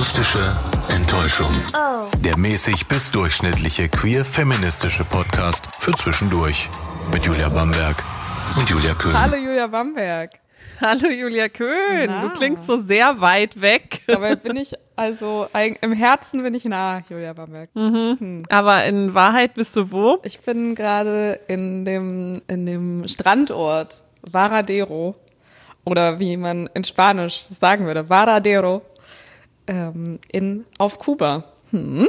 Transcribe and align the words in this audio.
Akustische 0.00 0.56
Enttäuschung. 0.88 1.52
Der 2.20 2.38
mäßig 2.38 2.88
bis 2.88 3.10
durchschnittliche 3.10 3.90
queer-feministische 3.90 5.04
Podcast 5.04 5.68
für 5.78 5.92
zwischendurch. 5.92 6.70
Mit 7.12 7.26
Julia 7.26 7.50
Bamberg 7.50 8.02
und 8.56 8.70
Julia 8.70 8.94
Köhn. 8.94 9.12
Hallo 9.12 9.36
Julia 9.36 9.66
Bamberg. 9.66 10.40
Hallo 10.80 11.10
Julia 11.10 11.50
Köhn, 11.50 12.06
Na. 12.06 12.22
du 12.22 12.30
klingst 12.30 12.64
so 12.64 12.80
sehr 12.80 13.20
weit 13.20 13.60
weg. 13.60 14.00
Dabei 14.06 14.36
bin 14.36 14.56
ich, 14.56 14.72
also 14.96 15.46
im 15.52 15.92
Herzen 15.92 16.42
bin 16.42 16.54
ich 16.54 16.64
nah, 16.64 17.02
Julia 17.06 17.34
Bamberg. 17.34 17.68
Aber 18.48 18.84
in 18.86 19.12
Wahrheit 19.12 19.52
bist 19.52 19.76
du 19.76 19.92
wo? 19.92 20.18
Ich 20.22 20.40
bin 20.40 20.74
gerade 20.74 21.40
in 21.46 21.84
dem, 21.84 22.40
in 22.48 22.64
dem 22.64 23.06
Strandort 23.06 24.02
Varadero 24.22 25.14
oder 25.84 26.18
wie 26.20 26.38
man 26.38 26.70
in 26.72 26.84
Spanisch 26.84 27.40
sagen 27.42 27.84
würde, 27.84 28.08
Varadero 28.08 28.80
ähm, 29.70 30.18
in, 30.30 30.64
auf 30.78 30.98
Kuba. 30.98 31.44
Hm. 31.70 32.08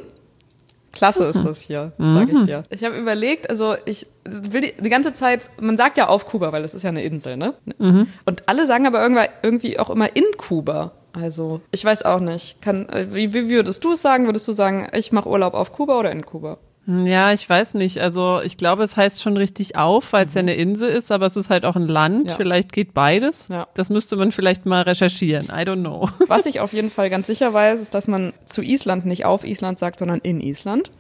Klasse 0.92 1.24
ist 1.24 1.46
das 1.46 1.62
hier, 1.62 1.94
sag 1.98 2.30
ich 2.30 2.44
dir. 2.44 2.66
Ich 2.70 2.84
habe 2.84 2.98
überlegt, 2.98 3.50
also 3.50 3.76
ich 3.86 4.08
will 4.26 4.60
die, 4.60 4.74
die 4.78 4.90
ganze 4.90 5.14
Zeit, 5.14 5.50
man 5.62 5.78
sagt 5.78 5.96
ja 5.96 6.08
auf 6.08 6.26
Kuba, 6.26 6.52
weil 6.52 6.66
es 6.66 6.74
ist 6.74 6.84
ja 6.84 6.90
eine 6.90 7.02
Insel, 7.02 7.38
ne? 7.38 7.54
Und 8.26 8.50
alle 8.50 8.66
sagen 8.66 8.86
aber 8.86 9.02
irgendwann, 9.02 9.30
irgendwie 9.42 9.80
auch 9.80 9.90
immer 9.90 10.14
in 10.18 10.26
Kuba. 10.36 10.92
Also 11.14 11.62
ich 11.72 11.86
weiß 11.86 12.04
auch 12.04 12.20
nicht. 12.20 12.62
Kann, 12.62 12.90
äh, 12.90 13.08
wie, 13.12 13.34
wie 13.34 13.50
würdest 13.50 13.86
du 13.86 13.94
es 13.94 14.02
sagen? 14.02 14.26
Würdest 14.26 14.50
du 14.50 14.52
sagen, 14.52 14.90
ich 14.92 15.14
mache 15.14 15.30
Urlaub 15.30 15.54
auf 15.54 15.72
Kuba 15.72 15.98
oder 15.98 16.12
in 16.12 16.26
Kuba? 16.26 16.58
Ja, 17.06 17.32
ich 17.32 17.48
weiß 17.48 17.76
nicht. 17.76 18.00
Also 18.00 18.42
ich 18.44 18.58
glaube, 18.58 18.84
es 18.84 18.98
heißt 18.98 19.22
schon 19.22 19.38
richtig 19.38 19.76
auf, 19.76 20.14
weil 20.14 20.26
es 20.26 20.34
ja 20.34 20.40
eine 20.40 20.56
Insel 20.56 20.90
ist, 20.90 21.12
aber 21.12 21.26
es 21.26 21.36
ist 21.36 21.50
halt 21.50 21.66
auch 21.66 21.76
ein 21.76 21.88
Land. 21.88 22.30
Ja. 22.30 22.36
Vielleicht 22.36 22.72
geht 22.72 22.94
beides. 22.94 23.48
Ja. 23.50 23.68
Das 23.74 23.90
müsste 23.90 24.16
man 24.16 24.32
vielleicht 24.32 24.66
mal 24.66 24.82
recherchieren. 24.82 25.46
I 25.46 25.64
don't 25.64 25.82
know. 25.82 26.10
Was 26.28 26.46
ich 26.46 26.60
auf 26.60 26.74
jeden 26.74 26.90
Fall 26.90 27.10
ganz 27.10 27.28
sicher 27.28 27.54
weiß, 27.54 27.80
ist, 27.80 27.94
dass 27.94 28.08
man 28.08 28.34
zu 28.46 28.62
Island 28.62 29.06
nicht 29.06 29.26
auf 29.26 29.44
Island 29.44 29.80
sagt, 29.80 30.00
sondern 30.00 30.20
in 30.20 30.42
Island. 30.42 30.92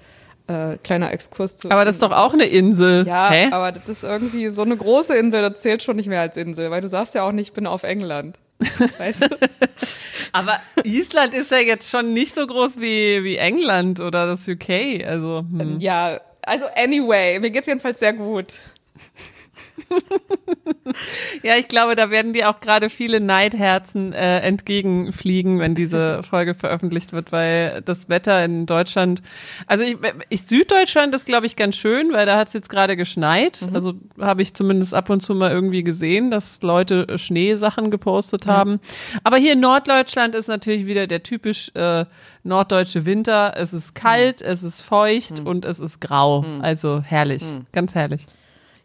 Äh, 0.47 0.77
kleiner 0.83 1.11
Exkurs 1.11 1.57
zu. 1.57 1.69
Aber 1.69 1.85
das 1.85 1.95
ist 1.95 2.03
doch 2.03 2.11
auch 2.11 2.33
eine 2.33 2.45
Insel. 2.45 3.05
Ja, 3.07 3.29
Hä? 3.29 3.49
aber 3.51 3.71
das 3.71 3.87
ist 3.87 4.03
irgendwie 4.03 4.49
so 4.49 4.63
eine 4.63 4.75
große 4.75 5.15
Insel, 5.15 5.41
das 5.47 5.61
zählt 5.61 5.83
schon 5.83 5.95
nicht 5.95 6.07
mehr 6.07 6.21
als 6.21 6.35
Insel, 6.35 6.71
weil 6.71 6.81
du 6.81 6.89
sagst 6.89 7.13
ja 7.15 7.23
auch 7.23 7.31
nicht, 7.31 7.49
ich 7.49 7.53
bin 7.53 7.67
auf 7.67 7.83
England. 7.83 8.37
Weißt 8.97 9.23
du? 9.23 9.27
Aber 10.31 10.59
Island 10.83 11.33
ist 11.33 11.51
ja 11.51 11.59
jetzt 11.59 11.89
schon 11.89 12.13
nicht 12.13 12.35
so 12.35 12.45
groß 12.45 12.79
wie, 12.79 13.23
wie 13.23 13.37
England 13.37 13.99
oder 13.99 14.27
das 14.27 14.47
UK. 14.47 15.05
Also 15.05 15.39
hm. 15.39 15.77
ja, 15.79 16.19
also 16.43 16.65
anyway, 16.75 17.39
mir 17.39 17.51
geht's 17.51 17.67
jedenfalls 17.67 17.99
sehr 17.99 18.13
gut. 18.13 18.61
ja, 21.43 21.55
ich 21.57 21.67
glaube, 21.67 21.95
da 21.95 22.09
werden 22.09 22.33
dir 22.33 22.49
auch 22.49 22.59
gerade 22.59 22.89
viele 22.89 23.19
Neidherzen 23.19 24.13
äh, 24.13 24.39
entgegenfliegen, 24.39 25.59
wenn 25.59 25.75
diese 25.75 26.23
Folge 26.29 26.53
veröffentlicht 26.53 27.13
wird, 27.13 27.31
weil 27.31 27.81
das 27.83 28.09
Wetter 28.09 28.43
in 28.43 28.65
Deutschland, 28.65 29.21
also 29.67 29.83
ich, 29.83 29.97
ich 30.29 30.43
Süddeutschland 30.43 31.15
ist 31.15 31.25
glaube 31.25 31.45
ich 31.45 31.55
ganz 31.55 31.75
schön, 31.75 32.13
weil 32.13 32.25
da 32.25 32.37
hat 32.37 32.47
es 32.47 32.53
jetzt 32.53 32.69
gerade 32.69 32.95
geschneit. 32.97 33.67
Also 33.73 33.93
habe 34.19 34.41
ich 34.41 34.53
zumindest 34.53 34.93
ab 34.93 35.09
und 35.09 35.21
zu 35.21 35.35
mal 35.35 35.51
irgendwie 35.51 35.83
gesehen, 35.83 36.31
dass 36.31 36.61
Leute 36.61 37.17
Schneesachen 37.17 37.91
gepostet 37.91 38.47
haben. 38.47 38.79
Aber 39.23 39.37
hier 39.37 39.53
in 39.53 39.59
Norddeutschland 39.59 40.35
ist 40.35 40.47
natürlich 40.47 40.85
wieder 40.85 41.07
der 41.07 41.23
typisch 41.23 41.71
äh, 41.75 42.05
norddeutsche 42.43 43.05
Winter. 43.05 43.53
Es 43.55 43.73
ist 43.73 43.95
kalt, 43.95 44.41
es 44.41 44.63
ist 44.63 44.81
feucht 44.81 45.39
und 45.39 45.65
es 45.65 45.79
ist 45.79 46.01
grau. 46.01 46.45
Also 46.61 47.01
herrlich, 47.01 47.43
ganz 47.71 47.95
herrlich. 47.95 48.25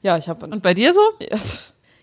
Ja, 0.07 0.17
ich 0.17 0.29
habe 0.29 0.47
Und 0.47 0.63
bei 0.63 0.73
dir 0.73 0.95
so? 0.95 1.01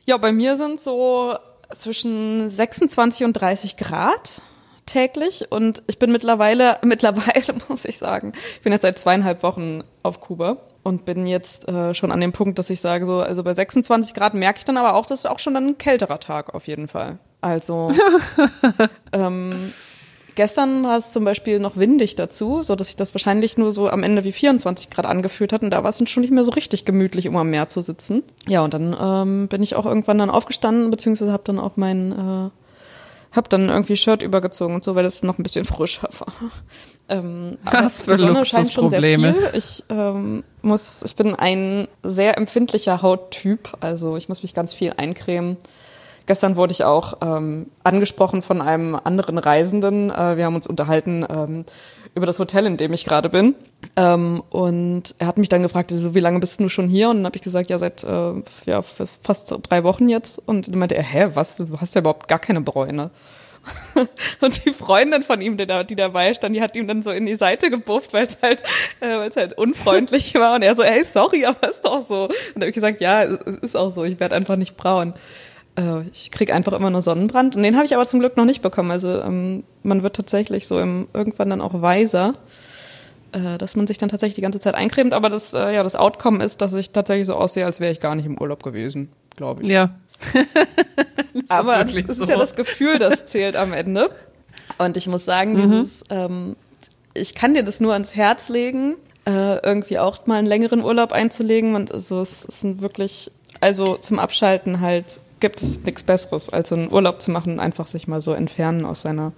Ja, 0.06 0.18
bei 0.18 0.34
mir 0.34 0.58
sind 0.58 0.82
so 0.82 1.38
zwischen 1.74 2.50
26 2.50 3.24
und 3.24 3.32
30 3.32 3.78
Grad 3.78 4.42
täglich 4.86 5.50
und 5.50 5.82
ich 5.88 5.98
bin 5.98 6.12
mittlerweile, 6.12 6.78
mittlerweile 6.84 7.56
muss 7.70 7.86
ich 7.86 7.98
sagen, 7.98 8.34
ich 8.56 8.60
bin 8.60 8.74
jetzt 8.74 8.82
seit 8.82 9.00
zweieinhalb 9.00 9.42
Wochen 9.44 9.86
auf 10.02 10.20
Kuba 10.20 10.58
und 10.84 11.06
bin 11.06 11.26
jetzt 11.26 11.70
äh, 11.70 11.94
schon 11.94 12.12
an 12.12 12.20
dem 12.20 12.34
Punkt, 12.34 12.60
dass 12.60 12.70
ich 12.70 12.82
sage 12.82 13.06
so, 13.06 13.22
also 13.22 13.42
bei 13.44 13.54
26 13.54 14.14
Grad 14.14 14.34
merke 14.34 14.60
ich 14.60 14.66
dann 14.66 14.76
aber 14.76 14.96
auch, 14.96 15.06
das 15.06 15.20
ist 15.20 15.26
auch 15.26 15.40
schon 15.40 15.54
dann 15.54 15.68
ein 15.68 15.78
kälterer 15.78 16.20
Tag 16.20 16.54
auf 16.54 16.68
jeden 16.68 16.90
Fall. 16.90 17.20
Also 17.40 17.94
ähm, 19.14 19.72
Gestern 20.36 20.84
war 20.84 20.98
es 20.98 21.12
zum 21.12 21.26
Beispiel 21.26 21.60
noch 21.60 21.78
windig 21.78 22.16
dazu, 22.16 22.62
so 22.62 22.76
dass 22.76 22.88
sich 22.88 22.96
das 22.96 23.14
wahrscheinlich 23.14 23.58
nur 23.58 23.72
so 23.72 23.90
am 23.90 24.04
Ende 24.04 24.24
wie 24.24 24.32
24 24.32 24.90
Grad 24.90 25.06
angefühlt 25.06 25.54
hat 25.54 25.64
und 25.64 25.70
da 25.70 25.84
war 25.84 25.90
es 25.90 25.98
dann 25.98 26.08
schon 26.08 26.22
nicht 26.22 26.32
mehr 26.32 26.44
so 26.44 26.52
richtig 26.52 26.86
gemütlich, 26.86 27.28
um 27.28 27.38
am 27.38 27.50
Meer 27.50 27.68
zu 27.68 27.82
sitzen. 27.82 28.24
Ja, 28.48 28.64
und 28.64 28.74
dann 28.74 28.96
ähm, 29.00 29.48
bin 29.48 29.62
ich 29.62 29.76
auch 29.76 29.86
irgendwann 29.86 30.18
dann 30.18 30.32
aufgestanden, 30.32 30.90
beziehungsweise 30.90 31.32
habe 31.32 31.44
dann 31.46 31.60
auch 31.60 31.78
mein, 31.78 32.12
äh, 32.12 32.50
hab 33.36 33.50
dann 33.50 33.70
irgendwie 33.70 33.96
Shirt 33.96 34.24
übergezogen 34.24 34.74
und 34.76 34.84
so, 34.84 34.96
weil 34.96 35.04
das 35.04 35.22
noch 35.22 35.38
ein 35.38 35.44
bisschen 35.44 35.66
frischer 35.66 36.10
war. 36.20 36.34
Ähm, 37.10 37.58
Was 37.70 38.04
für 38.04 38.12
die 38.12 38.22
Sonne 38.22 38.46
scheint 38.46 38.72
schon 38.72 38.90
sehr 38.90 39.02
Luxusprobleme. 39.02 39.50
viel. 39.52 39.58
Ich 39.60 39.84
ähm, 39.90 40.44
muss, 40.62 41.04
ich 41.04 41.16
bin 41.16 41.36
ein 41.36 41.88
sehr 42.02 42.38
empfindlicher 42.38 43.02
Hauttyp, 43.02 43.78
also 43.82 44.18
ich 44.18 44.30
muss 44.30 44.42
mich 44.42 44.54
ganz 44.54 44.74
viel 44.74 44.94
eincremen. 44.98 45.58
Gestern 46.26 46.56
wurde 46.56 46.72
ich 46.72 46.84
auch 46.84 47.18
ähm, 47.22 47.68
angesprochen 47.84 48.42
von 48.42 48.62
einem 48.62 48.96
anderen 48.96 49.38
Reisenden. 49.38 50.10
Äh, 50.10 50.38
wir 50.38 50.46
haben 50.46 50.56
uns 50.56 50.68
unterhalten 50.68 51.26
ähm, 51.30 51.66
über 52.16 52.26
das 52.26 52.40
Hotel, 52.40 52.66
in 52.66 52.78
dem 52.78 52.94
ich 52.94 53.06
gerade 53.06 53.30
bin. 53.30 53.56
Ähm, 53.96 54.42
und 54.50 55.16
er 55.18 55.28
hat 55.28 55.38
mich 55.38 55.50
dann 55.50 55.64
gefragt, 55.64 55.92
so, 55.92 56.16
wie 56.16 56.20
lange 56.20 56.40
bist 56.40 56.60
du 56.60 56.70
schon 56.70 56.88
hier? 56.88 57.10
Und 57.10 57.18
dann 57.18 57.26
habe 57.26 57.36
ich 57.36 57.42
gesagt, 57.42 57.70
ja, 57.70 57.78
seit 57.78 58.04
äh, 58.04 58.34
ja, 58.66 58.82
fast 58.82 59.54
drei 59.64 59.84
Wochen 59.84 60.08
jetzt. 60.08 60.40
Und 60.46 60.70
dann 60.70 60.80
meinte 60.80 60.96
er, 60.96 61.04
hä, 61.04 61.30
was? 61.34 61.58
Du 61.58 61.80
hast 61.80 61.96
ja 61.96 62.02
überhaupt 62.02 62.28
gar 62.28 62.40
keine 62.40 62.62
Bräune. 62.62 63.12
Und 64.42 64.66
die 64.66 64.74
Freundin 64.74 65.24
von 65.24 65.42
ihm, 65.42 65.58
die, 65.58 65.66
da, 65.66 65.84
die 65.84 65.96
dabei 65.96 66.34
stand, 66.34 66.56
die 66.56 66.62
hat 66.62 66.76
ihm 66.76 66.88
dann 66.88 67.02
so 67.02 67.12
in 67.12 67.26
die 67.26 67.36
Seite 67.36 67.70
gebufft, 67.70 68.14
weil 68.14 68.26
es 68.26 68.42
halt, 68.42 68.62
äh, 69.00 69.18
weil 69.18 69.30
es 69.30 69.36
halt 69.36 69.58
unfreundlich 69.58 70.36
war. 70.36 70.56
Und 70.56 70.64
er 70.64 70.76
so, 70.76 70.84
hey, 70.84 71.04
sorry, 71.06 71.46
aber 71.46 71.70
ist 71.70 71.86
doch 71.86 72.02
so. 72.02 72.26
Und 72.26 72.34
dann 72.56 72.64
habe 72.64 72.70
ich 72.70 72.76
gesagt, 72.76 73.02
ja, 73.02 73.22
ist 73.22 73.76
auch 73.76 73.92
so. 73.92 74.04
Ich 74.04 74.20
werde 74.20 74.36
einfach 74.36 74.56
nicht 74.56 74.78
braun. 74.78 75.14
Äh, 75.78 76.02
ich 76.12 76.32
krieg 76.32 76.54
einfach 76.54 76.74
immer 76.74 76.90
nur 76.90 77.02
Sonnenbrand. 77.02 77.56
Und 77.56 77.64
den 77.64 77.76
habe 77.76 77.86
ich 77.86 77.96
aber 77.96 78.06
zum 78.06 78.20
Glück 78.20 78.38
noch 78.38 78.46
nicht 78.46 78.62
bekommen. 78.62 78.92
Also 78.92 79.22
ähm, 79.22 79.64
man 79.84 80.04
wird 80.04 80.16
tatsächlich 80.16 80.68
so 80.68 80.80
im, 80.80 81.08
irgendwann 81.14 81.50
dann 81.50 81.62
auch 81.62 81.82
weiser, 81.82 82.34
äh, 83.32 83.58
dass 83.58 83.76
man 83.76 83.88
sich 83.88 83.98
dann 83.98 84.10
tatsächlich 84.10 84.36
die 84.36 84.42
ganze 84.42 84.60
Zeit 84.60 84.76
eincremt. 84.76 85.14
Aber 85.14 85.30
das, 85.30 85.54
äh, 85.54 85.74
ja, 85.74 85.84
das 85.84 85.96
Outcome 85.96 86.44
ist, 86.44 86.62
dass 86.62 86.74
ich 86.74 86.92
tatsächlich 86.92 87.28
so 87.28 87.36
aussehe, 87.36 87.66
als 87.66 87.80
wäre 87.80 87.92
ich 87.92 88.00
gar 88.00 88.16
nicht 88.16 88.26
im 88.26 88.40
Urlaub 88.40 88.64
gewesen, 88.64 89.10
glaube 89.36 89.64
ich. 89.64 89.70
Ja. 89.70 89.96
Aber 91.50 91.84
das 91.84 91.96
wirklich 91.96 92.08
ist 92.10 92.18
so. 92.18 92.26
ja 92.26 92.38
das 92.38 92.56
Gefühl, 92.56 93.00
das 93.00 93.26
zählt 93.26 93.56
am 93.56 93.74
Ende. 93.74 94.12
Und 94.78 94.96
ich 94.96 95.08
muss 95.08 95.26
sagen, 95.26 95.58
dieses, 95.58 96.04
ähm, 96.10 96.56
ich 97.14 97.36
kann 97.36 97.54
dir 97.54 97.64
das 97.64 97.80
nur 97.80 97.94
ans 97.94 98.16
Herz 98.16 98.50
legen, 98.50 98.96
äh, 99.26 99.58
irgendwie 99.66 100.00
auch 100.00 100.26
mal 100.26 100.36
einen 100.36 100.48
längeren 100.48 100.84
Urlaub 100.84 101.12
einzulegen. 101.12 101.76
Und 101.76 101.92
also 101.92 102.22
es 102.22 102.46
ist 102.46 102.82
wirklich, 102.82 103.32
also 103.60 103.98
zum 103.98 104.20
Abschalten 104.20 104.80
halt 104.80 105.20
gibt 105.44 105.62
es 105.62 105.84
nichts 105.84 106.04
Besseres, 106.04 106.50
als 106.50 106.70
so 106.70 106.76
einen 106.76 106.90
Urlaub 106.90 107.22
zu 107.22 107.30
machen 107.30 107.52
und 107.52 107.60
einfach 107.60 107.86
sich 107.86 108.08
mal 108.08 108.22
so 108.22 108.32
entfernen 108.32 108.86
aus 108.86 109.02
seiner 109.02 109.34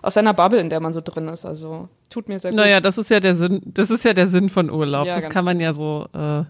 aus 0.00 0.14
seiner 0.14 0.34
Bubble, 0.34 0.60
in 0.60 0.70
der 0.70 0.78
man 0.78 0.92
so 0.92 1.00
drin 1.00 1.26
ist. 1.26 1.44
Also 1.44 1.88
tut 2.10 2.28
mir 2.28 2.38
sehr 2.38 2.52
gut. 2.52 2.60
Naja, 2.60 2.80
das 2.80 2.96
ist 2.96 3.10
ja 3.10 3.18
der 3.18 3.34
Sinn, 3.34 3.60
das 3.64 3.90
ist 3.90 4.04
ja 4.04 4.12
der 4.12 4.28
Sinn 4.28 4.48
von 4.48 4.70
Urlaub. 4.70 5.08
Ja, 5.08 5.14
das 5.14 5.28
kann 5.28 5.44
man 5.44 5.58
ja 5.58 5.72
so, 5.72 6.06
äh, 6.12 6.44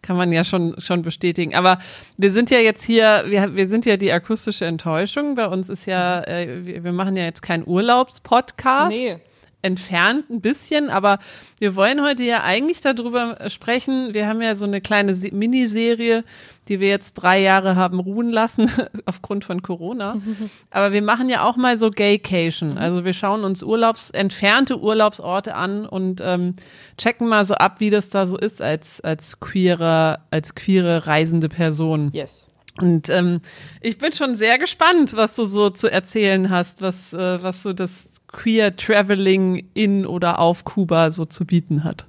kann 0.00 0.16
man 0.16 0.32
ja 0.32 0.44
schon, 0.44 0.74
schon 0.78 1.02
bestätigen. 1.02 1.54
Aber 1.54 1.78
wir 2.16 2.32
sind 2.32 2.50
ja 2.50 2.58
jetzt 2.58 2.82
hier, 2.84 3.24
wir, 3.26 3.54
wir 3.54 3.68
sind 3.68 3.84
ja 3.84 3.98
die 3.98 4.10
akustische 4.10 4.64
Enttäuschung. 4.64 5.34
Bei 5.34 5.46
uns 5.46 5.68
ist 5.68 5.84
ja, 5.84 6.22
äh, 6.22 6.64
wir, 6.64 6.84
wir 6.84 6.92
machen 6.92 7.14
ja 7.14 7.24
jetzt 7.24 7.42
keinen 7.42 7.66
Urlaubspodcast. 7.66 8.88
Nee. 8.88 9.16
Entfernt 9.62 10.28
ein 10.28 10.40
bisschen, 10.40 10.90
aber 10.90 11.18
wir 11.58 11.76
wollen 11.76 12.02
heute 12.02 12.24
ja 12.24 12.42
eigentlich 12.42 12.80
darüber 12.80 13.38
sprechen. 13.48 14.12
Wir 14.12 14.26
haben 14.26 14.42
ja 14.42 14.54
so 14.54 14.64
eine 14.64 14.80
kleine 14.80 15.14
Se- 15.14 15.32
Miniserie, 15.32 16.24
die 16.68 16.80
wir 16.80 16.88
jetzt 16.88 17.14
drei 17.14 17.40
Jahre 17.40 17.76
haben 17.76 18.00
ruhen 18.00 18.30
lassen 18.30 18.70
aufgrund 19.06 19.44
von 19.44 19.62
Corona. 19.62 20.16
Aber 20.70 20.92
wir 20.92 21.02
machen 21.02 21.28
ja 21.28 21.44
auch 21.44 21.56
mal 21.56 21.76
so 21.76 21.90
Gaycation. 21.90 22.78
Also 22.78 23.04
wir 23.04 23.12
schauen 23.12 23.44
uns 23.44 23.62
Urlaubs, 23.62 24.10
entfernte 24.10 24.80
Urlaubsorte 24.80 25.54
an 25.54 25.86
und 25.86 26.20
ähm, 26.24 26.54
checken 26.98 27.28
mal 27.28 27.44
so 27.44 27.54
ab, 27.54 27.80
wie 27.80 27.90
das 27.90 28.10
da 28.10 28.26
so 28.26 28.36
ist 28.38 28.60
als, 28.62 29.00
als 29.00 29.40
queere, 29.40 30.20
als 30.30 30.54
queere 30.54 31.06
reisende 31.06 31.48
Person. 31.48 32.10
Yes. 32.12 32.48
Und 32.80 33.10
ähm, 33.10 33.42
ich 33.82 33.98
bin 33.98 34.12
schon 34.14 34.34
sehr 34.34 34.56
gespannt, 34.56 35.12
was 35.14 35.36
du 35.36 35.44
so 35.44 35.68
zu 35.68 35.92
erzählen 35.92 36.48
hast, 36.48 36.80
was, 36.80 37.12
äh, 37.12 37.42
was 37.42 37.62
so 37.62 37.74
das 37.74 38.11
Queer 38.32 38.76
Traveling 38.76 39.68
in 39.74 40.06
oder 40.06 40.38
auf 40.38 40.64
Kuba 40.64 41.10
so 41.10 41.24
zu 41.24 41.44
bieten 41.44 41.84
hat. 41.84 42.06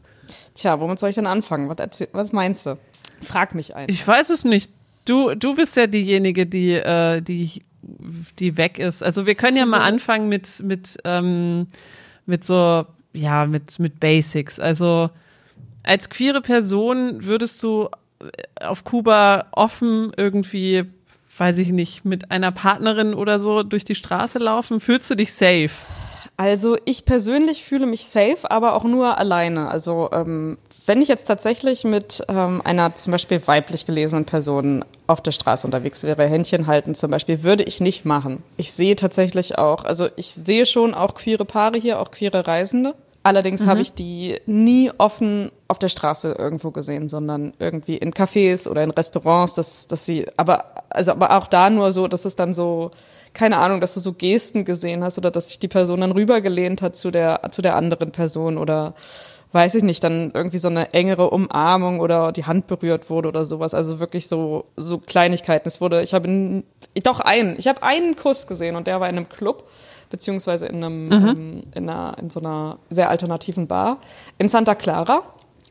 Tja, 0.56 0.80
womit 0.80 1.00
soll 1.00 1.10
ich 1.10 1.16
denn 1.16 1.28
anfangen? 1.28 1.70
Was, 1.70 1.78
erzähl, 1.80 2.08
was 2.14 2.32
meinst 2.32 2.66
du? 2.66 2.78
Frag 3.22 3.56
mich 3.56 3.76
ein. 3.76 3.86
Ich 3.90 4.06
weiß 4.06 4.30
es 4.30 4.44
nicht. 4.44 4.72
Du, 5.06 5.36
du 5.36 5.54
bist 5.56 5.76
ja 5.76 5.88
diejenige, 5.88 6.46
die, 6.46 6.74
äh, 6.74 7.22
die, 7.22 7.64
die 8.40 8.58
weg 8.58 8.80
ist. 8.80 9.04
Also 9.04 9.26
wir 9.26 9.36
können 9.36 9.58
ja 9.58 9.66
mal 9.66 9.82
anfangen 9.82 10.30
mit, 10.30 10.64
mit, 10.64 10.98
ähm, 11.04 11.68
mit 12.26 12.46
so, 12.46 12.86
ja, 13.12 13.46
mit, 13.46 13.80
mit 13.80 14.00
Basics. 14.00 14.60
Also 14.60 15.10
als 15.84 16.10
queere 16.10 16.42
Person 16.42 17.26
würdest 17.26 17.62
du 17.64 17.90
auf 18.62 18.86
Kuba 18.86 19.48
offen 19.52 20.14
irgendwie, 20.16 20.86
weiß 21.38 21.58
ich 21.58 21.70
nicht, 21.70 22.06
mit 22.06 22.32
einer 22.32 22.52
Partnerin 22.52 23.14
oder 23.14 23.40
so 23.40 23.64
durch 23.64 23.84
die 23.84 23.96
Straße 23.96 24.40
laufen? 24.40 24.80
Fühlst 24.80 25.10
du 25.10 25.16
dich 25.16 25.34
safe? 25.34 25.72
Also 26.36 26.76
ich 26.86 27.06
persönlich 27.06 27.64
fühle 27.64 27.86
mich 27.86 28.08
safe, 28.08 28.50
aber 28.50 28.76
auch 28.76 28.84
nur 28.84 29.18
alleine. 29.18 29.70
Also 29.70 30.10
ähm, 30.12 30.58
wenn 30.86 31.02
ich 31.02 31.08
jetzt 31.08 31.26
tatsächlich 31.26 31.84
mit 31.84 32.24
ähm, 32.28 32.62
einer 32.64 32.96
zum 32.96 33.12
Beispiel 33.12 33.46
weiblich 33.48 33.86
gelesenen 33.86 34.26
Person 34.26 34.84
auf 35.08 35.22
der 35.22 35.32
Straße 35.32 35.66
unterwegs 35.66 36.04
wäre, 36.04 36.28
Händchen 36.28 36.68
halten 36.68 36.96
zum 36.96 37.12
Beispiel, 37.12 37.44
würde 37.44 37.64
ich 37.64 37.80
nicht 37.80 38.04
machen. 38.04 38.44
Ich 38.58 38.74
sehe 38.74 38.96
tatsächlich 38.96 39.58
auch, 39.58 39.86
also 39.86 40.08
ich 40.16 40.32
sehe 40.32 40.66
schon 40.66 40.94
auch 40.94 41.14
queere 41.14 41.46
Paare 41.46 41.78
hier, 41.78 42.00
auch 42.00 42.12
queere 42.12 42.48
Reisende. 42.48 42.96
Allerdings 43.22 43.66
mhm. 43.66 43.70
habe 43.70 43.82
ich 43.82 43.94
die 43.94 44.42
nie 44.46 44.92
offen 44.98 45.52
auf 45.70 45.80
der 45.80 45.88
Straße 45.88 46.36
irgendwo 46.38 46.72
gesehen, 46.72 47.08
sondern 47.08 47.54
irgendwie 47.58 47.96
in 47.96 48.12
Cafés 48.12 48.68
oder 48.68 48.84
in 48.84 48.92
Restaurants, 48.92 49.54
dass, 49.54 49.88
dass 49.88 50.06
sie, 50.06 50.28
aber, 50.36 50.66
also, 50.90 51.12
aber 51.12 51.38
auch 51.38 51.48
da 51.48 51.70
nur 51.70 51.94
so, 51.94 52.10
dass 52.10 52.26
es 52.26 52.36
dann 52.36 52.54
so, 52.54 52.92
keine 53.34 53.58
Ahnung, 53.58 53.80
dass 53.80 53.96
du 53.96 54.00
so 54.00 54.14
Gesten 54.14 54.66
gesehen 54.66 55.04
hast 55.04 55.18
oder 55.18 55.32
dass 55.32 55.50
sich 55.50 55.60
die 55.60 55.68
Person 55.68 56.02
dann 56.02 56.12
rübergelehnt 56.12 56.82
hat 56.82 56.96
zu 56.96 57.12
der, 57.12 57.42
zu 57.52 57.62
der 57.62 57.76
anderen 57.76 58.12
Person 58.12 58.58
oder, 58.58 58.94
weiß 59.52 59.76
ich 59.76 59.84
nicht, 59.84 60.04
dann 60.04 60.32
irgendwie 60.34 60.60
so 60.60 60.68
eine 60.68 60.94
engere 60.94 61.30
Umarmung 61.32 62.00
oder 62.00 62.32
die 62.32 62.46
Hand 62.46 62.68
berührt 62.68 63.10
wurde 63.10 63.30
oder 63.30 63.44
sowas. 63.44 63.74
Also 63.74 64.00
wirklich 64.00 64.28
so, 64.28 64.66
so 64.76 65.00
Kleinigkeiten. 65.00 65.68
Es 65.68 65.82
wurde, 65.82 66.02
ich 66.04 66.14
habe, 66.14 66.64
doch 67.04 67.20
einen, 67.20 67.58
ich 67.58 67.68
habe 67.68 67.82
einen 67.82 68.16
Kuss 68.16 68.46
gesehen 68.46 68.76
und 68.76 68.88
der 68.88 69.00
war 69.00 69.10
in 69.10 69.18
einem 69.18 69.30
Club 69.30 69.68
beziehungsweise 70.14 70.68
in 70.68 70.84
einem, 70.84 71.06
mhm. 71.08 71.12
ähm, 71.12 71.64
in, 71.74 71.90
einer, 71.90 72.16
in 72.20 72.30
so 72.30 72.40
einer 72.40 72.78
sehr 72.92 73.10
alternativen 73.10 73.66
Bar 73.66 73.98
in 74.38 74.48
Santa 74.48 74.76
Clara. 74.76 75.24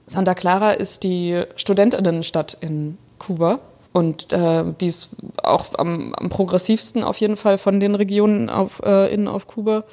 Santa 0.06 0.34
Clara 0.34 0.72
ist 0.72 1.04
die 1.04 1.44
Studentinnenstadt 1.54 2.58
in 2.60 2.98
Kuba. 3.20 3.60
Und 3.92 4.32
äh, 4.32 4.64
die 4.80 4.86
ist 4.86 5.10
auch 5.42 5.66
am, 5.78 6.14
am 6.14 6.30
progressivsten 6.30 7.04
auf 7.04 7.18
jeden 7.18 7.36
Fall 7.36 7.58
von 7.58 7.78
den 7.78 7.94
Regionen 7.94 8.48
auf, 8.48 8.80
äh, 8.84 9.12
in 9.12 9.28
auf 9.28 9.46
Kuba. 9.46 9.84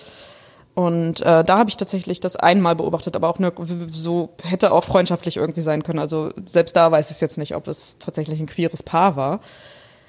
Und 0.74 1.22
äh, 1.22 1.44
da 1.44 1.58
habe 1.58 1.70
ich 1.70 1.76
tatsächlich 1.76 2.22
das 2.22 2.38
einmal 2.38 2.76
beobachtet, 2.76 3.18
aber 3.18 3.28
auch 3.28 3.40
nur 3.40 3.52
so 3.90 4.30
hätte 4.44 4.72
auch 4.72 4.86
freundschaftlich 4.86 5.36
irgendwie 5.36 5.62
sein 5.62 5.84
können. 5.84 6.00
Also 6.00 6.32
selbst 6.46 6.78
da 6.78 6.90
weiß 6.92 7.12
ich 7.12 7.20
jetzt 7.20 7.38
nicht, 7.38 7.56
ob 7.56 7.68
es 7.68 8.00
tatsächlich 8.00 8.40
ein 8.40 8.48
queeres 8.48 8.84
Paar 8.84 9.18
war 9.18 9.42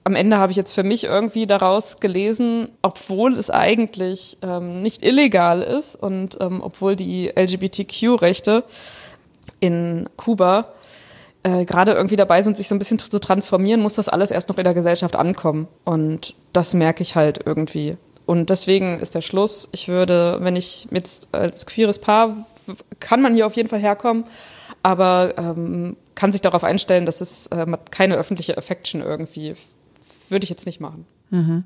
am 0.05 0.15
Ende 0.15 0.39
habe 0.39 0.51
ich 0.51 0.57
jetzt 0.57 0.73
für 0.73 0.83
mich 0.83 1.05
irgendwie 1.05 1.47
daraus 1.47 2.01
gelesen, 2.01 2.71
obwohl 2.83 3.35
es 3.35 3.51
eigentlich 3.51 4.39
ähm, 4.43 4.83
nicht 4.83 5.05
illegal 5.05 5.63
ist 5.63 5.97
und 5.97 6.39
ähm, 6.41 6.61
obwohl 6.63 6.97
die 6.97 7.29
LGBTQ-Rechte 7.29 8.65
in 9.61 10.09
Kuba 10.17 10.73
äh, 11.43 11.65
gerade 11.65 11.93
irgendwie 11.93 12.17
dabei 12.17 12.43
sind, 12.43 12.57
sich 12.57 12.69
so 12.69 12.75
ein 12.75 12.79
bisschen 12.79 12.99
zu 12.99 13.19
transformieren, 13.19 13.81
muss 13.81 13.95
das 13.95 14.09
alles 14.09 14.31
erst 14.31 14.49
noch 14.49 14.59
in 14.59 14.65
der 14.65 14.75
Gesellschaft 14.75 15.17
ankommen. 15.17 15.69
Und 15.85 16.35
das 16.53 16.75
merke 16.75 17.03
ich 17.03 17.17
halt 17.17 17.41
irgendwie. 17.45 17.97
Und 18.27 18.51
deswegen 18.51 19.01
ist 19.01 19.15
der 19.15 19.23
Schluss, 19.23 19.69
ich 19.73 19.89
würde, 19.89 20.39
wenn 20.41 20.57
ich 20.57 20.87
jetzt 20.91 21.35
als 21.35 21.67
queeres 21.67 21.99
Paar, 21.99 22.37
kann 23.01 23.23
man 23.23 23.35
hier 23.35 23.47
auf 23.47 23.57
jeden 23.57 23.69
Fall 23.69 23.81
herkommen, 23.81 24.25
aber 24.83 25.35
ähm, 25.37 25.97
kann 26.15 26.31
sich 26.31 26.41
darauf 26.41 26.63
einstellen, 26.63 27.07
dass 27.07 27.21
es 27.21 27.49
äh, 27.49 27.67
keine 27.91 28.17
öffentliche 28.17 28.57
Affection 28.57 29.01
irgendwie 29.01 29.57
würde 30.31 30.45
ich 30.45 30.51
jetzt 30.51 30.67
nicht 30.67 30.81
machen. 30.81 31.07
Mhm. 31.31 31.65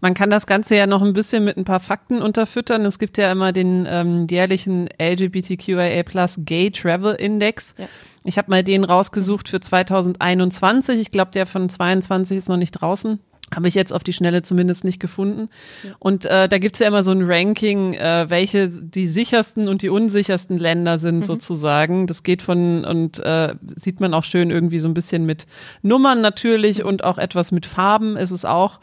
Man 0.00 0.14
kann 0.14 0.30
das 0.30 0.46
Ganze 0.46 0.76
ja 0.76 0.86
noch 0.86 1.02
ein 1.02 1.12
bisschen 1.12 1.44
mit 1.44 1.56
ein 1.56 1.64
paar 1.64 1.80
Fakten 1.80 2.22
unterfüttern. 2.22 2.84
Es 2.84 2.98
gibt 2.98 3.18
ja 3.18 3.30
immer 3.30 3.52
den 3.52 3.86
ähm, 3.88 4.26
jährlichen 4.30 4.88
LGBTQIA 5.00 6.02
Plus 6.02 6.36
Gay 6.44 6.70
Travel 6.70 7.14
Index. 7.14 7.74
Ja. 7.78 7.86
Ich 8.24 8.38
habe 8.38 8.50
mal 8.50 8.62
den 8.62 8.84
rausgesucht 8.84 9.48
für 9.48 9.60
2021. 9.60 11.00
Ich 11.00 11.10
glaube, 11.10 11.30
der 11.32 11.46
von 11.46 11.68
22 11.68 12.38
ist 12.38 12.48
noch 12.48 12.56
nicht 12.56 12.72
draußen. 12.72 13.18
Habe 13.54 13.68
ich 13.68 13.74
jetzt 13.74 13.92
auf 13.92 14.02
die 14.02 14.14
Schnelle 14.14 14.42
zumindest 14.42 14.82
nicht 14.84 14.98
gefunden. 14.98 15.50
Ja. 15.82 15.90
Und 15.98 16.24
äh, 16.24 16.48
da 16.48 16.58
gibt's 16.58 16.78
ja 16.78 16.86
immer 16.86 17.02
so 17.02 17.10
ein 17.10 17.22
Ranking, 17.22 17.94
äh, 17.94 18.30
welche 18.30 18.70
die 18.70 19.08
sichersten 19.08 19.68
und 19.68 19.82
die 19.82 19.90
unsichersten 19.90 20.56
Länder 20.56 20.98
sind 20.98 21.18
mhm. 21.18 21.24
sozusagen. 21.24 22.06
Das 22.06 22.22
geht 22.22 22.40
von 22.40 22.84
und 22.84 23.18
äh, 23.18 23.54
sieht 23.76 24.00
man 24.00 24.14
auch 24.14 24.24
schön 24.24 24.50
irgendwie 24.50 24.78
so 24.78 24.88
ein 24.88 24.94
bisschen 24.94 25.26
mit 25.26 25.46
Nummern 25.82 26.22
natürlich 26.22 26.78
mhm. 26.78 26.86
und 26.86 27.04
auch 27.04 27.18
etwas 27.18 27.52
mit 27.52 27.66
Farben 27.66 28.16
ist 28.16 28.30
es 28.30 28.44
auch. 28.44 28.80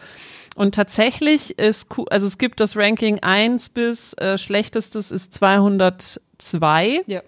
Und 0.56 0.76
tatsächlich 0.76 1.58
ist, 1.58 1.88
also 2.10 2.28
es 2.28 2.38
gibt 2.38 2.60
das 2.60 2.76
Ranking 2.76 3.20
1 3.20 3.70
bis 3.70 4.14
äh, 4.16 4.38
schlechtestes 4.38 5.10
ist 5.10 5.34
202. 5.34 7.02
Ja. 7.08 7.22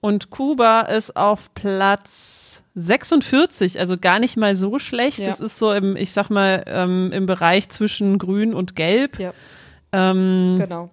Und 0.00 0.30
Kuba 0.30 0.82
ist 0.82 1.16
auf 1.16 1.52
Platz 1.54 2.62
46, 2.74 3.78
also 3.78 3.96
gar 3.98 4.18
nicht 4.18 4.36
mal 4.36 4.56
so 4.56 4.78
schlecht. 4.78 5.18
Ja. 5.18 5.28
Das 5.28 5.40
ist 5.40 5.58
so 5.58 5.72
im, 5.72 5.96
ich 5.96 6.12
sag 6.12 6.30
mal, 6.30 6.64
ähm, 6.66 7.10
im 7.12 7.26
Bereich 7.26 7.68
zwischen 7.68 8.18
Grün 8.18 8.54
und 8.54 8.76
Gelb. 8.76 9.18
Ja. 9.18 9.32
Ähm, 9.92 10.56
genau. 10.58 10.90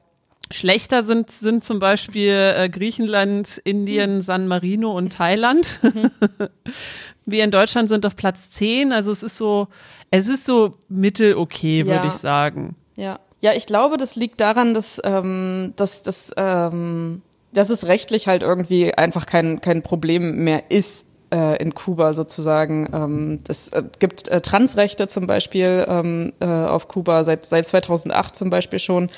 Schlechter 0.50 1.04
sind, 1.04 1.30
sind 1.30 1.64
zum 1.64 1.80
Beispiel 1.80 2.54
äh, 2.56 2.70
Griechenland, 2.70 3.62
Indien, 3.64 4.16
mhm. 4.16 4.22
San 4.22 4.48
Marino 4.48 4.96
und 4.96 5.14
Thailand. 5.14 5.80
Mhm. 5.84 6.12
Wir 7.26 7.44
in 7.44 7.52
Deutschland 7.52 7.90
sind 7.90 8.06
auf 8.06 8.16
Platz 8.16 8.50
10. 8.52 8.94
Also 8.94 9.12
es 9.12 9.24
ist 9.24 9.38
so, 9.38 9.68
es 10.12 10.28
ist 10.28 10.46
so 10.46 10.72
mittel 10.90 11.36
okay, 11.36 11.80
ja. 11.80 11.86
würde 11.86 12.08
ich 12.08 12.14
sagen. 12.14 12.76
Ja. 12.96 13.20
Ja, 13.40 13.54
ich 13.54 13.68
glaube, 13.68 13.98
das 13.98 14.16
liegt 14.16 14.42
daran, 14.42 14.74
dass, 14.74 15.00
ähm, 15.04 15.74
dass, 15.76 16.02
dass, 16.02 16.34
ähm, 16.38 17.22
dass 17.58 17.70
es 17.70 17.88
rechtlich 17.88 18.28
halt 18.28 18.44
irgendwie 18.44 18.94
einfach 18.94 19.26
kein, 19.26 19.62
kein 19.62 19.82
Problem 19.82 20.44
mehr 20.44 20.70
ist, 20.70 21.08
äh, 21.34 21.62
in 21.62 21.74
Kuba 21.74 22.14
sozusagen. 22.14 22.88
Ähm, 22.94 23.40
es 23.48 23.70
äh, 23.70 23.84
gibt 24.00 24.28
äh, 24.30 24.42
Transrechte 24.42 25.08
zum 25.08 25.28
Beispiel 25.28 25.86
ähm, 25.88 26.34
äh, 26.40 26.46
auf 26.46 26.88
Kuba 26.88 27.24
seit, 27.24 27.46
seit 27.46 27.66
2008 27.66 28.36
zum 28.36 28.50
Beispiel 28.50 28.80
schon. 28.80 29.10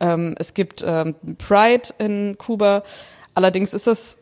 Ähm, 0.00 0.34
es 0.38 0.54
gibt 0.54 0.84
ähm, 0.86 1.14
Pride 1.38 1.88
in 1.98 2.36
Kuba. 2.38 2.82
Allerdings 3.34 3.74
ist 3.74 3.86
das 3.86 4.18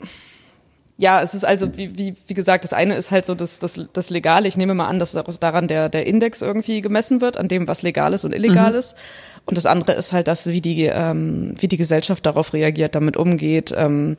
ja, 1.02 1.20
es 1.20 1.34
ist 1.34 1.42
also, 1.44 1.76
wie, 1.76 1.98
wie, 1.98 2.14
wie 2.28 2.34
gesagt, 2.34 2.62
das 2.62 2.72
eine 2.72 2.94
ist 2.94 3.10
halt 3.10 3.26
so 3.26 3.34
das, 3.34 3.58
das, 3.58 3.80
das 3.92 4.10
Legale. 4.10 4.46
Ich 4.46 4.56
nehme 4.56 4.72
mal 4.72 4.86
an, 4.86 5.00
dass 5.00 5.18
daran 5.40 5.66
der, 5.66 5.88
der 5.88 6.06
Index 6.06 6.42
irgendwie 6.42 6.80
gemessen 6.80 7.20
wird, 7.20 7.38
an 7.38 7.48
dem, 7.48 7.66
was 7.66 7.82
legal 7.82 8.14
ist 8.14 8.24
und 8.24 8.32
illegal 8.32 8.70
mhm. 8.70 8.78
ist. 8.78 8.96
Und 9.44 9.56
das 9.56 9.66
andere 9.66 9.94
ist 9.94 10.12
halt 10.12 10.28
das, 10.28 10.46
wie 10.46 10.60
die, 10.60 10.84
ähm, 10.84 11.56
wie 11.58 11.66
die 11.66 11.76
Gesellschaft 11.76 12.24
darauf 12.24 12.52
reagiert, 12.52 12.94
damit 12.94 13.16
umgeht. 13.16 13.74
Ähm, 13.76 14.16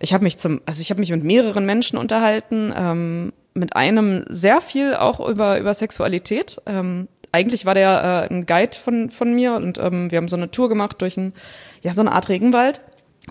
ich 0.00 0.12
habe 0.12 0.24
mich 0.24 0.36
zum, 0.36 0.60
also 0.66 0.82
ich 0.82 0.90
habe 0.90 1.00
mich 1.00 1.10
mit 1.10 1.24
mehreren 1.24 1.64
Menschen 1.64 1.96
unterhalten, 1.96 2.74
ähm, 2.76 3.32
mit 3.54 3.74
einem 3.74 4.26
sehr 4.28 4.60
viel 4.60 4.94
auch 4.94 5.26
über 5.26 5.58
über 5.58 5.72
Sexualität. 5.72 6.60
Ähm, 6.66 7.08
eigentlich 7.32 7.64
war 7.64 7.74
der 7.74 8.28
äh, 8.30 8.34
ein 8.34 8.44
Guide 8.44 8.76
von 8.76 9.08
von 9.08 9.32
mir 9.32 9.54
und 9.54 9.78
ähm, 9.78 10.10
wir 10.10 10.18
haben 10.18 10.28
so 10.28 10.36
eine 10.36 10.50
Tour 10.50 10.68
gemacht 10.68 11.00
durch 11.00 11.16
ein 11.16 11.32
ja 11.80 11.94
so 11.94 12.02
eine 12.02 12.12
Art 12.12 12.28
Regenwald. 12.28 12.82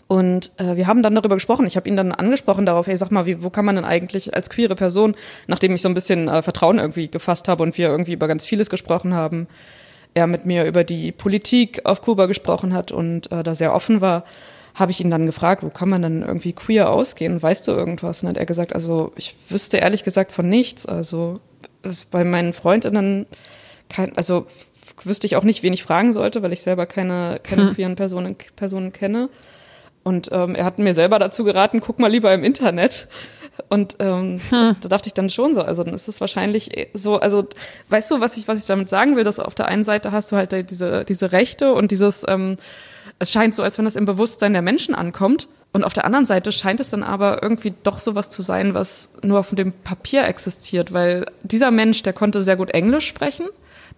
Und 0.07 0.51
äh, 0.57 0.77
wir 0.77 0.87
haben 0.87 1.03
dann 1.03 1.15
darüber 1.15 1.35
gesprochen. 1.35 1.65
Ich 1.65 1.75
habe 1.75 1.89
ihn 1.89 1.97
dann 1.97 2.11
angesprochen 2.11 2.65
darauf, 2.65 2.87
hey, 2.87 2.95
sag 2.95 3.11
mal, 3.11 3.25
wie, 3.25 3.43
wo 3.43 3.49
kann 3.49 3.65
man 3.65 3.75
denn 3.75 3.85
eigentlich 3.85 4.33
als 4.33 4.49
queere 4.49 4.75
Person, 4.75 5.15
nachdem 5.47 5.75
ich 5.75 5.81
so 5.81 5.89
ein 5.89 5.93
bisschen 5.93 6.27
äh, 6.27 6.41
Vertrauen 6.41 6.79
irgendwie 6.79 7.09
gefasst 7.09 7.47
habe 7.47 7.63
und 7.63 7.77
wir 7.77 7.89
irgendwie 7.89 8.13
über 8.13 8.27
ganz 8.27 8.45
vieles 8.45 8.69
gesprochen 8.69 9.13
haben, 9.13 9.47
er 10.13 10.27
mit 10.27 10.45
mir 10.45 10.65
über 10.65 10.83
die 10.83 11.11
Politik 11.11 11.81
auf 11.85 12.01
Kuba 12.01 12.25
gesprochen 12.25 12.73
hat 12.73 12.91
und 12.91 13.31
äh, 13.31 13.43
da 13.43 13.55
sehr 13.55 13.73
offen 13.73 14.01
war, 14.01 14.23
habe 14.75 14.91
ich 14.91 15.01
ihn 15.01 15.09
dann 15.09 15.25
gefragt, 15.25 15.63
wo 15.63 15.69
kann 15.69 15.89
man 15.89 16.01
denn 16.01 16.21
irgendwie 16.21 16.53
queer 16.53 16.89
ausgehen? 16.89 17.41
Weißt 17.41 17.67
du 17.67 17.71
irgendwas? 17.71 18.23
Und 18.23 18.29
hat 18.29 18.37
er 18.37 18.45
gesagt, 18.45 18.73
also 18.73 19.11
ich 19.17 19.35
wüsste 19.49 19.77
ehrlich 19.77 20.03
gesagt 20.03 20.31
von 20.31 20.47
nichts. 20.47 20.85
Also 20.85 21.39
ist 21.83 22.11
bei 22.11 22.23
meinen 22.23 22.53
Freundinnen 22.53 23.25
kein, 23.89 24.15
also 24.15 24.45
wüsste 25.03 25.27
ich 25.27 25.35
auch 25.35 25.43
nicht, 25.43 25.63
wen 25.63 25.73
ich 25.73 25.83
fragen 25.83 26.13
sollte, 26.13 26.41
weil 26.43 26.53
ich 26.53 26.61
selber 26.61 26.85
keine, 26.85 27.39
keine 27.43 27.67
hm. 27.67 27.75
queeren 27.75 27.95
Personen, 27.95 28.35
Personen 28.55 28.91
kenne. 28.93 29.29
Und 30.03 30.29
ähm, 30.31 30.55
er 30.55 30.65
hat 30.65 30.79
mir 30.79 30.93
selber 30.93 31.19
dazu 31.19 31.43
geraten, 31.43 31.79
guck 31.79 31.99
mal 31.99 32.09
lieber 32.09 32.33
im 32.33 32.43
Internet. 32.43 33.07
Und 33.69 33.97
ähm, 33.99 34.39
hm. 34.49 34.75
da 34.81 34.89
dachte 34.89 35.07
ich 35.07 35.13
dann 35.13 35.29
schon 35.29 35.53
so, 35.53 35.61
also 35.61 35.83
dann 35.83 35.93
ist 35.93 36.07
es 36.07 36.21
wahrscheinlich 36.21 36.75
eh 36.77 36.87
so, 36.93 37.19
also 37.19 37.47
weißt 37.89 38.09
du, 38.09 38.19
was 38.19 38.37
ich, 38.37 38.47
was 38.47 38.57
ich 38.57 38.65
damit 38.65 38.89
sagen 38.89 39.15
will, 39.15 39.23
dass 39.23 39.39
auf 39.39 39.55
der 39.55 39.67
einen 39.67 39.83
Seite 39.83 40.11
hast 40.11 40.31
du 40.31 40.37
halt 40.37 40.69
diese, 40.69 41.05
diese 41.05 41.31
Rechte 41.31 41.73
und 41.73 41.91
dieses, 41.91 42.25
ähm, 42.27 42.55
es 43.19 43.31
scheint 43.31 43.53
so, 43.53 43.61
als 43.61 43.77
wenn 43.77 43.85
das 43.85 43.95
im 43.95 44.05
Bewusstsein 44.05 44.53
der 44.53 44.61
Menschen 44.61 44.95
ankommt. 44.95 45.47
Und 45.73 45.85
auf 45.85 45.93
der 45.93 46.05
anderen 46.05 46.25
Seite 46.25 46.51
scheint 46.51 46.79
es 46.81 46.89
dann 46.89 47.03
aber 47.03 47.43
irgendwie 47.43 47.73
doch 47.83 47.99
sowas 47.99 48.29
zu 48.29 48.41
sein, 48.41 48.73
was 48.73 49.13
nur 49.23 49.39
auf 49.39 49.53
dem 49.53 49.71
Papier 49.71 50.25
existiert, 50.25 50.91
weil 50.91 51.25
dieser 51.43 51.71
Mensch, 51.71 52.03
der 52.03 52.13
konnte 52.13 52.43
sehr 52.43 52.57
gut 52.57 52.71
Englisch 52.71 53.07
sprechen, 53.07 53.47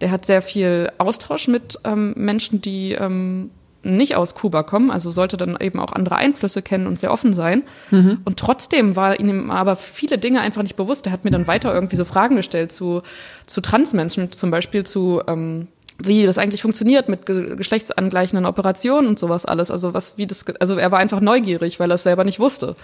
der 0.00 0.10
hat 0.10 0.24
sehr 0.24 0.42
viel 0.42 0.90
Austausch 0.98 1.48
mit 1.48 1.78
ähm, 1.84 2.12
Menschen, 2.16 2.60
die 2.60 2.92
ähm, 2.92 3.50
nicht 3.84 4.16
aus 4.16 4.34
Kuba 4.34 4.62
kommen, 4.62 4.90
also 4.90 5.10
sollte 5.10 5.36
dann 5.36 5.56
eben 5.60 5.80
auch 5.80 5.92
andere 5.92 6.16
Einflüsse 6.16 6.62
kennen 6.62 6.86
und 6.86 6.98
sehr 6.98 7.12
offen 7.12 7.32
sein. 7.32 7.62
Mhm. 7.90 8.20
Und 8.24 8.38
trotzdem 8.38 8.96
war 8.96 9.18
ihm 9.18 9.50
aber 9.50 9.76
viele 9.76 10.18
Dinge 10.18 10.40
einfach 10.40 10.62
nicht 10.62 10.76
bewusst. 10.76 11.06
Er 11.06 11.12
hat 11.12 11.24
mir 11.24 11.30
dann 11.30 11.46
weiter 11.46 11.72
irgendwie 11.72 11.96
so 11.96 12.04
Fragen 12.04 12.36
gestellt 12.36 12.72
zu, 12.72 13.02
zu 13.46 13.60
Transmenschen, 13.60 14.32
zum 14.32 14.50
Beispiel 14.50 14.84
zu 14.84 15.22
ähm, 15.26 15.68
wie 15.98 16.26
das 16.26 16.38
eigentlich 16.38 16.62
funktioniert 16.62 17.08
mit 17.08 17.24
geschlechtsangleichenden 17.26 18.46
Operationen 18.46 19.06
und 19.06 19.18
sowas 19.18 19.46
alles. 19.46 19.70
Also 19.70 19.94
was, 19.94 20.18
wie 20.18 20.26
das, 20.26 20.44
also 20.58 20.76
er 20.76 20.90
war 20.90 20.98
einfach 20.98 21.20
neugierig, 21.20 21.78
weil 21.78 21.90
er 21.90 21.94
es 21.94 22.02
selber 22.02 22.24
nicht 22.24 22.40
wusste. 22.40 22.74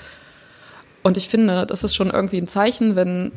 Und 1.03 1.17
ich 1.17 1.29
finde, 1.29 1.67
das 1.67 1.83
ist 1.83 1.95
schon 1.95 2.11
irgendwie 2.11 2.39
ein 2.39 2.47
Zeichen, 2.47 2.95
wenn, 2.95 3.33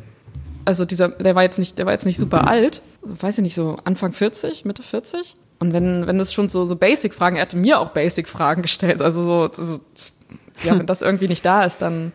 also 0.64 0.84
dieser, 0.84 1.08
der 1.08 1.34
war 1.34 1.42
jetzt 1.42 1.58
nicht, 1.58 1.78
der 1.78 1.86
war 1.86 1.92
jetzt 1.92 2.06
nicht 2.06 2.18
super 2.18 2.46
alt, 2.46 2.82
weiß 3.02 3.38
ich 3.38 3.42
nicht, 3.42 3.54
so 3.54 3.76
Anfang 3.84 4.12
40, 4.12 4.64
Mitte 4.64 4.82
40. 4.82 5.36
Und 5.64 5.72
wenn, 5.72 6.06
wenn 6.06 6.18
das 6.18 6.32
schon 6.32 6.50
so, 6.50 6.66
so 6.66 6.76
Basic-Fragen, 6.76 7.36
er 7.36 7.42
hatte 7.42 7.56
mir 7.56 7.80
auch 7.80 7.90
Basic-Fragen 7.90 8.60
gestellt, 8.62 9.00
also 9.00 9.24
so, 9.24 9.48
so 9.52 9.80
ja, 10.62 10.78
wenn 10.78 10.86
das 10.86 11.00
irgendwie 11.00 11.26
nicht 11.26 11.44
da 11.46 11.64
ist, 11.64 11.80
dann 11.80 12.12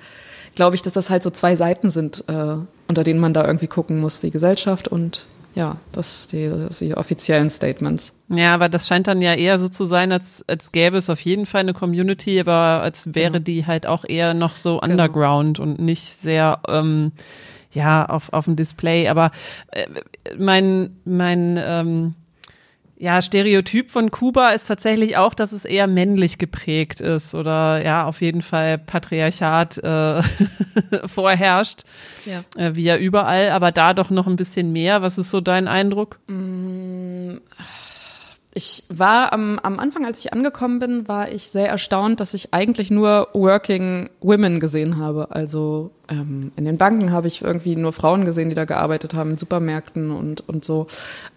glaube 0.53 0.75
ich, 0.75 0.83
dass 0.83 0.93
das 0.93 1.09
halt 1.09 1.23
so 1.23 1.31
zwei 1.31 1.55
Seiten 1.55 1.89
sind, 1.89 2.23
äh, 2.27 2.55
unter 2.87 3.03
denen 3.03 3.19
man 3.19 3.33
da 3.33 3.45
irgendwie 3.45 3.67
gucken 3.67 3.99
muss, 3.99 4.21
die 4.21 4.29
Gesellschaft 4.29 4.87
und 4.87 5.25
ja, 5.55 5.77
das 5.91 6.27
die, 6.27 6.47
das 6.47 6.77
die 6.77 6.95
offiziellen 6.95 7.49
Statements. 7.49 8.13
Ja, 8.29 8.53
aber 8.53 8.69
das 8.69 8.87
scheint 8.87 9.07
dann 9.07 9.19
ja 9.19 9.33
eher 9.33 9.57
so 9.57 9.67
zu 9.67 9.85
sein, 9.85 10.11
als, 10.11 10.45
als 10.47 10.71
gäbe 10.71 10.97
es 10.97 11.09
auf 11.09 11.19
jeden 11.21 11.47
Fall 11.47 11.61
eine 11.61 11.73
Community, 11.73 12.39
aber 12.39 12.81
als 12.83 13.15
wäre 13.15 13.31
genau. 13.31 13.43
die 13.43 13.65
halt 13.65 13.87
auch 13.87 14.05
eher 14.07 14.35
noch 14.35 14.55
so 14.55 14.79
genau. 14.79 14.91
underground 14.91 15.59
und 15.59 15.79
nicht 15.79 16.21
sehr 16.21 16.59
ähm, 16.67 17.13
ja 17.71 18.05
auf, 18.05 18.31
auf 18.31 18.45
dem 18.45 18.55
Display. 18.55 19.07
Aber 19.07 19.31
äh, 19.71 19.87
mein, 20.37 20.91
mein 21.03 21.59
ähm, 21.61 22.13
ja, 23.01 23.21
Stereotyp 23.21 23.91
von 23.91 24.11
Kuba 24.11 24.49
ist 24.49 24.67
tatsächlich 24.67 25.15
auch, 25.15 25.33
dass 25.33 25.53
es 25.53 25.63
eher 25.63 25.87
männlich 25.87 26.37
geprägt 26.37 26.99
ist 26.99 27.33
oder 27.33 27.81
ja, 27.81 28.03
auf 28.03 28.19
jeden 28.19 28.41
Fall 28.41 28.77
Patriarchat 28.77 29.77
äh, 29.77 30.21
vorherrscht, 31.07 31.83
ja. 32.25 32.43
äh, 32.57 32.75
wie 32.75 32.83
ja 32.83 32.97
überall, 32.97 33.51
aber 33.51 33.71
da 33.71 33.93
doch 33.93 34.09
noch 34.09 34.27
ein 34.27 34.35
bisschen 34.35 34.73
mehr. 34.73 35.01
Was 35.01 35.17
ist 35.17 35.29
so 35.29 35.39
dein 35.39 35.69
Eindruck? 35.69 36.19
Mm, 36.27 36.98
ich 38.53 38.83
war 38.89 39.31
am, 39.31 39.59
am 39.59 39.79
Anfang, 39.79 40.05
als 40.05 40.19
ich 40.19 40.33
angekommen 40.33 40.79
bin, 40.79 41.07
war 41.07 41.31
ich 41.31 41.49
sehr 41.49 41.69
erstaunt, 41.69 42.19
dass 42.19 42.33
ich 42.33 42.53
eigentlich 42.53 42.89
nur 42.89 43.27
Working 43.33 44.09
Women 44.21 44.59
gesehen 44.59 44.97
habe. 44.97 45.31
Also 45.31 45.91
ähm, 46.09 46.51
in 46.55 46.65
den 46.65 46.77
Banken 46.77 47.11
habe 47.11 47.27
ich 47.27 47.43
irgendwie 47.43 47.75
nur 47.75 47.93
Frauen 47.93 48.25
gesehen, 48.25 48.49
die 48.49 48.55
da 48.55 48.65
gearbeitet 48.65 49.13
haben, 49.13 49.31
in 49.31 49.37
Supermärkten 49.37 50.11
und, 50.11 50.47
und 50.49 50.65
so. 50.65 50.87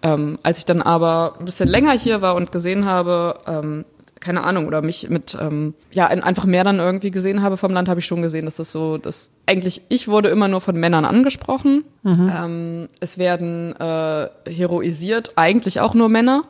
Ähm, 0.01 0.39
als 0.43 0.59
ich 0.59 0.65
dann 0.65 0.81
aber 0.81 1.37
ein 1.39 1.45
bisschen 1.45 1.69
länger 1.69 1.93
hier 1.93 2.23
war 2.23 2.35
und 2.35 2.51
gesehen 2.51 2.87
habe, 2.87 3.35
ähm, 3.47 3.85
keine 4.23 4.45
Ahnung, 4.45 4.67
oder 4.67 4.81
mich 4.81 5.11
mit, 5.11 5.37
ähm, 5.39 5.75
ja, 5.91 6.07
einfach 6.07 6.47
mehr 6.47 6.65
dann 6.65 6.79
irgendwie 6.79 7.11
gesehen 7.11 7.43
habe 7.43 7.57
vom 7.57 7.73
Land, 7.73 7.89
habe 7.89 8.01
ich 8.01 8.07
schon 8.07 8.23
gesehen, 8.23 8.47
dass 8.47 8.57
das 8.57 8.73
so, 8.73 8.97
dass 8.97 9.33
eigentlich, 9.47 9.83
ich 9.89 10.09
wurde 10.09 10.31
immer 10.31 10.49
nur 10.49 10.61
von 10.61 10.77
Männern 10.77 11.05
angesprochen. 11.05 11.85
Mhm. 12.05 12.33
Ähm, 12.35 12.89
es 13.01 13.19
werden 13.19 13.75
äh, 13.77 14.29
heroisiert 14.49 15.33
eigentlich 15.37 15.81
auch 15.81 15.95
nur 15.95 16.09
Männer. 16.09 16.45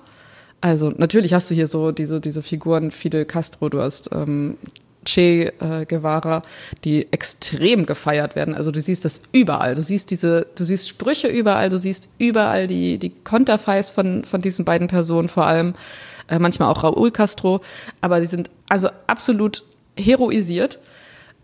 Also 0.62 0.92
natürlich 0.96 1.34
hast 1.34 1.50
du 1.50 1.54
hier 1.54 1.66
so 1.66 1.90
diese, 1.90 2.20
diese 2.20 2.40
Figuren, 2.40 2.92
Fidel 2.92 3.24
Castro, 3.24 3.68
du 3.68 3.82
hast 3.82 4.10
ähm, 4.12 4.56
Che 5.04 5.52
äh, 5.58 5.84
Guevara, 5.86 6.42
die 6.84 7.12
extrem 7.12 7.84
gefeiert 7.84 8.36
werden. 8.36 8.54
Also 8.54 8.70
du 8.70 8.80
siehst 8.80 9.04
das 9.04 9.22
überall. 9.32 9.74
Du 9.74 9.82
siehst 9.82 10.12
diese, 10.12 10.46
du 10.54 10.62
siehst 10.62 10.88
Sprüche 10.88 11.26
überall, 11.26 11.68
du 11.68 11.78
siehst 11.78 12.10
überall 12.18 12.68
die, 12.68 12.98
die 12.98 13.10
Konterfeis 13.10 13.90
von, 13.90 14.24
von 14.24 14.40
diesen 14.40 14.64
beiden 14.64 14.86
Personen 14.86 15.28
vor 15.28 15.46
allem. 15.46 15.74
Äh, 16.28 16.38
manchmal 16.38 16.70
auch 16.70 16.84
Raúl 16.84 17.10
Castro. 17.10 17.60
Aber 18.00 18.20
die 18.20 18.26
sind 18.26 18.48
also 18.68 18.88
absolut 19.08 19.64
heroisiert. 19.98 20.78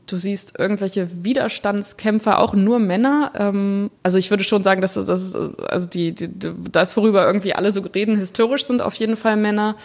Du 0.09 0.17
siehst 0.17 0.59
irgendwelche 0.59 1.25
Widerstandskämpfer, 1.25 2.41
auch 2.41 2.55
nur 2.55 2.79
Männer. 2.79 3.33
Ähm, 3.35 3.91
also 4.03 4.19
ich 4.19 4.31
würde 4.31 4.43
schon 4.43 4.65
sagen, 4.65 4.81
dass 4.81 4.95
das 4.95 5.37
also 5.37 5.87
die, 5.89 6.15
die, 6.15 6.31
das 6.73 6.97
worüber 6.97 7.27
irgendwie 7.27 7.55
alle 7.55 7.73
so 7.73 7.81
reden, 7.83 8.17
historisch 8.17 8.67
sind 8.67 8.83
auf 8.83 8.95
jeden 8.95 9.17
Fall 9.17 9.37
Männer. 9.37 9.77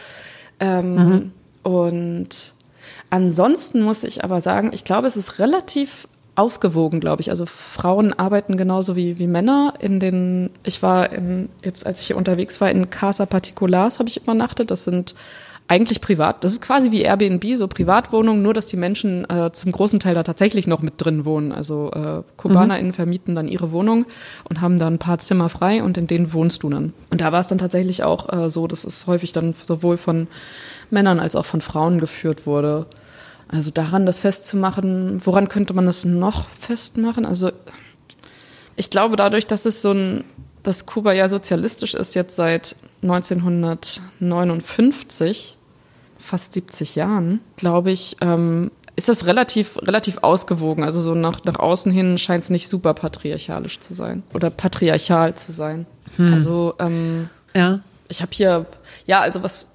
Ähm, 0.59 0.95
mhm. 0.95 1.31
Und 1.61 2.53
ansonsten 3.09 3.81
muss 3.81 4.03
ich 4.03 4.23
aber 4.23 4.41
sagen, 4.41 4.71
ich 4.73 4.85
glaube, 4.85 5.07
es 5.07 5.17
ist 5.17 5.39
relativ 5.39 6.07
ausgewogen, 6.35 6.99
glaube 6.99 7.21
ich. 7.21 7.29
Also 7.29 7.45
Frauen 7.45 8.13
arbeiten 8.13 8.57
genauso 8.57 8.95
wie, 8.95 9.19
wie 9.19 9.27
Männer. 9.27 9.73
In 9.79 9.99
den, 9.99 10.49
ich 10.63 10.81
war 10.81 11.11
in, 11.11 11.49
jetzt, 11.63 11.85
als 11.85 12.01
ich 12.01 12.07
hier 12.07 12.17
unterwegs 12.17 12.59
war, 12.61 12.71
in 12.71 12.89
Casa 12.89 13.25
Particulars 13.25 13.99
habe 13.99 14.09
ich 14.09 14.17
übernachtet. 14.17 14.71
Das 14.71 14.85
sind 14.85 15.15
eigentlich 15.67 16.01
privat. 16.01 16.43
Das 16.43 16.51
ist 16.51 16.61
quasi 16.61 16.91
wie 16.91 17.01
Airbnb, 17.01 17.43
so 17.55 17.67
Privatwohnungen, 17.67 18.43
nur 18.43 18.53
dass 18.53 18.67
die 18.67 18.77
Menschen 18.77 19.29
äh, 19.29 19.51
zum 19.53 19.71
großen 19.71 19.99
Teil 19.99 20.13
da 20.13 20.23
tatsächlich 20.23 20.67
noch 20.67 20.81
mit 20.81 20.95
drin 20.97 21.25
wohnen. 21.25 21.51
Also 21.51 21.91
äh, 21.91 22.21
KubanerInnen 22.37 22.91
mhm. 22.91 22.95
vermieten 22.95 23.35
dann 23.35 23.47
ihre 23.47 23.71
Wohnung 23.71 24.05
und 24.49 24.61
haben 24.61 24.77
da 24.77 24.87
ein 24.87 24.99
paar 24.99 25.19
Zimmer 25.19 25.49
frei 25.49 25.81
und 25.81 25.97
in 25.97 26.07
denen 26.07 26.33
wohnst 26.33 26.63
du 26.63 26.69
dann. 26.69 26.93
Und 27.09 27.21
da 27.21 27.31
war 27.31 27.39
es 27.39 27.47
dann 27.47 27.57
tatsächlich 27.57 28.03
auch 28.03 28.31
äh, 28.31 28.49
so, 28.49 28.67
dass 28.67 28.83
es 28.83 29.07
häufig 29.07 29.31
dann 29.31 29.53
sowohl 29.53 29.97
von 29.97 30.27
Männern 30.89 31.19
als 31.19 31.35
auch 31.35 31.45
von 31.45 31.61
Frauen 31.61 31.99
geführt 31.99 32.45
wurde. 32.45 32.85
Also 33.47 33.71
daran 33.71 34.05
das 34.05 34.19
festzumachen, 34.19 35.21
woran 35.25 35.47
könnte 35.47 35.73
man 35.73 35.85
das 35.85 36.05
noch 36.05 36.49
festmachen? 36.49 37.25
Also 37.25 37.51
ich 38.75 38.89
glaube 38.89 39.15
dadurch, 39.15 39.47
dass 39.47 39.65
es 39.65 39.81
so 39.81 39.91
ein 39.91 40.23
dass 40.63 40.85
Kuba 40.85 41.13
ja 41.13 41.29
sozialistisch 41.29 41.93
ist 41.93 42.15
jetzt 42.15 42.35
seit 42.35 42.75
1959, 43.03 45.55
fast 46.19 46.51
70 46.53 46.95
Jahren, 46.95 47.39
glaube 47.57 47.91
ich, 47.91 48.17
ähm, 48.21 48.71
ist 48.95 49.09
das 49.09 49.25
relativ, 49.25 49.77
relativ 49.81 50.19
ausgewogen. 50.21 50.83
Also 50.83 51.01
so 51.01 51.15
nach, 51.15 51.43
nach 51.43 51.57
außen 51.59 51.91
hin 51.91 52.17
scheint 52.17 52.45
es 52.45 52.49
nicht 52.49 52.69
super 52.69 52.93
patriarchalisch 52.93 53.79
zu 53.79 53.93
sein 53.93 54.23
oder 54.33 54.49
patriarchal 54.49 55.35
zu 55.35 55.51
sein. 55.51 55.85
Hm. 56.15 56.33
Also 56.33 56.75
ähm, 56.79 57.29
ja. 57.53 57.81
ich 58.07 58.21
habe 58.21 58.31
hier, 58.33 58.65
ja, 59.05 59.19
also 59.19 59.43
was, 59.43 59.67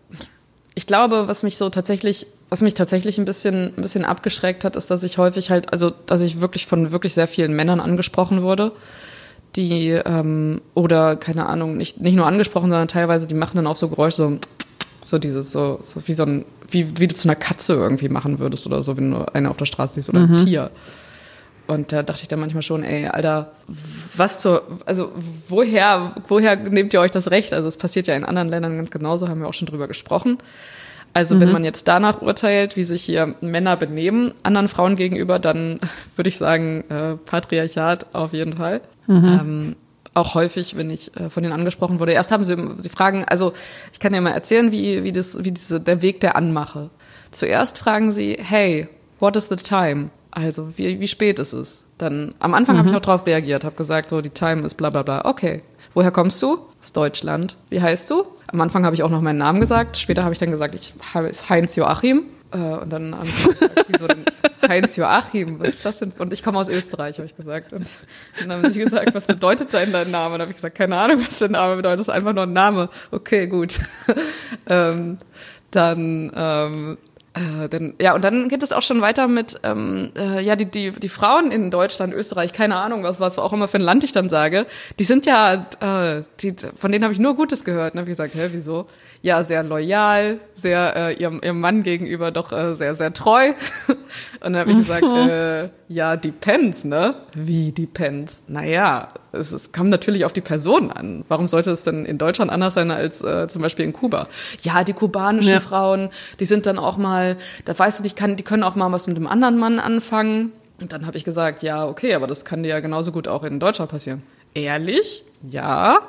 ich 0.75 0.87
glaube, 0.87 1.29
was 1.29 1.43
mich 1.43 1.59
so 1.59 1.69
tatsächlich 1.69 2.29
was 2.51 2.63
mich 2.63 2.73
tatsächlich 2.73 3.19
ein 3.19 3.27
bisschen, 3.27 3.75
ein 3.77 3.83
bisschen 3.83 4.07
abgeschreckt 4.07 4.65
hat, 4.65 4.75
ist, 4.75 4.91
dass 4.91 5.03
ich 5.03 5.19
häufig 5.19 5.51
halt, 5.51 5.71
also 5.71 5.91
dass 5.91 6.23
ich 6.23 6.41
wirklich 6.41 6.67
von 6.67 6.93
wirklich 6.93 7.13
sehr 7.13 7.29
vielen 7.29 7.53
Männern 7.53 7.79
angesprochen 7.79 8.41
wurde 8.41 8.73
die 9.57 9.91
ähm, 9.91 10.61
oder 10.75 11.17
keine 11.17 11.47
Ahnung, 11.47 11.77
nicht, 11.77 12.01
nicht 12.01 12.15
nur 12.15 12.27
angesprochen, 12.27 12.71
sondern 12.71 12.89
teilweise, 12.89 13.27
die 13.27 13.35
machen 13.35 13.57
dann 13.57 13.67
auch 13.67 13.77
so 13.77 13.89
Geräusche, 13.89 14.17
so, 14.17 14.39
so 15.05 15.19
dieses, 15.19 15.53
so, 15.53 15.81
so 15.83 16.03
wie 16.07 16.13
so 16.13 16.25
ein, 16.25 16.45
wie, 16.71 16.99
wie 16.99 17.09
du 17.09 17.15
zu 17.15 17.29
einer 17.29 17.37
Katze 17.37 17.75
irgendwie 17.75 18.09
machen 18.09 18.39
würdest 18.39 18.67
oder 18.67 18.83
so, 18.83 18.97
wenn 18.97 19.11
du 19.11 19.35
eine 19.35 19.51
auf 19.51 19.57
der 19.57 19.65
Straße 19.65 19.95
siehst 19.95 20.09
oder 20.09 20.21
mhm. 20.21 20.35
ein 20.35 20.37
Tier. 20.39 20.71
Und 21.67 21.93
da 21.93 22.03
dachte 22.03 22.23
ich 22.23 22.29
dann 22.29 22.41
manchmal 22.41 22.63
schon, 22.63 22.83
ey, 22.83 23.09
Alter, 23.09 23.53
was 24.17 24.41
zur, 24.41 24.63
also 24.87 25.13
woher, 25.49 26.15
woher 26.27 26.57
nehmt 26.57 26.95
ihr 26.95 27.01
euch 27.01 27.11
das 27.11 27.31
Recht? 27.31 27.53
Also 27.53 27.69
es 27.69 27.77
passiert 27.77 28.07
ja 28.07 28.17
in 28.17 28.25
anderen 28.25 28.49
Ländern 28.49 28.77
ganz 28.77 28.91
genauso, 28.91 29.29
haben 29.29 29.41
wir 29.41 29.49
auch 29.49 29.55
schon 29.55 29.67
drüber 29.67 29.87
gesprochen. 29.87 30.39
Also 31.15 31.35
mhm. 31.35 31.41
wenn 31.41 31.53
man 31.53 31.65
jetzt 31.65 31.89
danach 31.89 32.23
urteilt, 32.23 32.77
wie 32.77 32.85
sich 32.85 33.03
hier 33.03 33.35
Männer 33.41 33.77
benehmen 33.77 34.33
anderen 34.43 34.69
Frauen 34.69 34.97
gegenüber, 34.97 35.39
dann 35.39 35.81
würde 36.17 36.29
ich 36.29 36.39
sagen, 36.39 36.85
äh, 36.89 37.17
Patriarchat 37.17 38.15
auf 38.15 38.33
jeden 38.33 38.57
Fall. 38.57 38.81
Mhm. 39.07 39.25
Ähm, 39.25 39.77
auch 40.15 40.35
häufig, 40.35 40.77
wenn 40.77 40.91
ich 40.91 41.17
äh, 41.17 41.31
von 41.31 41.43
denen 41.43 41.53
angesprochen 41.53 42.01
wurde. 42.01 42.13
Erst 42.13 42.33
haben 42.33 42.45
sie, 42.45 42.57
sie 42.77 42.89
fragen, 42.89 43.25
also 43.25 43.53
ich 43.93 44.01
kann 44.01 44.13
dir 44.13 44.21
mal 44.21 44.31
erzählen, 44.31 44.73
wie, 44.73 45.05
wie 45.05 45.13
das, 45.13 45.45
wie 45.45 45.53
diese, 45.53 45.81
der 45.81 46.03
Weg 46.03 46.21
der 46.21 46.37
Anmache. 46.37 46.91
Zuerst 47.31 47.79
fragen 47.79 48.13
sie, 48.13 48.37
hey, 48.41 48.89
what 49.19 49.37
is 49.37 49.49
the 49.49 49.57
time? 49.57 50.11
Also, 50.31 50.77
wie, 50.77 51.01
wie 51.01 51.09
spät 51.09 51.39
ist 51.39 51.53
es? 51.53 51.85
Dann, 51.97 52.35
am 52.39 52.55
Anfang 52.55 52.75
mhm. 52.75 52.79
habe 52.81 52.89
ich 52.89 52.95
noch 52.95 53.01
drauf 53.01 53.27
reagiert, 53.27 53.65
habe 53.65 53.77
gesagt, 53.77 54.11
so, 54.11 54.21
die 54.21 54.31
Time 54.31 54.63
ist 54.63 54.75
bla 54.75 54.91
bla 54.91 55.03
bla. 55.03 55.25
Okay, 55.25 55.63
woher 55.99 56.13
kommst 56.13 56.41
du? 56.45 56.61
Aus 56.81 56.93
Deutschland. 56.93 57.57
Wie 57.71 57.83
heißt 57.83 58.09
du? 58.09 58.25
Am 58.47 58.61
Anfang 58.61 58.85
habe 58.85 58.95
ich 58.95 59.03
auch 59.03 59.11
noch 59.11 59.21
meinen 59.21 59.39
Namen 59.39 59.59
gesagt. 59.59 59.97
Später 59.97 60.23
habe 60.23 60.33
ich 60.33 60.39
dann 60.39 60.53
gesagt, 60.53 60.77
ich 60.77 60.95
heiße 61.13 61.49
Heinz 61.49 61.75
Joachim. 61.75 62.23
Äh, 62.53 62.57
und 62.57 62.93
dann 62.93 63.17
haben 63.17 63.29
sie 63.29 63.49
gesagt, 63.49 63.87
wieso 63.89 64.07
denn 64.07 64.25
Heinz 64.69 64.95
Joachim? 64.95 65.59
Was 65.59 65.71
ist 65.71 65.85
das 65.85 65.99
denn? 65.99 66.13
Und 66.17 66.33
ich 66.33 66.45
komme 66.45 66.61
aus 66.61 66.69
Österreich, 66.69 67.17
habe 67.17 67.27
ich 67.27 67.35
gesagt. 67.35 67.73
Und 67.73 67.89
dann 68.39 68.53
haben 68.53 68.73
sie 68.73 68.79
gesagt, 68.79 69.13
was 69.13 69.27
bedeutet 69.27 69.73
denn 69.73 69.91
dein 69.91 70.13
Name? 70.13 70.27
Und 70.27 70.33
dann 70.35 70.43
habe 70.43 70.51
ich 70.53 70.57
gesagt, 70.57 70.79
keine 70.79 70.97
Ahnung, 70.97 71.21
was 71.27 71.41
der 71.41 71.49
Name 71.49 71.75
bedeutet. 71.75 71.99
Das 71.99 72.07
ist 72.07 72.15
einfach 72.15 72.33
nur 72.33 72.45
ein 72.45 72.53
Name. 72.53 72.91
Okay, 73.11 73.49
gut. 73.49 73.81
ähm, 74.69 75.19
dann 75.73 76.31
ähm, 76.33 76.99
äh, 77.39 77.69
denn, 77.69 77.95
ja, 78.01 78.15
und 78.15 78.25
dann 78.25 78.49
geht 78.49 78.63
es 78.63 78.73
auch 78.73 78.83
schon 78.83 79.01
weiter 79.01 79.29
mit, 79.29 79.61
ähm, 79.63 80.11
äh, 80.17 80.43
ja, 80.43 80.57
die, 80.57 80.65
die, 80.65 80.91
die 80.91 81.09
Frauen 81.09 81.51
in 81.51 81.71
Deutschland, 81.71 82.13
Österreich, 82.13 82.53
keine 82.53 82.77
Ahnung, 82.77 83.05
was, 83.05 83.21
was 83.21 83.39
auch 83.39 83.53
immer 83.53 83.69
für 83.69 83.79
ein 83.79 83.83
Land 83.83 84.03
ich 84.03 84.13
dann 84.13 84.29
sage, 84.29 84.67
die 84.99 85.05
sind 85.05 85.25
ja, 85.27 85.67
äh, 85.81 86.23
die, 86.41 86.55
von 86.77 86.91
denen 86.91 87.05
habe 87.05 87.15
ich 87.15 87.21
nur 87.21 87.37
Gutes 87.37 87.65
gehört. 87.65 87.95
Und 87.95 88.01
habe 88.01 88.11
ich 88.11 88.17
gesagt, 88.17 88.35
hä, 88.35 88.49
wieso? 88.53 88.87
Ja 89.23 89.43
sehr 89.43 89.63
loyal, 89.63 90.41
sehr 90.55 90.95
äh, 90.97 91.15
ihrem, 91.15 91.41
ihrem 91.43 91.61
Mann 91.61 91.83
gegenüber 91.83 92.31
doch 92.31 92.53
äh, 92.53 92.75
sehr, 92.75 92.95
sehr 92.95 93.13
treu. 93.13 93.53
Und 93.89 94.53
dann 94.53 94.57
habe 94.57 94.73
ich 94.73 94.79
gesagt, 94.79 95.03
äh, 95.03 95.69
ja, 95.89 96.17
depends, 96.17 96.85
ne? 96.85 97.15
Wie 97.35 97.73
depends? 97.73 98.43
Naja, 98.47 99.09
es, 99.33 99.53
es 99.53 99.73
kommt 99.73 99.91
natürlich 99.91 100.25
auf 100.25 100.33
die 100.33 100.41
Person 100.41 100.93
an. 100.93 101.25
Warum 101.29 101.49
sollte 101.49 101.71
es 101.71 101.85
denn 101.85 102.05
in 102.05 102.19
Deutschland 102.19 102.51
anders 102.51 102.75
sein 102.75 102.91
als 102.91 103.23
äh, 103.23 103.49
zum 103.49 103.63
Beispiel 103.63 103.85
in 103.85 103.93
Kuba? 103.93 104.29
Ja, 104.61 104.85
die 104.85 104.93
kubanischen 104.93 105.53
ja. 105.53 105.61
Frauen, 105.61 106.11
die 106.39 106.47
sind 106.47 106.67
dann 106.67 106.79
auch 106.79 106.97
mal, 106.97 107.37
da 107.65 107.79
weißt 107.79 107.99
du, 107.99 108.03
die, 108.03 108.11
kann, 108.11 108.37
die 108.37 108.45
können 108.45 108.63
auch 108.63 108.77
mal 108.77 108.93
was 108.93 109.07
mit 109.07 109.17
dem 109.17 109.27
anderen 109.27 109.59
Mann 109.59 109.81
anfangen. 109.81 110.53
Und 110.81 110.93
dann 110.93 111.07
habe 111.07 111.17
ich 111.17 111.25
gesagt, 111.25 111.63
ja, 111.63 111.87
okay, 111.87 112.15
aber 112.15 112.29
das 112.29 112.45
kann 112.45 112.63
dir 112.63 112.69
ja 112.69 112.81
genauso 112.81 113.11
gut 113.11 113.27
auch 113.27 113.43
in 113.43 113.59
Deutschland 113.59 113.91
passieren. 113.91 114.23
Ehrlich? 114.55 115.25
Ja. 115.43 116.01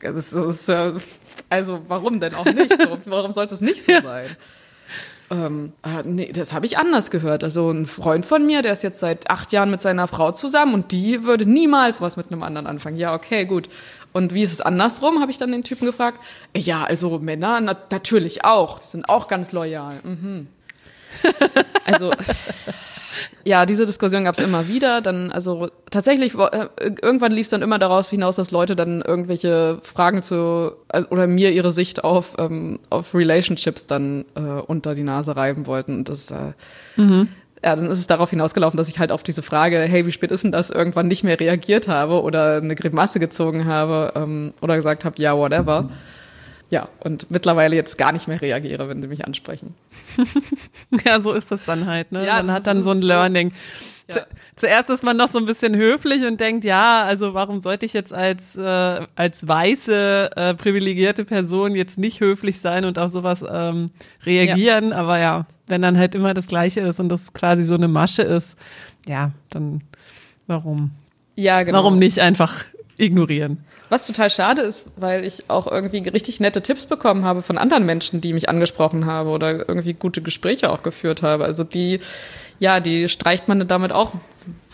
Das 0.00 0.32
ist, 0.32 0.70
also 1.50 1.82
warum 1.88 2.20
denn 2.20 2.34
auch 2.34 2.44
nicht? 2.44 2.76
So, 2.76 2.98
warum 3.06 3.32
sollte 3.32 3.54
es 3.54 3.60
nicht 3.60 3.84
so 3.84 3.92
sein? 4.00 4.26
ähm, 5.30 5.72
äh, 5.82 6.02
nee, 6.04 6.32
das 6.32 6.52
habe 6.52 6.66
ich 6.66 6.78
anders 6.78 7.10
gehört. 7.10 7.42
Also 7.42 7.70
ein 7.70 7.86
Freund 7.86 8.24
von 8.24 8.46
mir, 8.46 8.62
der 8.62 8.72
ist 8.72 8.82
jetzt 8.82 9.00
seit 9.00 9.28
acht 9.30 9.52
Jahren 9.52 9.70
mit 9.70 9.82
seiner 9.82 10.06
Frau 10.06 10.32
zusammen 10.32 10.74
und 10.74 10.92
die 10.92 11.24
würde 11.24 11.46
niemals 11.46 12.00
was 12.00 12.16
mit 12.16 12.30
einem 12.30 12.42
anderen 12.42 12.66
anfangen. 12.66 12.96
Ja, 12.96 13.14
okay, 13.14 13.44
gut. 13.44 13.68
Und 14.12 14.32
wie 14.32 14.42
ist 14.42 14.52
es 14.52 14.60
andersrum, 14.60 15.20
habe 15.20 15.30
ich 15.30 15.38
dann 15.38 15.52
den 15.52 15.62
Typen 15.62 15.86
gefragt. 15.86 16.20
Ja, 16.56 16.84
also 16.84 17.18
Männer 17.18 17.60
na 17.60 17.76
natürlich 17.90 18.44
auch. 18.44 18.78
Die 18.78 18.86
sind 18.86 19.08
auch 19.08 19.28
ganz 19.28 19.52
loyal. 19.52 20.00
Mhm. 20.02 20.48
Also 21.84 22.10
ja, 23.44 23.66
diese 23.66 23.86
Diskussion 23.86 24.24
gab 24.24 24.38
es 24.38 24.44
immer 24.44 24.68
wieder. 24.68 25.00
Dann, 25.00 25.30
also 25.32 25.68
tatsächlich, 25.90 26.34
äh, 26.34 26.68
irgendwann 27.02 27.32
lief 27.32 27.46
es 27.46 27.50
dann 27.50 27.62
immer 27.62 27.78
darauf 27.78 28.10
hinaus, 28.10 28.36
dass 28.36 28.50
Leute 28.50 28.76
dann 28.76 29.02
irgendwelche 29.02 29.78
Fragen 29.82 30.22
zu 30.22 30.72
äh, 30.88 31.02
oder 31.10 31.26
mir 31.26 31.52
ihre 31.52 31.72
Sicht 31.72 32.04
auf 32.04 32.34
ähm, 32.38 32.78
auf 32.90 33.14
Relationships 33.14 33.86
dann 33.86 34.24
äh, 34.34 34.40
unter 34.40 34.94
die 34.94 35.02
Nase 35.02 35.36
reiben 35.36 35.66
wollten. 35.66 35.96
Und 35.96 36.08
das 36.08 36.30
äh, 36.30 36.52
mhm. 36.96 37.28
Ja, 37.64 37.74
dann 37.74 37.86
ist 37.90 37.98
es 37.98 38.06
darauf 38.06 38.30
hinausgelaufen, 38.30 38.76
dass 38.76 38.88
ich 38.88 38.98
halt 38.98 39.10
auf 39.10 39.22
diese 39.22 39.42
Frage, 39.42 39.80
hey, 39.80 40.06
wie 40.06 40.12
spät 40.12 40.30
ist 40.30 40.44
denn 40.44 40.52
das, 40.52 40.70
irgendwann 40.70 41.08
nicht 41.08 41.24
mehr 41.24 41.40
reagiert 41.40 41.88
habe 41.88 42.22
oder 42.22 42.58
eine 42.58 42.74
Grimasse 42.74 43.18
gezogen 43.18 43.64
habe 43.64 44.12
ähm, 44.14 44.52
oder 44.60 44.76
gesagt 44.76 45.04
habe, 45.04 45.20
ja, 45.20 45.36
whatever. 45.36 45.88
Ja, 46.68 46.88
und 47.00 47.30
mittlerweile 47.30 47.76
jetzt 47.76 47.96
gar 47.96 48.12
nicht 48.12 48.26
mehr 48.26 48.40
reagiere, 48.40 48.88
wenn 48.88 49.00
sie 49.00 49.08
mich 49.08 49.24
ansprechen. 49.24 49.74
ja, 51.04 51.20
so 51.20 51.32
ist 51.32 51.50
das 51.52 51.64
dann 51.64 51.86
halt, 51.86 52.10
ne? 52.10 52.26
Ja, 52.26 52.42
man 52.42 52.50
hat 52.50 52.66
dann 52.66 52.82
so 52.82 52.90
ein 52.90 53.02
Learning. 53.02 53.52
Ja. 54.08 54.22
Zuerst 54.54 54.88
ist 54.88 55.02
man 55.02 55.16
noch 55.16 55.30
so 55.30 55.38
ein 55.38 55.46
bisschen 55.46 55.74
höflich 55.74 56.24
und 56.24 56.40
denkt, 56.40 56.64
ja, 56.64 57.04
also 57.04 57.34
warum 57.34 57.60
sollte 57.60 57.86
ich 57.86 57.92
jetzt 57.92 58.12
als, 58.12 58.56
äh, 58.56 59.06
als 59.16 59.46
weiße, 59.46 60.30
äh, 60.34 60.54
privilegierte 60.54 61.24
Person 61.24 61.74
jetzt 61.74 61.98
nicht 61.98 62.20
höflich 62.20 62.60
sein 62.60 62.84
und 62.84 62.98
auf 62.98 63.10
sowas 63.10 63.44
ähm, 63.48 63.90
reagieren? 64.24 64.90
Ja. 64.90 64.96
Aber 64.96 65.18
ja, 65.18 65.46
wenn 65.66 65.82
dann 65.82 65.98
halt 65.98 66.14
immer 66.14 66.34
das 66.34 66.46
Gleiche 66.46 66.80
ist 66.82 67.00
und 67.00 67.08
das 67.08 67.32
quasi 67.32 67.64
so 67.64 67.74
eine 67.74 67.88
Masche 67.88 68.22
ist, 68.22 68.56
ja, 69.08 69.32
dann 69.50 69.82
warum? 70.46 70.92
Ja, 71.34 71.58
genau. 71.62 71.78
Warum 71.78 71.98
nicht 71.98 72.20
einfach 72.20 72.64
ignorieren? 72.96 73.64
Was 73.88 74.06
total 74.06 74.30
schade 74.30 74.62
ist, 74.62 74.86
weil 74.96 75.24
ich 75.24 75.44
auch 75.48 75.66
irgendwie 75.66 75.98
richtig 76.08 76.40
nette 76.40 76.60
Tipps 76.60 76.86
bekommen 76.86 77.24
habe 77.24 77.42
von 77.42 77.56
anderen 77.56 77.86
Menschen, 77.86 78.20
die 78.20 78.32
mich 78.32 78.48
angesprochen 78.48 79.06
haben 79.06 79.28
oder 79.28 79.68
irgendwie 79.68 79.92
gute 79.94 80.22
Gespräche 80.22 80.70
auch 80.70 80.82
geführt 80.82 81.22
habe. 81.22 81.44
Also 81.44 81.62
die, 81.62 82.00
ja, 82.58 82.80
die 82.80 83.08
streicht 83.08 83.46
man 83.46 83.66
damit 83.68 83.92
auch 83.92 84.12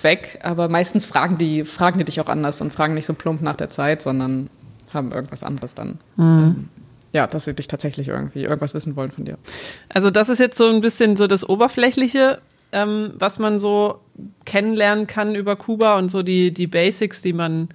weg, 0.00 0.38
aber 0.42 0.68
meistens 0.68 1.04
fragen 1.04 1.36
die, 1.38 1.64
fragen 1.64 1.98
die 1.98 2.04
dich 2.04 2.20
auch 2.20 2.28
anders 2.28 2.60
und 2.60 2.72
fragen 2.72 2.94
nicht 2.94 3.06
so 3.06 3.14
plump 3.14 3.42
nach 3.42 3.56
der 3.56 3.70
Zeit, 3.70 4.02
sondern 4.02 4.48
haben 4.92 5.12
irgendwas 5.12 5.42
anderes 5.42 5.74
dann. 5.74 5.98
Mhm. 6.16 6.24
Ähm, 6.24 6.68
ja, 7.12 7.26
dass 7.26 7.44
sie 7.44 7.54
dich 7.54 7.68
tatsächlich 7.68 8.08
irgendwie 8.08 8.44
irgendwas 8.44 8.72
wissen 8.72 8.96
wollen 8.96 9.10
von 9.10 9.24
dir. 9.24 9.36
Also 9.90 10.10
das 10.10 10.30
ist 10.30 10.38
jetzt 10.38 10.56
so 10.56 10.68
ein 10.68 10.80
bisschen 10.80 11.16
so 11.16 11.26
das 11.26 11.46
Oberflächliche, 11.46 12.40
ähm, 12.72 13.12
was 13.18 13.38
man 13.38 13.58
so 13.58 14.00
kennenlernen 14.46 15.06
kann 15.06 15.34
über 15.34 15.56
Kuba 15.56 15.98
und 15.98 16.10
so 16.10 16.22
die, 16.22 16.52
die 16.52 16.66
Basics, 16.66 17.20
die 17.20 17.34
man 17.34 17.68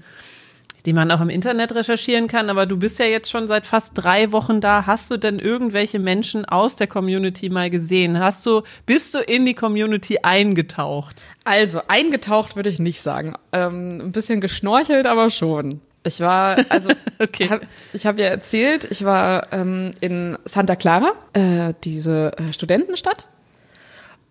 die 0.87 0.93
man 0.93 1.11
auch 1.11 1.19
im 1.19 1.29
Internet 1.29 1.75
recherchieren 1.75 2.27
kann. 2.27 2.49
Aber 2.49 2.65
du 2.65 2.77
bist 2.77 2.97
ja 2.97 3.05
jetzt 3.05 3.29
schon 3.29 3.47
seit 3.47 3.65
fast 3.65 3.91
drei 3.93 4.31
Wochen 4.31 4.61
da. 4.61 4.85
Hast 4.87 5.11
du 5.11 5.17
denn 5.17 5.37
irgendwelche 5.37 5.99
Menschen 5.99 6.45
aus 6.45 6.77
der 6.77 6.87
Community 6.87 7.49
mal 7.49 7.69
gesehen? 7.69 8.17
Hast 8.17 8.45
du, 8.45 8.63
bist 8.85 9.13
du 9.13 9.19
in 9.19 9.45
die 9.45 9.53
Community 9.53 10.19
eingetaucht? 10.23 11.23
Also, 11.43 11.81
eingetaucht 11.89 12.55
würde 12.55 12.69
ich 12.69 12.79
nicht 12.79 13.01
sagen. 13.01 13.35
Ähm, 13.51 13.99
ein 13.99 14.11
bisschen 14.13 14.39
geschnorchelt, 14.39 15.07
aber 15.07 15.29
schon. 15.29 15.81
Ich 16.05 16.21
war, 16.21 16.57
also, 16.69 16.93
okay. 17.19 17.49
hab, 17.49 17.61
ich 17.91 18.05
habe 18.05 18.21
ja 18.21 18.27
erzählt, 18.29 18.87
ich 18.89 19.03
war 19.03 19.51
ähm, 19.51 19.91
in 19.99 20.37
Santa 20.45 20.77
Clara, 20.77 21.11
äh, 21.33 21.73
diese 21.83 22.31
äh, 22.37 22.53
Studentenstadt. 22.53 23.27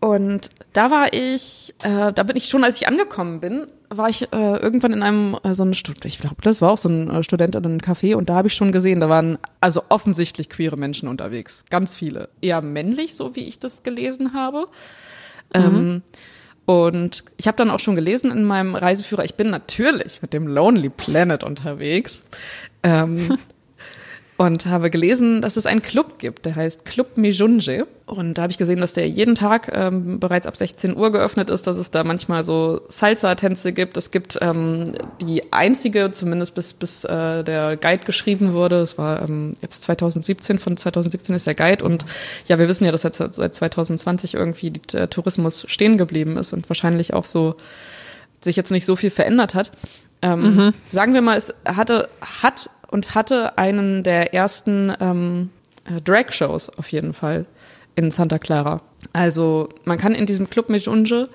Und 0.07 0.51
da 0.73 0.93
war 0.93 1.13
ich, 1.13 1.75
äh, 1.83 2.13
da 2.13 2.23
bin 2.23 2.37
ich 2.37 2.47
schon, 2.47 2.63
als 2.63 2.81
ich 2.81 2.87
angekommen 2.87 3.41
bin, 3.41 3.67
war 3.89 4.09
ich 4.09 4.33
äh, 4.33 4.57
irgendwann 4.57 4.93
in 4.93 5.03
einem 5.03 5.37
äh, 5.43 5.53
so 5.53 5.65
ein 5.65 5.73
ich 5.73 6.21
glaube, 6.21 6.37
das 6.43 6.63
war 6.63 6.71
auch 6.71 6.79
so 6.79 6.89
ein 6.89 7.11
äh, 7.11 7.25
Studentinnen-Café 7.25 8.15
und 8.15 8.31
da 8.31 8.37
habe 8.37 8.47
ich 8.47 8.55
schon 8.55 8.71
gesehen, 8.71 9.01
da 9.01 9.09
waren 9.09 9.37
also 9.61 9.83
offensichtlich 9.89 10.49
queere 10.49 10.77
Menschen 10.77 11.09
unterwegs, 11.09 11.65
ganz 11.71 11.97
viele, 11.97 12.29
eher 12.41 12.63
männlich, 12.63 13.17
so 13.17 13.35
wie 13.35 13.49
ich 13.49 13.59
das 13.59 13.83
gelesen 13.83 14.33
habe. 14.33 14.69
Mhm. 15.53 15.61
Ähm, 15.61 16.03
und 16.67 17.25
ich 17.37 17.49
habe 17.49 17.57
dann 17.57 17.71
auch 17.71 17.80
schon 17.80 17.97
gelesen 17.97 18.30
in 18.30 18.45
meinem 18.45 18.76
Reiseführer, 18.76 19.25
ich 19.25 19.35
bin 19.35 19.50
natürlich 19.50 20.23
mit 20.23 20.33
dem 20.33 20.47
Lonely 20.47 20.91
Planet 20.91 21.43
unterwegs. 21.43 22.23
Ähm, 22.85 23.37
und 24.37 24.67
habe 24.67 24.91
gelesen, 24.91 25.41
dass 25.41 25.57
es 25.57 25.65
einen 25.67 25.81
Club 25.81 26.19
gibt, 26.19 26.45
der 26.45 26.57
heißt 26.57 26.85
Club 26.85 27.17
Mijunje. 27.17 27.87
Und 28.05 28.35
da 28.35 28.43
habe 28.43 28.53
ich 28.53 28.59
gesehen, 28.59 28.81
dass 28.81 28.93
der 28.93 29.09
jeden 29.09 29.35
Tag 29.35 29.73
ähm, 29.75 30.21
bereits 30.21 30.47
ab 30.47 30.57
16 30.57 30.97
Uhr 30.97 31.11
geöffnet 31.11 31.51
ist, 31.51 31.67
dass 31.67 31.77
es 31.77 31.91
da 31.91 32.05
manchmal 32.05 32.45
so 32.45 32.83
Salsa-Tänze 32.89 33.73
gibt. 33.73 33.97
Es 33.97 34.11
gibt 34.11 34.39
ähm, 34.43 34.93
die 35.21 35.53
einzige, 35.53 36.11
zumindest 36.13 36.55
bis, 36.55 36.75
bis 36.75 37.05
äh, 37.05 37.43
der 37.43 37.77
Guide 37.77 38.05
geschrieben 38.05 38.53
wurde, 38.53 38.77
es 38.81 38.97
war 38.99 39.23
ähm, 39.23 39.53
jetzt 39.61 39.83
2017, 39.85 40.59
von 40.59 40.77
2017 40.77 41.35
ist 41.35 41.47
der 41.47 41.55
Guide. 41.55 41.85
Und 41.85 42.05
ja, 42.47 42.59
wir 42.59 42.69
wissen 42.69 42.85
ja, 42.85 42.93
dass 42.93 43.03
seit, 43.03 43.15
seit 43.15 43.55
2020 43.55 44.35
irgendwie 44.35 44.71
der 44.71 45.11
Tourismus 45.11 45.65
stehen 45.67 45.99
geblieben 45.99 46.37
ist 46.37 46.53
und 46.53 46.69
wahrscheinlich 46.69 47.15
auch 47.15 47.25
so 47.25 47.57
sich 48.41 48.57
jetzt 48.57 48.71
nicht 48.71 48.85
so 48.85 48.97
viel 48.97 49.11
verändert 49.11 49.55
hat. 49.55 49.73
Ähm, 50.23 50.57
mhm. 50.57 50.75
Sagen 50.89 51.15
wir 51.15 51.23
mal, 51.23 51.37
es 51.37 51.55
hatte, 51.65 52.09
hat 52.43 52.71
und 52.89 53.15
hatte 53.15 53.59
einen 53.59 54.03
der 54.03 54.35
ersten 54.35 54.93
ähm, 55.01 55.51
äh, 55.85 56.01
Drag-Shows 56.01 56.79
auf 56.79 56.91
jeden 56.91 57.13
Fall 57.13 57.47
in 57.95 58.11
Santa 58.11 58.39
Clara. 58.39 58.81
Also 59.13 59.69
man 59.85 59.99
kann 59.99 60.15
in 60.15 60.27
diesem 60.27 60.49
Club 60.51 60.69
Mijunje 60.69 61.29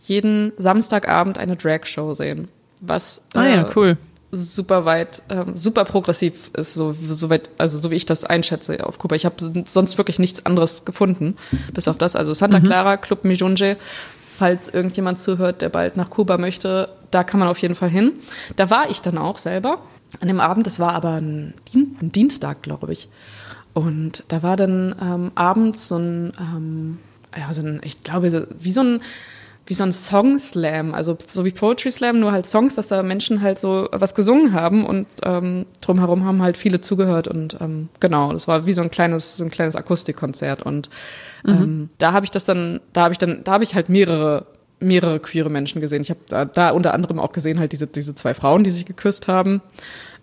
jeden 0.00 0.52
Samstagabend 0.56 1.38
eine 1.38 1.56
Drag-Show 1.56 2.14
sehen, 2.14 2.48
was 2.80 3.26
ah, 3.34 3.44
ja, 3.44 3.62
äh, 3.62 3.70
cool. 3.76 3.98
super 4.32 4.84
weit, 4.84 5.22
äh, 5.28 5.44
super 5.54 5.84
progressiv 5.84 6.50
ist, 6.56 6.74
so, 6.74 6.94
so 7.08 7.28
weit, 7.28 7.50
also 7.58 7.78
so 7.78 7.90
wie 7.90 7.96
ich 7.96 8.06
das 8.06 8.24
einschätze 8.24 8.86
auf 8.86 8.98
Kuba. 8.98 9.14
Ich 9.14 9.26
habe 9.26 9.64
sonst 9.66 9.98
wirklich 9.98 10.18
nichts 10.18 10.46
anderes 10.46 10.84
gefunden, 10.84 11.36
bis 11.74 11.86
auf 11.86 11.98
das. 11.98 12.16
Also 12.16 12.32
Santa 12.32 12.60
mhm. 12.60 12.64
Clara, 12.64 12.96
Club 12.96 13.24
Mijunje, 13.24 13.76
falls 14.40 14.70
irgendjemand 14.70 15.18
zuhört, 15.18 15.60
der 15.60 15.68
bald 15.68 15.98
nach 15.98 16.08
Kuba 16.08 16.38
möchte, 16.38 16.90
da 17.10 17.24
kann 17.24 17.40
man 17.40 17.48
auf 17.48 17.58
jeden 17.58 17.74
Fall 17.74 17.90
hin. 17.90 18.12
Da 18.56 18.70
war 18.70 18.88
ich 18.88 19.02
dann 19.02 19.18
auch 19.18 19.36
selber 19.36 19.82
an 20.18 20.28
dem 20.28 20.40
Abend, 20.40 20.66
das 20.66 20.80
war 20.80 20.94
aber 20.94 21.20
ein, 21.20 21.52
ein 21.74 22.10
Dienstag, 22.10 22.62
glaube 22.62 22.90
ich. 22.90 23.10
Und 23.74 24.24
da 24.28 24.42
war 24.42 24.56
dann 24.56 24.94
ähm, 24.98 25.32
abends 25.34 25.88
so 25.88 25.98
ein, 25.98 26.32
ähm, 26.40 26.98
ja, 27.36 27.52
so 27.52 27.60
ein, 27.60 27.82
ich 27.84 28.02
glaube, 28.02 28.48
wie 28.58 28.72
so 28.72 28.80
ein, 28.80 29.02
wie 29.70 29.74
so 29.74 29.84
ein 29.84 29.92
Song 29.92 30.40
Slam, 30.40 30.94
also 30.94 31.16
so 31.28 31.44
wie 31.44 31.52
Poetry 31.52 31.92
Slam, 31.92 32.18
nur 32.18 32.32
halt 32.32 32.44
Songs, 32.44 32.74
dass 32.74 32.88
da 32.88 33.04
Menschen 33.04 33.40
halt 33.40 33.56
so 33.56 33.88
was 33.92 34.16
gesungen 34.16 34.52
haben 34.52 34.84
und 34.84 35.06
ähm, 35.22 35.64
drumherum 35.80 36.24
haben 36.24 36.42
halt 36.42 36.56
viele 36.56 36.80
zugehört 36.80 37.28
und 37.28 37.56
ähm, 37.60 37.88
genau, 38.00 38.32
das 38.32 38.48
war 38.48 38.66
wie 38.66 38.72
so 38.72 38.82
ein 38.82 38.90
kleines, 38.90 39.36
so 39.36 39.44
ein 39.44 39.50
kleines 39.50 39.76
Akustikkonzert 39.76 40.62
und 40.62 40.90
mhm. 41.44 41.52
ähm, 41.52 41.88
da 41.98 42.12
habe 42.12 42.24
ich 42.24 42.32
das 42.32 42.44
dann, 42.44 42.80
da 42.92 43.04
habe 43.04 43.12
ich 43.12 43.18
dann, 43.18 43.44
da 43.44 43.52
habe 43.52 43.62
ich 43.62 43.76
halt 43.76 43.88
mehrere 43.88 44.46
mehrere 44.80 45.20
queere 45.20 45.50
Menschen 45.50 45.80
gesehen. 45.80 46.02
Ich 46.02 46.10
habe 46.10 46.20
da, 46.28 46.46
da 46.46 46.70
unter 46.70 46.92
anderem 46.94 47.20
auch 47.20 47.32
gesehen 47.32 47.60
halt 47.60 47.70
diese, 47.70 47.86
diese 47.86 48.14
zwei 48.14 48.34
Frauen, 48.34 48.64
die 48.64 48.70
sich 48.70 48.86
geküsst 48.86 49.28
haben 49.28 49.60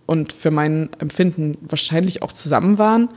und 0.08 0.34
für 0.34 0.52
mein 0.52 0.90
Empfinden 1.00 1.58
wahrscheinlich 1.62 2.22
auch 2.22 2.34
zusammen 2.34 2.78
waren. 2.78 3.08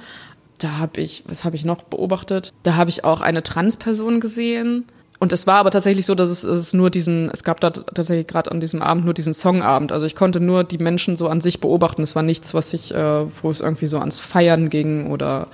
Da 0.59 0.79
habe 0.79 1.01
ich, 1.01 1.25
was 1.27 1.45
habe 1.45 1.57
ich 1.57 1.65
noch 1.65 1.83
beobachtet? 1.83 2.53
Da 2.63 2.77
habe 2.77 2.91
ich 2.91 3.03
auch 3.03 3.21
eine 3.21 3.43
Transperson 3.43 4.21
gesehen. 4.21 4.85
Und 5.21 5.35
es 5.35 5.47
war 5.47 5.57
aber 5.57 5.71
tatsächlich 5.71 6.07
so, 6.07 6.15
dass 6.15 6.31
es, 6.31 6.45
es 6.45 6.73
nur 6.73 6.91
diesen, 6.91 7.31
es 7.31 7.45
gab 7.45 7.61
da 7.61 7.71
tatsächlich 7.71 8.27
gerade 8.27 8.51
an 8.51 8.61
diesem 8.61 8.81
Abend 8.81 9.05
nur 9.05 9.13
diesen 9.13 9.35
Songabend. 9.35 9.93
Also 9.93 10.07
ich 10.07 10.17
konnte 10.17 10.41
nur 10.41 10.65
die 10.65 10.79
Menschen 10.79 11.19
so 11.19 11.29
an 11.29 11.43
sich 11.43 11.61
beobachten. 11.61 12.03
Es 12.03 12.17
war 12.17 12.23
nichts, 12.23 12.55
was 12.55 12.73
ich, 12.73 12.95
äh, 12.95 13.27
wo 13.43 13.51
es 13.51 13.61
irgendwie 13.61 13.87
so 13.87 13.99
ans 13.99 14.19
Feiern 14.19 14.71
ging 14.71 15.09
oder 15.09 15.47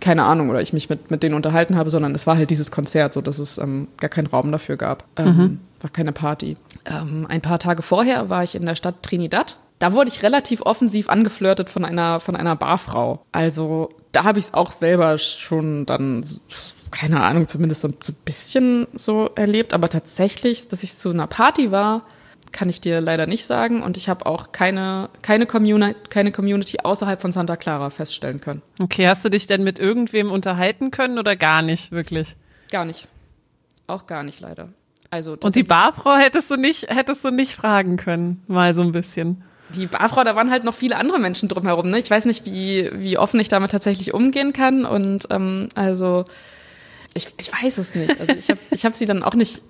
keine 0.00 0.24
Ahnung, 0.24 0.50
oder 0.50 0.60
ich 0.60 0.72
mich 0.72 0.90
mit, 0.90 1.10
mit 1.10 1.22
denen 1.22 1.34
unterhalten 1.34 1.76
habe, 1.76 1.88
sondern 1.90 2.14
es 2.14 2.26
war 2.26 2.36
halt 2.36 2.50
dieses 2.50 2.70
Konzert, 2.70 3.14
so 3.14 3.20
dass 3.20 3.38
es 3.38 3.58
ähm, 3.58 3.88
gar 4.00 4.10
keinen 4.10 4.26
Raum 4.26 4.50
dafür 4.52 4.76
gab. 4.76 5.04
Ähm, 5.16 5.36
mhm. 5.36 5.60
War 5.80 5.90
keine 5.90 6.12
Party. 6.12 6.56
Ähm, 6.84 7.26
ein 7.28 7.40
paar 7.40 7.58
Tage 7.58 7.82
vorher 7.82 8.28
war 8.28 8.42
ich 8.42 8.54
in 8.54 8.66
der 8.66 8.74
Stadt 8.74 9.02
Trinidad. 9.02 9.58
Da 9.78 9.92
wurde 9.92 10.10
ich 10.10 10.22
relativ 10.22 10.62
offensiv 10.62 11.08
angeflirtet 11.08 11.68
von 11.68 11.84
einer, 11.84 12.20
von 12.20 12.36
einer 12.36 12.56
Barfrau. 12.56 13.24
Also 13.32 13.88
da 14.12 14.24
habe 14.24 14.38
ich 14.38 14.46
es 14.46 14.54
auch 14.54 14.70
selber 14.70 15.18
schon 15.18 15.86
dann, 15.86 16.24
keine 16.94 17.22
Ahnung, 17.22 17.48
zumindest 17.48 17.82
so, 17.82 17.88
ein 17.88 18.16
bisschen 18.24 18.86
so 18.96 19.30
erlebt. 19.34 19.74
Aber 19.74 19.88
tatsächlich, 19.88 20.68
dass 20.68 20.82
ich 20.82 20.94
zu 20.94 21.10
einer 21.10 21.26
Party 21.26 21.70
war, 21.70 22.06
kann 22.52 22.68
ich 22.68 22.80
dir 22.80 23.00
leider 23.00 23.26
nicht 23.26 23.46
sagen. 23.46 23.82
Und 23.82 23.96
ich 23.96 24.08
habe 24.08 24.26
auch 24.26 24.52
keine, 24.52 25.10
keine, 25.20 25.46
Community, 25.46 25.98
keine 26.08 26.30
Community 26.30 26.78
außerhalb 26.82 27.20
von 27.20 27.32
Santa 27.32 27.56
Clara 27.56 27.90
feststellen 27.90 28.40
können. 28.40 28.62
Okay, 28.80 29.08
hast 29.08 29.24
du 29.24 29.28
dich 29.28 29.46
denn 29.46 29.64
mit 29.64 29.78
irgendwem 29.78 30.30
unterhalten 30.30 30.92
können 30.92 31.18
oder 31.18 31.34
gar 31.34 31.62
nicht, 31.62 31.90
wirklich? 31.90 32.36
Gar 32.70 32.84
nicht. 32.84 33.08
Auch 33.88 34.06
gar 34.06 34.22
nicht, 34.22 34.40
leider. 34.40 34.68
Also 35.10 35.36
Und 35.42 35.56
die 35.56 35.64
Barfrau 35.64 36.16
hättest 36.16 36.50
du 36.50 36.56
nicht, 36.56 36.88
hättest 36.88 37.24
du 37.24 37.30
nicht 37.30 37.54
fragen 37.54 37.96
können, 37.96 38.42
mal 38.46 38.72
so 38.72 38.82
ein 38.82 38.92
bisschen. 38.92 39.42
Die 39.70 39.86
Barfrau, 39.86 40.22
da 40.22 40.36
waren 40.36 40.50
halt 40.50 40.62
noch 40.62 40.74
viele 40.74 40.96
andere 40.96 41.18
Menschen 41.18 41.48
drumherum. 41.48 41.90
Ne? 41.90 41.98
Ich 41.98 42.10
weiß 42.10 42.24
nicht, 42.26 42.46
wie, 42.46 42.90
wie 42.92 43.18
offen 43.18 43.40
ich 43.40 43.48
damit 43.48 43.72
tatsächlich 43.72 44.14
umgehen 44.14 44.52
kann. 44.52 44.84
Und 44.84 45.26
ähm, 45.30 45.68
also 45.74 46.24
ich, 47.14 47.28
ich 47.38 47.52
weiß 47.52 47.78
es 47.78 47.94
nicht. 47.94 48.20
Also 48.20 48.34
ich 48.34 48.50
habe 48.50 48.60
ich 48.70 48.84
hab 48.84 48.94
sie 48.96 49.06
dann 49.06 49.22
auch 49.22 49.34
nicht 49.34 49.62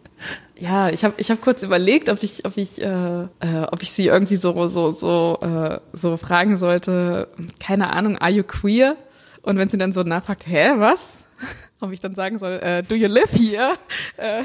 ja, 0.57 0.89
ich 0.89 1.05
habe 1.05 1.15
ich 1.19 1.31
hab 1.31 1.41
kurz 1.41 1.63
überlegt, 1.63 2.09
ob 2.09 2.23
ich, 2.23 2.47
ob 2.47 2.57
ich, 2.57 2.81
äh, 2.81 3.23
äh, 3.25 3.67
ob 3.71 3.83
ich 3.83 3.91
sie 3.91 4.07
irgendwie 4.07 4.37
so 4.37 4.67
so 4.69 4.91
so 4.91 5.39
äh, 5.43 5.81
so 5.93 6.17
fragen 6.17 6.57
sollte. 6.57 7.29
Keine 7.61 7.93
Ahnung, 7.93 8.17
are 8.19 8.31
you 8.31 8.43
queer? 8.45 8.97
Und 9.43 9.59
wenn 9.59 9.69
sie 9.69 9.77
dann 9.77 9.93
so 9.93 10.03
nachfragt, 10.03 10.47
hä, 10.47 10.73
was? 10.77 11.27
Ob 11.81 11.93
ich 11.93 12.01
dann 12.01 12.15
sagen 12.15 12.39
soll, 12.39 12.61
äh, 12.63 12.83
do 12.83 12.95
you 12.95 13.09
live 13.09 13.31
here? 13.31 13.75
Äh. 14.17 14.45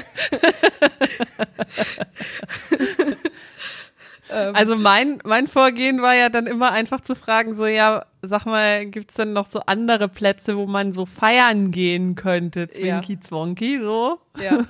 Ähm. 4.32 4.54
Also 4.54 4.76
mein, 4.76 5.18
mein 5.24 5.46
Vorgehen 5.46 6.02
war 6.02 6.14
ja 6.14 6.28
dann 6.28 6.46
immer 6.46 6.72
einfach 6.72 7.00
zu 7.00 7.14
fragen, 7.14 7.54
so 7.54 7.66
ja, 7.66 8.04
sag 8.22 8.46
mal, 8.46 8.86
gibt's 8.86 9.14
denn 9.14 9.32
noch 9.32 9.50
so 9.50 9.60
andere 9.66 10.08
Plätze, 10.08 10.56
wo 10.56 10.66
man 10.66 10.92
so 10.92 11.06
feiern 11.06 11.70
gehen 11.70 12.14
könnte, 12.14 12.68
Zwinky 12.68 13.14
ja. 13.14 13.20
Zwonky, 13.20 13.80
so? 13.80 14.18
Ja. 14.40 14.64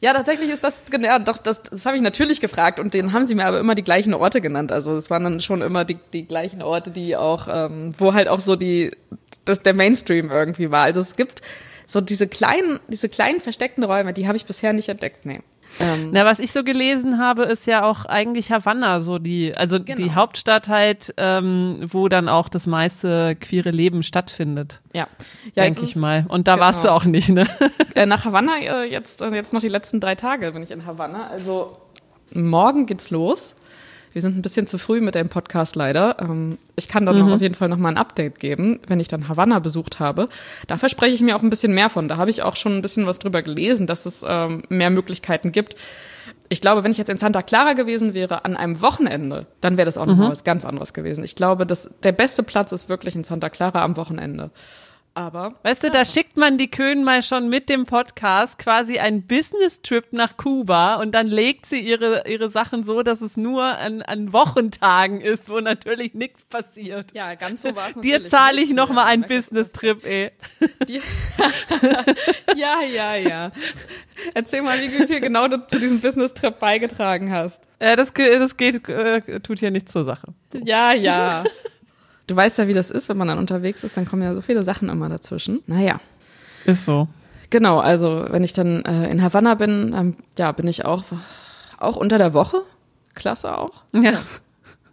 ja, 0.00 0.12
tatsächlich 0.12 0.50
ist 0.50 0.64
das, 0.64 0.80
ja, 1.00 1.18
doch, 1.18 1.38
das, 1.38 1.62
das 1.62 1.86
habe 1.86 1.96
ich 1.96 2.02
natürlich 2.02 2.40
gefragt 2.40 2.80
und 2.80 2.94
den 2.94 3.12
haben 3.12 3.24
sie 3.24 3.34
mir 3.34 3.46
aber 3.46 3.60
immer 3.60 3.74
die 3.74 3.84
gleichen 3.84 4.14
Orte 4.14 4.40
genannt. 4.40 4.72
Also 4.72 4.96
es 4.96 5.10
waren 5.10 5.24
dann 5.24 5.40
schon 5.40 5.62
immer 5.62 5.84
die, 5.84 5.98
die 6.12 6.26
gleichen 6.26 6.62
Orte, 6.62 6.90
die 6.90 7.16
auch, 7.16 7.48
ähm, 7.50 7.94
wo 7.98 8.14
halt 8.14 8.28
auch 8.28 8.40
so 8.40 8.56
die, 8.56 8.90
das 9.44 9.62
der 9.62 9.74
Mainstream 9.74 10.30
irgendwie 10.30 10.70
war. 10.70 10.84
Also 10.84 11.00
es 11.00 11.16
gibt 11.16 11.42
so 11.86 12.00
diese 12.00 12.28
kleinen, 12.28 12.80
diese 12.88 13.08
kleinen 13.08 13.40
versteckten 13.40 13.84
Räume, 13.84 14.12
die 14.12 14.26
habe 14.26 14.36
ich 14.36 14.46
bisher 14.46 14.72
nicht 14.72 14.88
entdeckt, 14.88 15.26
nee. 15.26 15.40
Ähm, 15.78 16.10
Na, 16.12 16.24
was 16.24 16.38
ich 16.38 16.52
so 16.52 16.64
gelesen 16.64 17.18
habe, 17.18 17.44
ist 17.44 17.66
ja 17.66 17.84
auch 17.84 18.04
eigentlich 18.04 18.50
Havanna, 18.50 19.00
so 19.00 19.18
die, 19.18 19.56
also 19.56 19.82
genau. 19.82 19.96
die 19.96 20.12
Hauptstadt 20.12 20.68
halt, 20.68 21.14
ähm, 21.16 21.80
wo 21.82 22.08
dann 22.08 22.28
auch 22.28 22.48
das 22.48 22.66
meiste 22.66 23.36
queere 23.36 23.70
Leben 23.70 24.02
stattfindet. 24.02 24.82
Ja, 24.92 25.06
ja 25.54 25.64
denke 25.64 25.82
ich 25.82 25.96
mal. 25.96 26.26
Und 26.28 26.48
da 26.48 26.54
genau. 26.54 26.66
warst 26.66 26.84
du 26.84 26.92
auch 26.92 27.04
nicht, 27.04 27.30
ne? 27.30 27.46
Äh, 27.94 28.06
nach 28.06 28.24
Havanna 28.24 28.56
äh, 28.58 28.84
jetzt, 28.84 29.20
äh, 29.20 29.34
jetzt 29.34 29.52
noch 29.52 29.60
die 29.60 29.68
letzten 29.68 30.00
drei 30.00 30.14
Tage 30.14 30.52
bin 30.52 30.62
ich 30.62 30.70
in 30.70 30.86
Havanna. 30.86 31.26
Also 31.26 31.76
morgen 32.32 32.86
geht's 32.86 33.10
los. 33.10 33.56
Wir 34.12 34.22
sind 34.22 34.36
ein 34.36 34.42
bisschen 34.42 34.66
zu 34.66 34.78
früh 34.78 35.00
mit 35.00 35.14
dem 35.14 35.28
Podcast 35.28 35.76
leider. 35.76 36.16
Ähm, 36.20 36.58
ich 36.76 36.88
kann 36.88 37.06
dann 37.06 37.20
mhm. 37.20 37.32
auf 37.32 37.40
jeden 37.40 37.54
Fall 37.54 37.68
noch 37.68 37.76
mal 37.76 37.90
ein 37.90 37.98
Update 37.98 38.38
geben, 38.38 38.80
wenn 38.86 39.00
ich 39.00 39.08
dann 39.08 39.28
Havanna 39.28 39.58
besucht 39.60 40.00
habe. 40.00 40.28
Da 40.66 40.78
verspreche 40.78 41.14
ich 41.14 41.20
mir 41.20 41.36
auch 41.36 41.42
ein 41.42 41.50
bisschen 41.50 41.72
mehr 41.72 41.90
von. 41.90 42.08
Da 42.08 42.16
habe 42.16 42.30
ich 42.30 42.42
auch 42.42 42.56
schon 42.56 42.76
ein 42.76 42.82
bisschen 42.82 43.06
was 43.06 43.18
drüber 43.18 43.42
gelesen, 43.42 43.86
dass 43.86 44.06
es 44.06 44.24
ähm, 44.28 44.62
mehr 44.68 44.90
Möglichkeiten 44.90 45.52
gibt. 45.52 45.76
Ich 46.48 46.60
glaube, 46.60 46.82
wenn 46.82 46.90
ich 46.90 46.98
jetzt 46.98 47.10
in 47.10 47.16
Santa 47.16 47.42
Clara 47.42 47.74
gewesen 47.74 48.12
wäre 48.12 48.44
an 48.44 48.56
einem 48.56 48.82
Wochenende, 48.82 49.46
dann 49.60 49.76
wäre 49.76 49.86
das 49.86 49.96
auch 49.96 50.06
noch 50.06 50.14
mhm. 50.14 50.20
mal 50.20 50.30
was 50.32 50.42
ganz 50.42 50.64
anderes 50.64 50.92
gewesen. 50.92 51.22
Ich 51.22 51.36
glaube, 51.36 51.64
dass 51.64 51.94
der 52.02 52.12
beste 52.12 52.42
Platz 52.42 52.72
ist 52.72 52.88
wirklich 52.88 53.14
in 53.14 53.22
Santa 53.22 53.48
Clara 53.48 53.84
am 53.84 53.96
Wochenende. 53.96 54.50
Aber. 55.14 55.54
Weißt 55.64 55.82
du, 55.82 55.88
ja. 55.88 55.92
da 55.92 56.04
schickt 56.04 56.36
man 56.36 56.56
die 56.56 56.70
Köhn 56.70 57.02
mal 57.02 57.22
schon 57.22 57.48
mit 57.48 57.68
dem 57.68 57.84
Podcast 57.84 58.58
quasi 58.58 58.98
einen 58.98 59.26
Business-Trip 59.26 60.12
nach 60.12 60.36
Kuba 60.36 60.96
und 60.96 61.12
dann 61.12 61.26
legt 61.26 61.66
sie 61.66 61.80
ihre, 61.80 62.28
ihre 62.28 62.48
Sachen 62.48 62.84
so, 62.84 63.02
dass 63.02 63.20
es 63.20 63.36
nur 63.36 63.64
an, 63.64 64.02
an 64.02 64.32
Wochentagen 64.32 65.20
ist, 65.20 65.50
wo 65.50 65.60
natürlich 65.60 66.14
nichts 66.14 66.44
passiert. 66.44 67.12
Ja, 67.12 67.34
ganz 67.34 67.62
so 67.62 67.74
war 67.74 67.90
es 67.90 68.00
Dir 68.00 68.24
zahle 68.24 68.60
ich 68.60 68.70
nochmal 68.70 69.06
einen 69.06 69.24
Business-Trip, 69.24 70.04
ey. 70.06 70.30
Ja, 72.56 72.82
ja, 72.82 73.16
ja. 73.16 73.52
Erzähl 74.34 74.62
mal, 74.62 74.80
wie 74.80 74.88
viel 74.88 75.20
genau 75.20 75.48
du 75.48 75.66
zu 75.66 75.80
diesem 75.80 76.00
Business-Trip 76.00 76.58
beigetragen 76.58 77.32
hast. 77.32 77.68
Ja, 77.80 77.96
das, 77.96 78.12
das 78.12 78.56
geht, 78.56 78.88
äh, 78.88 79.40
tut 79.40 79.58
hier 79.58 79.70
nichts 79.70 79.92
zur 79.92 80.04
Sache. 80.04 80.34
So. 80.52 80.60
Ja, 80.64 80.92
ja. 80.92 81.44
Du 82.30 82.36
weißt 82.36 82.58
ja, 82.58 82.68
wie 82.68 82.74
das 82.74 82.92
ist, 82.92 83.08
wenn 83.08 83.16
man 83.16 83.26
dann 83.26 83.38
unterwegs 83.38 83.82
ist, 83.82 83.96
dann 83.96 84.04
kommen 84.04 84.22
ja 84.22 84.32
so 84.34 84.40
viele 84.40 84.62
Sachen 84.62 84.88
immer 84.88 85.08
dazwischen. 85.08 85.62
Naja. 85.66 86.00
Ist 86.64 86.84
so. 86.84 87.08
Genau, 87.50 87.80
also 87.80 88.24
wenn 88.28 88.44
ich 88.44 88.52
dann 88.52 88.84
äh, 88.84 89.10
in 89.10 89.20
Havanna 89.20 89.56
bin, 89.56 89.90
dann 89.90 90.16
ja, 90.38 90.52
bin 90.52 90.68
ich 90.68 90.84
auch, 90.84 91.02
auch 91.78 91.96
unter 91.96 92.18
der 92.18 92.32
Woche. 92.32 92.62
Klasse 93.14 93.58
auch. 93.58 93.82
Ja. 93.92 94.12
ja. 94.12 94.20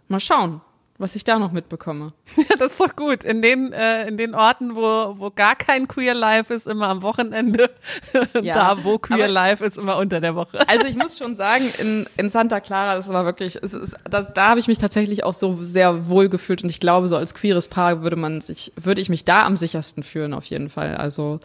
Mal 0.08 0.18
schauen 0.18 0.60
was 0.98 1.14
ich 1.14 1.22
da 1.24 1.38
noch 1.38 1.52
mitbekomme. 1.52 2.12
Ja, 2.36 2.56
das 2.56 2.72
ist 2.72 2.80
doch 2.80 2.94
gut. 2.96 3.24
In 3.24 3.42
den, 3.42 3.72
äh, 3.72 4.06
in 4.06 4.16
den 4.16 4.34
Orten, 4.34 4.74
wo, 4.74 5.14
wo 5.18 5.30
gar 5.30 5.54
kein 5.56 5.86
Queer 5.86 6.14
Life 6.14 6.52
ist, 6.52 6.66
immer 6.66 6.88
am 6.88 7.02
Wochenende. 7.02 7.70
Ja, 8.42 8.54
da, 8.54 8.84
wo 8.84 8.98
Queer 8.98 9.28
Life 9.28 9.64
ist, 9.64 9.76
immer 9.76 9.96
unter 9.96 10.20
der 10.20 10.34
Woche. 10.34 10.66
Also 10.68 10.86
ich 10.86 10.96
muss 10.96 11.18
schon 11.18 11.36
sagen, 11.36 11.64
in, 11.78 12.08
in 12.16 12.28
Santa 12.28 12.60
Clara, 12.60 12.94
das 12.94 13.08
war 13.08 13.24
wirklich, 13.24 13.56
es 13.60 13.74
ist, 13.74 13.96
das, 14.08 14.32
da 14.32 14.50
habe 14.50 14.60
ich 14.60 14.68
mich 14.68 14.78
tatsächlich 14.78 15.24
auch 15.24 15.34
so 15.34 15.58
sehr 15.60 16.08
wohl 16.08 16.28
gefühlt 16.28 16.62
und 16.62 16.70
ich 16.70 16.80
glaube, 16.80 17.08
so 17.08 17.16
als 17.16 17.34
queeres 17.34 17.68
Paar 17.68 18.02
würde 18.02 18.16
man 18.16 18.40
sich, 18.40 18.72
würde 18.76 19.00
ich 19.00 19.08
mich 19.08 19.24
da 19.24 19.44
am 19.44 19.56
sichersten 19.56 20.02
fühlen, 20.02 20.34
auf 20.34 20.44
jeden 20.46 20.68
Fall. 20.68 20.96
Also 20.96 21.40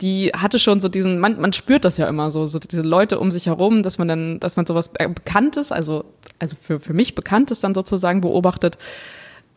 die 0.00 0.30
hatte 0.34 0.58
schon 0.58 0.80
so 0.80 0.88
diesen, 0.88 1.18
man, 1.18 1.40
man 1.40 1.52
spürt 1.52 1.84
das 1.84 1.96
ja 1.96 2.08
immer 2.08 2.30
so, 2.30 2.46
so 2.46 2.58
diese 2.58 2.82
Leute 2.82 3.18
um 3.18 3.30
sich 3.30 3.46
herum, 3.46 3.82
dass 3.82 3.98
man 3.98 4.08
dann, 4.08 4.40
dass 4.40 4.56
man 4.56 4.66
sowas 4.66 4.88
Bekanntes, 4.88 5.72
also, 5.72 6.04
also 6.38 6.56
für, 6.60 6.80
für 6.80 6.94
mich 6.94 7.14
Bekanntes 7.14 7.60
dann 7.60 7.74
sozusagen 7.74 8.20
beobachtet. 8.20 8.78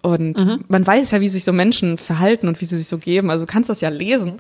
Und 0.02 0.40
mhm. 0.40 0.66
man 0.68 0.86
weiß 0.86 1.12
ja, 1.12 1.22
wie 1.22 1.30
sich 1.30 1.46
so 1.46 1.54
Menschen 1.54 1.98
verhalten 1.98 2.48
und 2.48 2.60
wie 2.60 2.66
sie 2.66 2.78
sich 2.78 2.88
so 2.88 2.98
geben. 2.98 3.30
Also 3.30 3.46
du 3.46 3.52
kannst 3.52 3.70
das 3.70 3.80
ja 3.80 3.90
lesen 3.90 4.40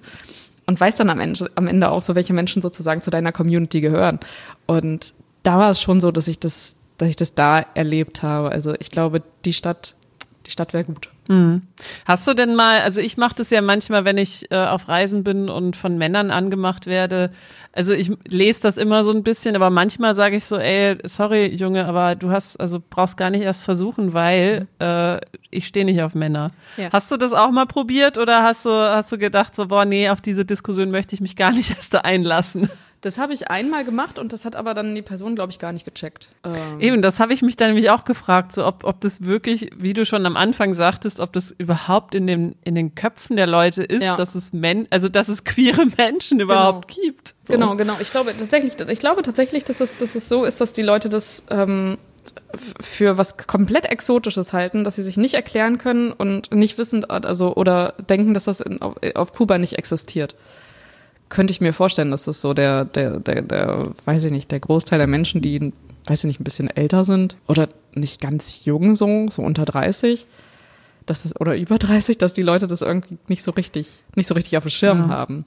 und 0.65 0.79
weißt 0.79 0.99
dann 0.99 1.09
am 1.09 1.21
Ende, 1.21 1.49
am 1.55 1.67
Ende 1.67 1.89
auch 1.89 2.01
so, 2.01 2.15
welche 2.15 2.33
Menschen 2.33 2.61
sozusagen 2.61 3.01
zu 3.01 3.09
deiner 3.09 3.31
Community 3.31 3.79
gehören. 3.79 4.19
Und 4.65 5.13
da 5.43 5.57
war 5.57 5.69
es 5.69 5.81
schon 5.81 6.01
so, 6.01 6.11
dass 6.11 6.27
ich 6.27 6.39
das, 6.39 6.75
dass 6.97 7.09
ich 7.09 7.15
das 7.15 7.33
da 7.33 7.65
erlebt 7.75 8.23
habe. 8.23 8.49
Also 8.49 8.75
ich 8.79 8.91
glaube, 8.91 9.23
die 9.45 9.53
Stadt, 9.53 9.95
die 10.45 10.51
Stadt 10.51 10.73
wäre 10.73 10.83
gut. 10.83 11.09
Mhm. 11.27 11.61
Hast 12.05 12.27
du 12.27 12.33
denn 12.33 12.55
mal, 12.55 12.81
also 12.81 13.01
ich 13.01 13.17
mache 13.17 13.35
das 13.35 13.49
ja 13.49 13.61
manchmal, 13.61 14.05
wenn 14.05 14.17
ich 14.17 14.51
äh, 14.51 14.57
auf 14.57 14.87
Reisen 14.87 15.23
bin 15.23 15.49
und 15.49 15.75
von 15.75 15.97
Männern 15.97 16.31
angemacht 16.31 16.85
werde. 16.85 17.31
Also 17.71 17.93
ich 17.93 18.11
lese 18.27 18.61
das 18.61 18.77
immer 18.77 19.03
so 19.03 19.11
ein 19.11 19.23
bisschen, 19.23 19.55
aber 19.55 19.69
manchmal 19.69 20.13
sage 20.13 20.35
ich 20.35 20.45
so, 20.45 20.57
ey, 20.57 20.97
sorry 21.05 21.47
Junge, 21.47 21.85
aber 21.85 22.15
du 22.15 22.29
hast, 22.29 22.59
also 22.59 22.81
brauchst 22.87 23.17
gar 23.17 23.29
nicht 23.29 23.41
erst 23.41 23.63
versuchen, 23.63 24.13
weil 24.13 24.67
mhm. 24.79 24.85
äh, 24.85 25.21
ich 25.49 25.67
stehe 25.67 25.85
nicht 25.85 26.01
auf 26.01 26.13
Männer. 26.13 26.51
Ja. 26.77 26.89
Hast 26.91 27.11
du 27.11 27.17
das 27.17 27.33
auch 27.33 27.51
mal 27.51 27.65
probiert 27.65 28.17
oder 28.17 28.43
hast 28.43 28.65
du, 28.65 28.69
hast 28.69 29.11
du 29.11 29.17
gedacht 29.17 29.55
so, 29.55 29.67
boah, 29.67 29.85
nee, 29.85 30.09
auf 30.09 30.21
diese 30.21 30.45
Diskussion 30.45 30.91
möchte 30.91 31.15
ich 31.15 31.21
mich 31.21 31.35
gar 31.35 31.51
nicht 31.51 31.69
erst 31.75 31.95
einlassen? 31.95 32.69
Das 33.03 33.17
habe 33.17 33.33
ich 33.33 33.49
einmal 33.49 33.83
gemacht 33.83 34.17
und 34.17 34.31
das 34.31 34.45
hat 34.45 34.55
aber 34.55 34.73
dann 34.73 34.95
die 34.95 35.01
Person, 35.01 35.35
glaube 35.35 35.51
ich, 35.51 35.59
gar 35.59 35.73
nicht 35.73 35.83
gecheckt. 35.83 36.29
Ähm. 36.45 36.79
Eben, 36.79 37.01
das 37.01 37.19
habe 37.19 37.33
ich 37.33 37.41
mich 37.41 37.57
dann 37.57 37.67
nämlich 37.67 37.89
auch 37.89 38.05
gefragt, 38.05 38.53
so 38.53 38.65
ob, 38.65 38.85
ob 38.85 39.01
das 39.01 39.25
wirklich, 39.25 39.71
wie 39.75 39.91
du 39.91 40.05
schon 40.05 40.25
am 40.25 40.37
Anfang 40.37 40.73
sagtest, 40.73 41.19
ob 41.19 41.33
das 41.33 41.51
überhaupt 41.51 42.15
in, 42.15 42.27
dem, 42.27 42.55
in 42.63 42.75
den 42.75 42.95
Köpfen 42.95 43.35
der 43.35 43.45
Leute 43.45 43.83
ist, 43.83 44.03
ja. 44.03 44.15
dass 44.15 44.35
es 44.35 44.53
Men 44.53 44.87
also 44.89 45.09
dass 45.09 45.27
es 45.27 45.43
queere 45.43 45.85
Menschen 45.97 46.37
genau. 46.37 46.53
überhaupt 46.53 46.95
genau. 46.95 47.05
gibt. 47.05 47.35
So. 47.45 47.53
Genau, 47.53 47.75
genau. 47.75 47.97
Ich 47.99 48.09
glaube 48.09 48.33
tatsächlich, 48.37 48.79
ich 48.79 48.99
glaube 48.99 49.21
tatsächlich, 49.21 49.65
dass 49.65 49.81
es, 49.81 49.97
dass 49.97 50.15
es 50.15 50.29
so 50.29 50.45
ist, 50.45 50.61
dass 50.61 50.71
die 50.71 50.81
Leute 50.81 51.09
das 51.09 51.45
ähm, 51.49 51.97
für 52.79 53.17
was 53.17 53.35
komplett 53.35 53.85
Exotisches 53.85 54.53
halten, 54.53 54.85
dass 54.85 54.95
sie 54.95 55.03
sich 55.03 55.17
nicht 55.17 55.33
erklären 55.33 55.77
können 55.77 56.13
und 56.13 56.53
nicht 56.53 56.77
wissen, 56.77 57.03
also 57.03 57.53
oder 57.55 57.95
denken, 58.09 58.33
dass 58.33 58.45
das 58.45 58.61
in, 58.61 58.81
auf, 58.81 58.95
auf 59.15 59.33
Kuba 59.33 59.57
nicht 59.57 59.77
existiert 59.77 60.37
könnte 61.33 61.51
ich 61.51 61.61
mir 61.61 61.73
vorstellen, 61.73 62.11
dass 62.11 62.25
das 62.25 62.39
so 62.41 62.53
der, 62.53 62.85
der, 62.85 63.19
der, 63.19 63.41
der, 63.41 63.91
weiß 64.05 64.23
ich 64.25 64.31
nicht, 64.31 64.51
der 64.51 64.59
Großteil 64.59 64.99
der 64.99 65.07
Menschen, 65.07 65.41
die, 65.41 65.73
weiß 66.05 66.23
ich 66.23 66.27
nicht, 66.27 66.39
ein 66.39 66.43
bisschen 66.43 66.69
älter 66.69 67.03
sind 67.03 67.37
oder 67.47 67.67
nicht 67.95 68.21
ganz 68.21 68.65
jung 68.65 68.95
so, 68.95 69.27
so 69.31 69.41
unter 69.41 69.65
30, 69.65 70.27
dass 71.07 71.25
es, 71.25 71.35
oder 71.39 71.57
über 71.57 71.79
30, 71.79 72.19
dass 72.19 72.33
die 72.33 72.43
Leute 72.43 72.67
das 72.67 72.83
irgendwie 72.83 73.17
nicht 73.27 73.41
so 73.41 73.49
richtig, 73.49 74.03
nicht 74.15 74.27
so 74.27 74.35
richtig 74.35 74.57
auf 74.57 74.63
dem 74.63 74.69
Schirm 74.69 74.99
ja. 74.99 75.07
haben. 75.09 75.45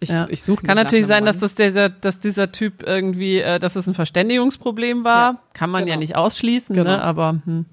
Ich, 0.00 0.08
ja. 0.08 0.26
ich 0.28 0.42
suche 0.42 0.66
Kann 0.66 0.76
natürlich 0.76 1.06
sein, 1.06 1.24
dass 1.24 1.38
das 1.38 1.54
dieser, 1.54 1.88
dass 1.88 2.18
dieser 2.18 2.50
Typ 2.50 2.82
irgendwie, 2.84 3.38
äh, 3.38 3.60
dass 3.60 3.76
es 3.76 3.86
ein 3.86 3.94
Verständigungsproblem 3.94 5.04
war. 5.04 5.32
Ja. 5.34 5.42
Kann 5.54 5.70
man 5.70 5.84
genau. 5.84 5.94
ja 5.94 5.98
nicht 6.00 6.16
ausschließen, 6.16 6.74
ne? 6.74 6.82
genau. 6.82 6.96
ne? 6.96 7.04
aber 7.04 7.38
hm. 7.44 7.64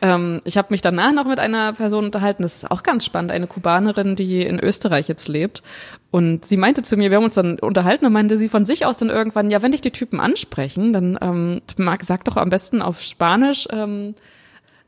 Ähm, 0.00 0.40
ich 0.44 0.56
habe 0.56 0.68
mich 0.70 0.82
danach 0.82 1.12
noch 1.12 1.26
mit 1.26 1.38
einer 1.38 1.72
Person 1.72 2.06
unterhalten, 2.06 2.42
das 2.42 2.56
ist 2.56 2.70
auch 2.70 2.82
ganz 2.82 3.04
spannend, 3.04 3.30
eine 3.32 3.46
Kubanerin, 3.46 4.16
die 4.16 4.42
in 4.42 4.58
Österreich 4.58 5.08
jetzt 5.08 5.28
lebt. 5.28 5.62
Und 6.10 6.44
sie 6.44 6.56
meinte 6.56 6.82
zu 6.82 6.96
mir, 6.96 7.10
wir 7.10 7.16
haben 7.16 7.24
uns 7.24 7.36
dann 7.36 7.58
unterhalten 7.58 8.06
und 8.06 8.12
meinte 8.12 8.36
sie 8.36 8.48
von 8.48 8.66
sich 8.66 8.84
aus 8.84 8.98
dann 8.98 9.10
irgendwann, 9.10 9.50
ja, 9.50 9.62
wenn 9.62 9.72
dich 9.72 9.80
die 9.80 9.90
Typen 9.90 10.20
ansprechen, 10.20 10.92
dann 10.92 11.18
ähm, 11.20 11.62
sag 12.02 12.24
doch 12.24 12.36
am 12.36 12.50
besten 12.50 12.82
auf 12.82 13.00
Spanisch 13.00 13.66
ähm, 13.70 14.14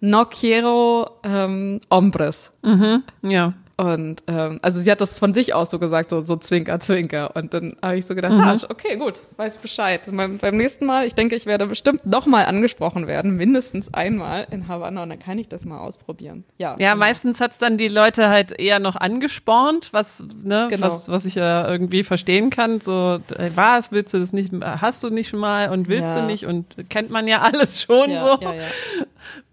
no 0.00 0.26
quiero 0.26 1.10
ähm, 1.22 1.80
hombres. 1.90 2.52
Mhm, 2.62 3.02
ja. 3.22 3.54
Und 3.76 4.22
ähm, 4.28 4.60
also 4.62 4.78
sie 4.78 4.90
hat 4.90 5.00
das 5.00 5.18
von 5.18 5.34
sich 5.34 5.52
aus 5.52 5.70
so 5.70 5.80
gesagt, 5.80 6.10
so, 6.10 6.20
so 6.20 6.36
Zwinker, 6.36 6.78
Zwinker. 6.78 7.34
Und 7.34 7.54
dann 7.54 7.76
habe 7.82 7.96
ich 7.96 8.06
so 8.06 8.14
gedacht, 8.14 8.34
mhm. 8.34 8.40
ah, 8.40 8.56
okay, 8.68 8.96
gut, 8.96 9.20
weiß 9.36 9.58
Bescheid. 9.58 10.02
Beim, 10.10 10.38
beim 10.38 10.56
nächsten 10.56 10.86
Mal, 10.86 11.06
ich 11.06 11.14
denke, 11.14 11.34
ich 11.34 11.46
werde 11.46 11.66
bestimmt 11.66 12.06
nochmal 12.06 12.46
angesprochen 12.46 13.08
werden, 13.08 13.34
mindestens 13.34 13.92
einmal 13.92 14.46
in 14.50 14.68
Havanna 14.68 15.02
und 15.02 15.08
dann 15.08 15.18
kann 15.18 15.38
ich 15.38 15.48
das 15.48 15.64
mal 15.64 15.78
ausprobieren. 15.78 16.44
Ja, 16.56 16.76
ja 16.78 16.92
genau. 16.92 16.96
meistens 17.04 17.40
hat's 17.40 17.58
dann 17.58 17.76
die 17.76 17.88
Leute 17.88 18.28
halt 18.28 18.52
eher 18.52 18.78
noch 18.78 18.94
angespornt, 18.94 19.88
was, 19.92 20.22
ne, 20.42 20.68
genau. 20.70 20.86
was, 20.86 21.08
was 21.08 21.26
ich 21.26 21.34
ja 21.34 21.68
irgendwie 21.68 22.04
verstehen 22.04 22.50
kann. 22.50 22.80
So, 22.80 23.18
was, 23.54 23.90
willst 23.90 24.14
du 24.14 24.20
das 24.20 24.32
nicht, 24.32 24.52
hast 24.62 25.02
du 25.02 25.10
nicht 25.10 25.30
schon 25.30 25.40
mal 25.40 25.70
und 25.70 25.88
willst 25.88 26.14
ja. 26.14 26.20
du 26.20 26.26
nicht 26.26 26.46
und 26.46 26.76
kennt 26.90 27.10
man 27.10 27.26
ja 27.26 27.40
alles 27.52 27.82
schon 27.82 28.10
ja, 28.10 28.20
so. 28.20 28.40
Ja, 28.40 28.54
ja. 28.54 28.62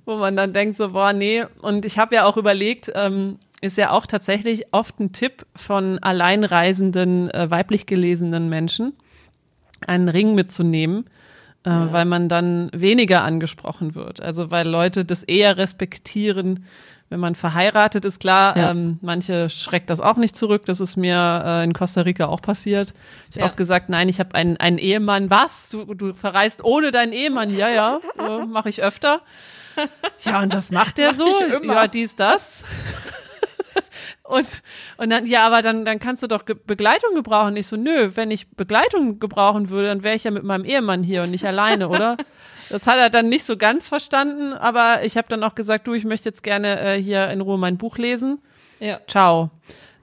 Wo 0.05 0.17
man 0.17 0.35
dann 0.35 0.53
denkt 0.53 0.77
so, 0.77 0.89
boah, 0.89 1.13
nee. 1.13 1.43
Und 1.61 1.85
ich 1.85 1.97
habe 1.97 2.15
ja 2.15 2.25
auch 2.25 2.37
überlegt, 2.37 2.91
ähm, 2.95 3.39
ist 3.61 3.77
ja 3.77 3.91
auch 3.91 4.07
tatsächlich 4.07 4.73
oft 4.73 4.99
ein 4.99 5.13
Tipp 5.13 5.45
von 5.55 5.99
alleinreisenden, 5.99 7.29
äh, 7.29 7.49
weiblich 7.49 7.85
gelesenen 7.85 8.49
Menschen, 8.49 8.93
einen 9.85 10.09
Ring 10.09 10.35
mitzunehmen, 10.35 11.05
äh, 11.63 11.69
ja. 11.69 11.93
weil 11.93 12.05
man 12.05 12.27
dann 12.27 12.69
weniger 12.73 13.23
angesprochen 13.23 13.93
wird. 13.95 14.19
Also 14.19 14.51
weil 14.51 14.67
Leute 14.67 15.05
das 15.05 15.23
eher 15.23 15.57
respektieren, 15.57 16.65
wenn 17.09 17.19
man 17.19 17.35
verheiratet 17.35 18.05
ist, 18.05 18.21
klar, 18.21 18.57
ja. 18.57 18.71
ähm, 18.71 18.97
manche 19.01 19.49
schreckt 19.49 19.89
das 19.89 19.99
auch 19.99 20.15
nicht 20.15 20.35
zurück. 20.35 20.65
Das 20.65 20.79
ist 20.79 20.95
mir 20.95 21.43
äh, 21.45 21.63
in 21.65 21.73
Costa 21.73 22.01
Rica 22.01 22.27
auch 22.27 22.41
passiert. 22.41 22.93
Ich 23.29 23.35
ja. 23.35 23.45
auch 23.45 23.55
gesagt, 23.57 23.89
nein, 23.89 24.07
ich 24.07 24.19
habe 24.19 24.33
einen, 24.33 24.57
einen 24.57 24.77
Ehemann. 24.77 25.29
Was? 25.29 25.69
Du, 25.69 25.93
du 25.93 26.13
verreist 26.13 26.63
ohne 26.63 26.91
deinen 26.91 27.11
Ehemann? 27.11 27.53
Ja, 27.53 27.67
ja, 27.67 27.99
äh, 28.17 28.45
mache 28.45 28.69
ich 28.69 28.81
öfter. 28.81 29.21
Ja, 30.23 30.41
und 30.41 30.55
was 30.55 30.71
macht 30.71 30.97
der 30.97 31.13
so? 31.13 31.27
Ja, 31.63 31.87
dies, 31.87 32.15
das. 32.15 32.63
Und, 34.23 34.61
und 34.97 35.09
dann, 35.09 35.25
ja, 35.25 35.45
aber 35.45 35.61
dann, 35.61 35.83
dann 35.83 35.99
kannst 35.99 36.23
du 36.23 36.27
doch 36.27 36.45
Ge 36.45 36.55
Begleitung 36.65 37.15
gebrauchen. 37.15 37.57
Ich 37.57 37.67
so, 37.67 37.75
nö, 37.75 38.11
wenn 38.15 38.31
ich 38.31 38.49
Begleitung 38.49 39.19
gebrauchen 39.19 39.69
würde, 39.69 39.89
dann 39.89 40.03
wäre 40.03 40.15
ich 40.15 40.23
ja 40.23 40.31
mit 40.31 40.43
meinem 40.43 40.63
Ehemann 40.63 41.03
hier 41.03 41.23
und 41.23 41.31
nicht 41.31 41.45
alleine, 41.45 41.89
oder? 41.89 42.17
Das 42.69 42.87
hat 42.87 42.97
er 42.97 43.09
dann 43.09 43.27
nicht 43.27 43.45
so 43.45 43.57
ganz 43.57 43.89
verstanden, 43.89 44.53
aber 44.53 45.03
ich 45.03 45.17
habe 45.17 45.27
dann 45.27 45.43
auch 45.43 45.55
gesagt, 45.55 45.87
du, 45.87 45.93
ich 45.93 46.05
möchte 46.05 46.29
jetzt 46.29 46.41
gerne 46.41 46.79
äh, 46.79 47.01
hier 47.01 47.29
in 47.29 47.41
Ruhe 47.41 47.57
mein 47.57 47.77
Buch 47.77 47.97
lesen. 47.97 48.39
Ja. 48.79 48.97
Ciao. 49.07 49.49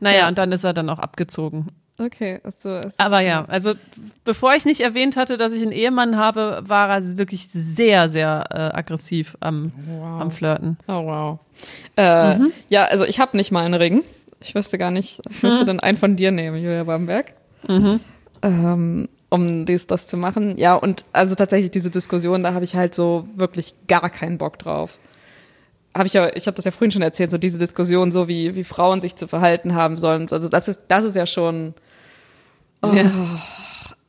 Naja, 0.01 0.19
ja. 0.19 0.29
und 0.29 0.37
dann 0.37 0.53
ist 0.53 0.65
er 0.65 0.75
dann 0.75 0.91
auch 0.91 0.99
abgezogen. 0.99 1.69
Okay, 2.01 2.41
also, 2.45 2.71
also 2.71 2.95
aber 2.99 3.21
ja, 3.21 3.45
also 3.47 3.75
bevor 4.25 4.55
ich 4.55 4.65
nicht 4.65 4.81
erwähnt 4.81 5.17
hatte, 5.17 5.37
dass 5.37 5.51
ich 5.51 5.63
einen 5.63 5.73
Ehemann 5.73 6.17
habe, 6.17 6.63
war 6.65 6.89
er 6.89 7.19
wirklich 7.19 7.49
sehr, 7.49 8.09
sehr 8.09 8.45
äh, 8.51 8.77
aggressiv 8.77 9.37
am, 9.41 9.73
wow. 9.87 10.21
am 10.21 10.31
Flirten. 10.31 10.79
Oh 10.87 11.05
wow. 11.05 11.39
Äh, 11.97 12.39
mhm. 12.39 12.53
Ja, 12.69 12.85
also 12.85 13.05
ich 13.05 13.19
habe 13.19 13.37
nicht 13.37 13.51
mal 13.51 13.65
einen 13.65 13.75
Ring. 13.75 14.05
Ich 14.41 14.55
wüsste 14.55 14.79
gar 14.79 14.93
nicht, 14.93 15.21
ich 15.29 15.43
müsste 15.43 15.63
mhm. 15.63 15.67
dann 15.67 15.81
einen 15.81 15.99
von 15.99 16.15
dir 16.15 16.31
nehmen, 16.31 16.63
Julia 16.63 16.85
Bamberg. 16.85 17.35
Mhm. 17.67 17.99
Ähm, 18.43 19.09
um 19.29 19.67
dies, 19.67 19.89
das 19.89 20.07
zu 20.07 20.17
machen. 20.17 20.57
Ja, 20.57 20.77
und 20.77 21.05
also 21.13 21.35
tatsächlich 21.35 21.73
diese 21.73 21.91
Diskussion, 21.91 22.45
da 22.45 22.55
habe 22.55 22.65
ich 22.65 22.77
halt 22.77 22.95
so 22.95 23.27
wirklich 23.35 23.75
gar 23.89 24.09
keinen 24.09 24.39
Bock 24.39 24.59
drauf. 24.61 25.01
Habe 25.97 26.07
ich 26.07 26.13
ja, 26.13 26.31
ich 26.37 26.47
habe 26.47 26.55
das 26.55 26.65
ja 26.65 26.71
vorhin 26.71 26.93
schon 26.93 27.03
erzählt, 27.03 27.31
so 27.31 27.39
diese 27.39 27.59
Diskussion, 27.59 28.13
so 28.13 28.29
wie, 28.29 28.55
wie 28.55 28.63
Frauen 28.63 29.01
sich 29.01 29.17
zu 29.17 29.27
verhalten 29.27 29.75
haben 29.75 29.97
sollen. 29.97 30.29
Also 30.31 30.49
das 30.49 30.69
ist, 30.69 30.85
das 30.89 31.03
ist 31.03 31.17
ja 31.17 31.27
schon. 31.27 31.75
Oh, 32.83 32.93
ja 32.93 33.11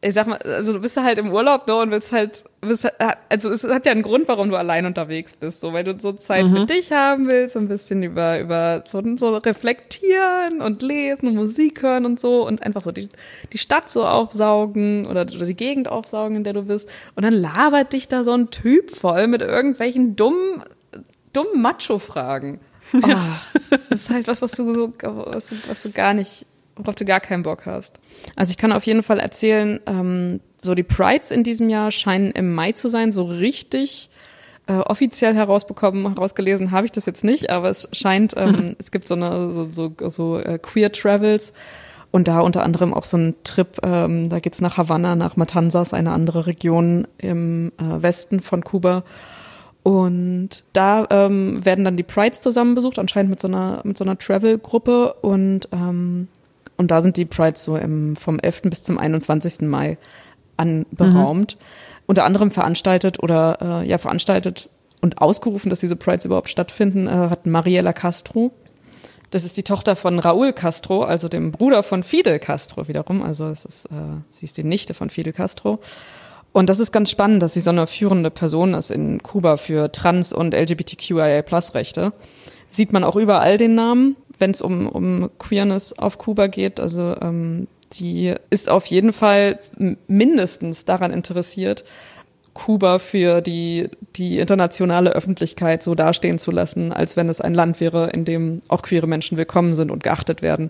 ich 0.01 0.13
sag 0.13 0.27
mal, 0.27 0.37
also 0.37 0.71
du 0.71 0.79
bist 0.79 0.95
ja 0.95 1.03
halt 1.03 1.19
im 1.19 1.29
Urlaub, 1.29 1.67
ne, 1.67 1.75
und 1.75 1.91
willst 1.91 2.13
halt, 2.13 2.45
willst, 2.61 2.85
halt, 2.85 3.17
also 3.27 3.49
es 3.49 3.65
hat 3.65 3.85
ja 3.85 3.91
einen 3.91 4.01
Grund, 4.01 4.29
warum 4.29 4.49
du 4.49 4.55
allein 4.55 4.85
unterwegs 4.85 5.35
bist, 5.35 5.59
so, 5.59 5.73
weil 5.73 5.83
du 5.83 5.99
so 5.99 6.13
Zeit 6.13 6.47
mhm. 6.47 6.55
für 6.55 6.65
dich 6.65 6.93
haben 6.93 7.27
willst, 7.27 7.57
ein 7.57 7.67
bisschen 7.67 8.01
über, 8.01 8.39
über 8.39 8.83
so, 8.85 9.01
so 9.17 9.35
reflektieren 9.35 10.61
und 10.61 10.81
lesen 10.81 11.27
und 11.27 11.35
Musik 11.35 11.81
hören 11.83 12.05
und 12.05 12.17
so 12.19 12.47
und 12.47 12.63
einfach 12.63 12.81
so 12.81 12.93
die, 12.93 13.09
die 13.51 13.57
Stadt 13.57 13.89
so 13.89 14.05
aufsaugen 14.05 15.05
oder, 15.05 15.21
oder 15.23 15.45
die 15.45 15.55
Gegend 15.55 15.89
aufsaugen, 15.89 16.37
in 16.37 16.43
der 16.45 16.53
du 16.53 16.63
bist. 16.63 16.89
Und 17.15 17.25
dann 17.25 17.33
labert 17.33 17.91
dich 17.91 18.07
da 18.07 18.23
so 18.23 18.31
ein 18.31 18.51
Typ 18.51 18.91
voll 18.91 19.27
mit 19.27 19.41
irgendwelchen 19.41 20.15
dummen, 20.15 20.63
dummen 21.33 21.61
Macho-Fragen. 21.61 22.61
Oh, 22.93 23.79
das 23.89 24.03
ist 24.03 24.09
halt 24.09 24.27
was, 24.27 24.41
was 24.41 24.53
du 24.53 24.73
so, 24.73 24.93
was 25.01 25.47
du, 25.47 25.55
was 25.67 25.83
du 25.83 25.91
gar 25.91 26.13
nicht 26.13 26.45
worauf 26.79 26.95
du 26.95 27.05
gar 27.05 27.19
keinen 27.19 27.43
Bock 27.43 27.65
hast. 27.65 27.99
Also 28.35 28.51
ich 28.51 28.57
kann 28.57 28.71
auf 28.71 28.83
jeden 28.83 29.03
Fall 29.03 29.19
erzählen, 29.19 29.79
ähm, 29.85 30.39
so 30.61 30.75
die 30.75 30.83
Prides 30.83 31.31
in 31.31 31.43
diesem 31.43 31.69
Jahr 31.69 31.91
scheinen 31.91 32.31
im 32.31 32.53
Mai 32.53 32.71
zu 32.71 32.89
sein, 32.89 33.11
so 33.11 33.23
richtig 33.23 34.09
äh, 34.67 34.73
offiziell 34.73 35.35
herausbekommen, 35.35 36.07
herausgelesen 36.07 36.71
habe 36.71 36.85
ich 36.85 36.91
das 36.91 37.05
jetzt 37.05 37.23
nicht, 37.23 37.49
aber 37.49 37.69
es 37.69 37.87
scheint, 37.91 38.35
ähm, 38.37 38.51
mhm. 38.51 38.75
es 38.79 38.91
gibt 38.91 39.07
so 39.07 39.15
eine 39.15 39.51
so, 39.51 39.69
so, 39.69 39.91
so 40.07 40.39
äh, 40.39 40.59
Queer 40.59 40.91
Travels 40.91 41.53
und 42.11 42.27
da 42.27 42.39
unter 42.39 42.63
anderem 42.63 42.93
auch 42.93 43.03
so 43.03 43.17
ein 43.17 43.35
Trip, 43.43 43.77
ähm, 43.83 44.29
da 44.29 44.39
geht's 44.39 44.61
nach 44.61 44.77
Havanna, 44.77 45.15
nach 45.15 45.37
Matanzas, 45.37 45.93
eine 45.93 46.11
andere 46.11 46.47
Region 46.47 47.07
im 47.17 47.71
äh, 47.77 48.01
Westen 48.01 48.39
von 48.39 48.63
Kuba. 48.63 49.03
Und 49.83 50.63
da 50.73 51.07
ähm, 51.09 51.63
werden 51.63 51.85
dann 51.85 51.97
die 51.97 52.03
Prides 52.03 52.41
zusammen 52.41 52.75
besucht, 52.75 52.99
anscheinend 52.99 53.29
mit 53.29 53.39
so 53.39 53.47
einer, 53.47 53.81
mit 53.83 53.97
so 53.97 54.03
einer 54.03 54.17
Travel-Gruppe. 54.17 55.13
Und 55.21 55.69
ähm, 55.71 56.27
und 56.79 56.91
da 56.91 57.01
sind 57.01 57.17
die 57.17 57.25
Prides 57.25 57.65
so 57.65 57.75
im, 57.75 58.15
vom 58.15 58.39
11. 58.39 58.61
bis 58.63 58.83
zum 58.83 58.97
21. 58.97 59.67
Mai 59.67 59.97
anberaumt. 60.55 61.57
Mhm. 61.59 61.65
Unter 62.05 62.23
anderem 62.23 62.51
veranstaltet 62.51 63.21
oder 63.21 63.81
äh, 63.83 63.87
ja 63.87 63.97
veranstaltet 63.97 64.69
und 65.01 65.21
ausgerufen, 65.21 65.69
dass 65.69 65.81
diese 65.81 65.97
Prides 65.97 66.23
überhaupt 66.23 66.47
stattfinden, 66.47 67.07
äh, 67.07 67.11
hat 67.11 67.45
Mariela 67.45 67.91
Castro. 67.91 68.51
Das 69.29 69.43
ist 69.43 69.57
die 69.57 69.63
Tochter 69.63 69.97
von 69.97 70.19
Raúl 70.19 70.53
Castro, 70.53 71.03
also 71.03 71.27
dem 71.27 71.51
Bruder 71.51 71.83
von 71.83 72.01
Fidel 72.01 72.39
Castro 72.39 72.87
wiederum. 72.87 73.21
Also 73.23 73.49
es 73.49 73.65
ist, 73.65 73.85
äh, 73.87 74.21
sie 74.29 74.45
ist 74.45 74.57
die 74.57 74.63
Nichte 74.63 74.93
von 74.93 75.09
Fidel 75.09 75.33
Castro. 75.33 75.79
Und 76.53 76.69
das 76.69 76.79
ist 76.79 76.93
ganz 76.93 77.11
spannend, 77.11 77.43
dass 77.43 77.55
sie 77.55 77.61
so 77.61 77.71
eine 77.71 77.87
führende 77.87 78.31
Person 78.31 78.73
ist 78.73 78.89
in 78.89 79.21
Kuba 79.21 79.57
für 79.57 79.91
Trans- 79.91 80.31
und 80.31 80.53
LGBTQIA-Plus-Rechte. 80.53 82.13
Sieht 82.71 82.93
man 82.93 83.03
auch 83.03 83.17
überall 83.17 83.57
den 83.57 83.75
Namen 83.75 84.15
wenn 84.39 84.51
es 84.51 84.61
um, 84.61 84.87
um 84.87 85.29
Queerness 85.37 85.93
auf 85.93 86.17
Kuba 86.17 86.47
geht. 86.47 86.79
Also 86.79 87.15
ähm, 87.21 87.67
die 87.93 88.33
ist 88.49 88.69
auf 88.69 88.85
jeden 88.87 89.13
Fall 89.13 89.59
mindestens 90.07 90.85
daran 90.85 91.11
interessiert, 91.11 91.83
Kuba 92.53 92.99
für 92.99 93.41
die, 93.41 93.89
die 94.15 94.39
internationale 94.39 95.11
Öffentlichkeit 95.11 95.81
so 95.81 95.95
dastehen 95.95 96.39
zu 96.39 96.51
lassen, 96.51 96.91
als 96.91 97.15
wenn 97.15 97.29
es 97.29 97.41
ein 97.41 97.53
Land 97.53 97.79
wäre, 97.79 98.09
in 98.09 98.25
dem 98.25 98.61
auch 98.67 98.81
queere 98.81 99.07
Menschen 99.07 99.37
willkommen 99.37 99.75
sind 99.75 99.91
und 99.91 100.03
geachtet 100.03 100.41
werden. 100.41 100.69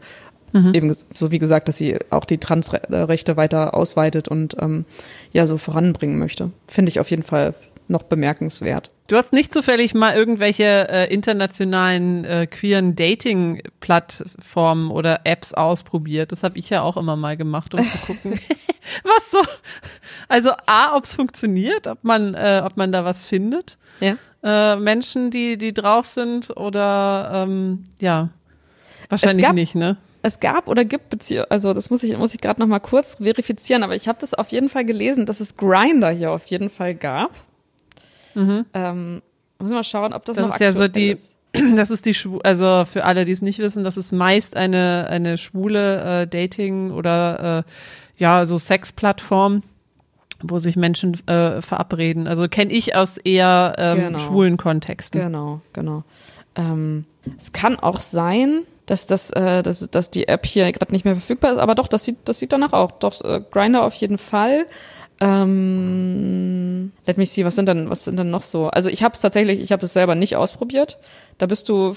Mhm. 0.51 0.73
Eben 0.73 0.95
so 1.13 1.32
wie 1.32 1.39
gesagt, 1.39 1.67
dass 1.67 1.77
sie 1.77 1.97
auch 2.10 2.25
die 2.25 2.38
Transrechte 2.38 3.38
weiter 3.38 3.73
ausweitet 3.73 4.27
und 4.27 4.55
ähm, 4.60 4.86
ja 5.32 5.47
so 5.47 5.58
voranbringen 5.58 6.19
möchte. 6.19 6.51
Finde 6.67 6.89
ich 6.89 6.99
auf 6.99 7.10
jeden 7.10 7.23
Fall 7.23 7.53
noch 7.89 8.04
bemerkenswert. 8.04 8.91
Du 9.08 9.17
hast 9.17 9.34
nicht 9.34 9.52
zufällig 9.54 9.95
mal 9.95 10.15
irgendwelche 10.15 10.88
äh, 10.89 11.13
internationalen 11.13 12.23
äh, 12.25 12.45
queeren 12.45 12.95
Dating-Plattformen 12.95 14.91
oder 14.91 15.21
Apps 15.23 15.54
ausprobiert. 15.54 16.32
Das 16.32 16.43
habe 16.43 16.60
ich 16.60 16.69
ja 16.69 16.84
auch 16.84 16.95
immer 16.95 17.15
mal 17.15 17.36
gemacht, 17.36 17.73
um 17.73 17.84
zu 17.84 17.97
gucken, 18.06 18.34
was 19.04 19.32
so. 19.32 19.41
Also 20.28 20.52
a, 20.67 20.95
ob 20.95 21.06
es 21.06 21.15
funktioniert, 21.15 21.88
ob 21.88 22.04
man, 22.04 22.36
äh, 22.36 22.62
ob 22.63 22.78
man 22.78 22.91
da 22.91 23.04
was 23.04 23.25
findet. 23.25 23.80
Ja. 23.99 24.17
Äh, 24.43 24.75
Menschen, 24.78 25.32
die 25.32 25.58
die 25.58 25.73
drauf 25.73 26.06
sind 26.06 26.56
oder 26.56 27.32
ähm, 27.34 27.84
ja, 27.99 28.30
wahrscheinlich 29.10 29.43
gab, 29.43 29.56
nicht, 29.56 29.75
ne? 29.75 29.97
Es 30.21 30.39
gab 30.39 30.67
oder 30.67 30.86
gibt 30.86 31.10
Beziehungen, 31.10 31.47
also 31.49 31.73
das 31.73 31.89
muss 31.89 32.04
ich 32.04 32.15
muss 32.17 32.34
ich 32.34 32.39
gerade 32.39 32.60
noch 32.62 32.67
mal 32.67 32.80
kurz 32.80 33.15
verifizieren, 33.15 33.84
aber 33.84 33.95
ich 33.95 34.08
habe 34.08 34.19
das 34.21 34.34
auf 34.34 34.49
jeden 34.49 34.69
Fall 34.69 34.86
gelesen, 34.86 35.25
dass 35.25 35.39
es 35.39 35.58
Grinder 35.58 36.12
hier 36.12 36.32
auf 36.32 36.45
jeden 36.45 36.69
Fall 36.69 36.93
gab. 36.93 37.32
Mhm. 38.39 38.65
Ähm, 38.73 39.21
muss 39.60 39.71
mal 39.71 39.84
schauen, 39.84 40.13
ob 40.13 40.25
das, 40.25 40.38
das 40.38 40.45
noch 40.45 40.54
ist 40.54 40.62
ja 40.62 40.71
so 40.71 40.88
die, 40.88 41.12
ist. 41.12 41.36
Das 41.75 41.89
ist 41.89 42.06
die, 42.06 42.15
also 42.43 42.86
für 42.86 43.06
alle, 43.06 43.25
die 43.25 43.32
es 43.32 43.41
nicht 43.41 43.60
wissen, 43.60 43.84
das 43.84 43.97
ist 43.97 44.12
meist 44.12 44.56
eine, 44.56 45.08
eine 45.10 45.38
schwule 45.38 46.21
äh, 46.21 46.28
Dating- 46.28 46.91
oder 46.91 47.65
äh, 47.65 47.71
ja, 48.17 48.45
so 48.45 48.58
Sexplattform, 48.58 49.63
wo 50.41 50.60
sich 50.60 50.75
Menschen 50.75 51.15
äh, 51.28 51.62
verabreden. 51.62 52.28
Also 52.28 52.47
kenne 52.47 52.71
ich 52.71 52.95
aus 52.95 53.17
eher 53.17 53.75
ähm, 53.78 53.97
genau. 53.99 54.19
schwulen 54.19 54.58
Kontexten. 54.58 55.21
Genau, 55.21 55.62
genau. 55.73 56.04
Ähm, 56.56 57.06
es 57.38 57.52
kann 57.52 57.80
auch 57.80 57.99
sein, 57.99 58.62
dass 58.86 59.08
das, 59.08 59.32
äh, 59.32 59.63
dass, 59.63 59.89
dass 59.91 60.12
die 60.12 60.28
App 60.28 60.45
hier 60.45 60.71
gerade 60.71 60.91
nicht 60.91 61.06
mehr 61.06 61.15
verfügbar 61.15 61.52
ist, 61.52 61.58
aber 61.58 61.75
doch, 61.75 61.88
das 61.88 62.04
sieht, 62.04 62.17
das 62.25 62.39
sieht 62.39 62.54
danach 62.54 62.73
auch. 62.73 62.91
Doch, 62.91 63.23
äh, 63.23 63.41
Grinder 63.52 63.84
auf 63.84 63.93
jeden 63.95 64.17
Fall. 64.17 64.65
Ähm, 65.21 66.91
let 67.05 67.17
me 67.17 67.25
see, 67.25 67.43
was 67.43 67.55
sind 67.55 67.67
denn, 67.67 67.89
was 67.89 68.05
sind 68.05 68.17
denn 68.17 68.29
noch 68.29 68.41
so? 68.41 68.67
Also 68.67 68.89
ich 68.89 69.03
habe 69.03 69.13
es 69.13 69.21
tatsächlich, 69.21 69.60
ich 69.60 69.71
habe 69.71 69.86
es 69.86 69.93
selber 69.93 70.15
nicht 70.15 70.36
ausprobiert. 70.36 70.97
Da 71.38 71.45
bist 71.45 71.67
du 71.67 71.95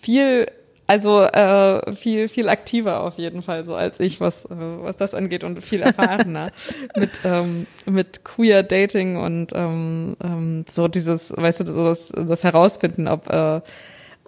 viel, 0.00 0.46
also 0.88 1.22
äh, 1.22 1.94
viel, 1.94 2.28
viel 2.28 2.48
aktiver 2.48 3.04
auf 3.04 3.16
jeden 3.16 3.42
Fall 3.42 3.64
so 3.64 3.76
als 3.76 4.00
ich, 4.00 4.20
was, 4.20 4.44
äh, 4.46 4.48
was 4.50 4.96
das 4.96 5.14
angeht 5.14 5.44
und 5.44 5.62
viel 5.62 5.82
erfahrener 5.82 6.50
mit 6.96 7.20
ähm, 7.24 7.66
mit 7.86 8.24
queer 8.24 8.64
Dating 8.64 9.16
und 9.16 9.52
ähm, 9.54 10.16
ähm, 10.22 10.64
so 10.68 10.88
dieses, 10.88 11.32
weißt 11.36 11.60
du, 11.60 11.72
so 11.72 11.84
das, 11.84 12.08
das 12.08 12.42
herausfinden, 12.42 13.06
ob 13.06 13.30
äh, 13.30 13.60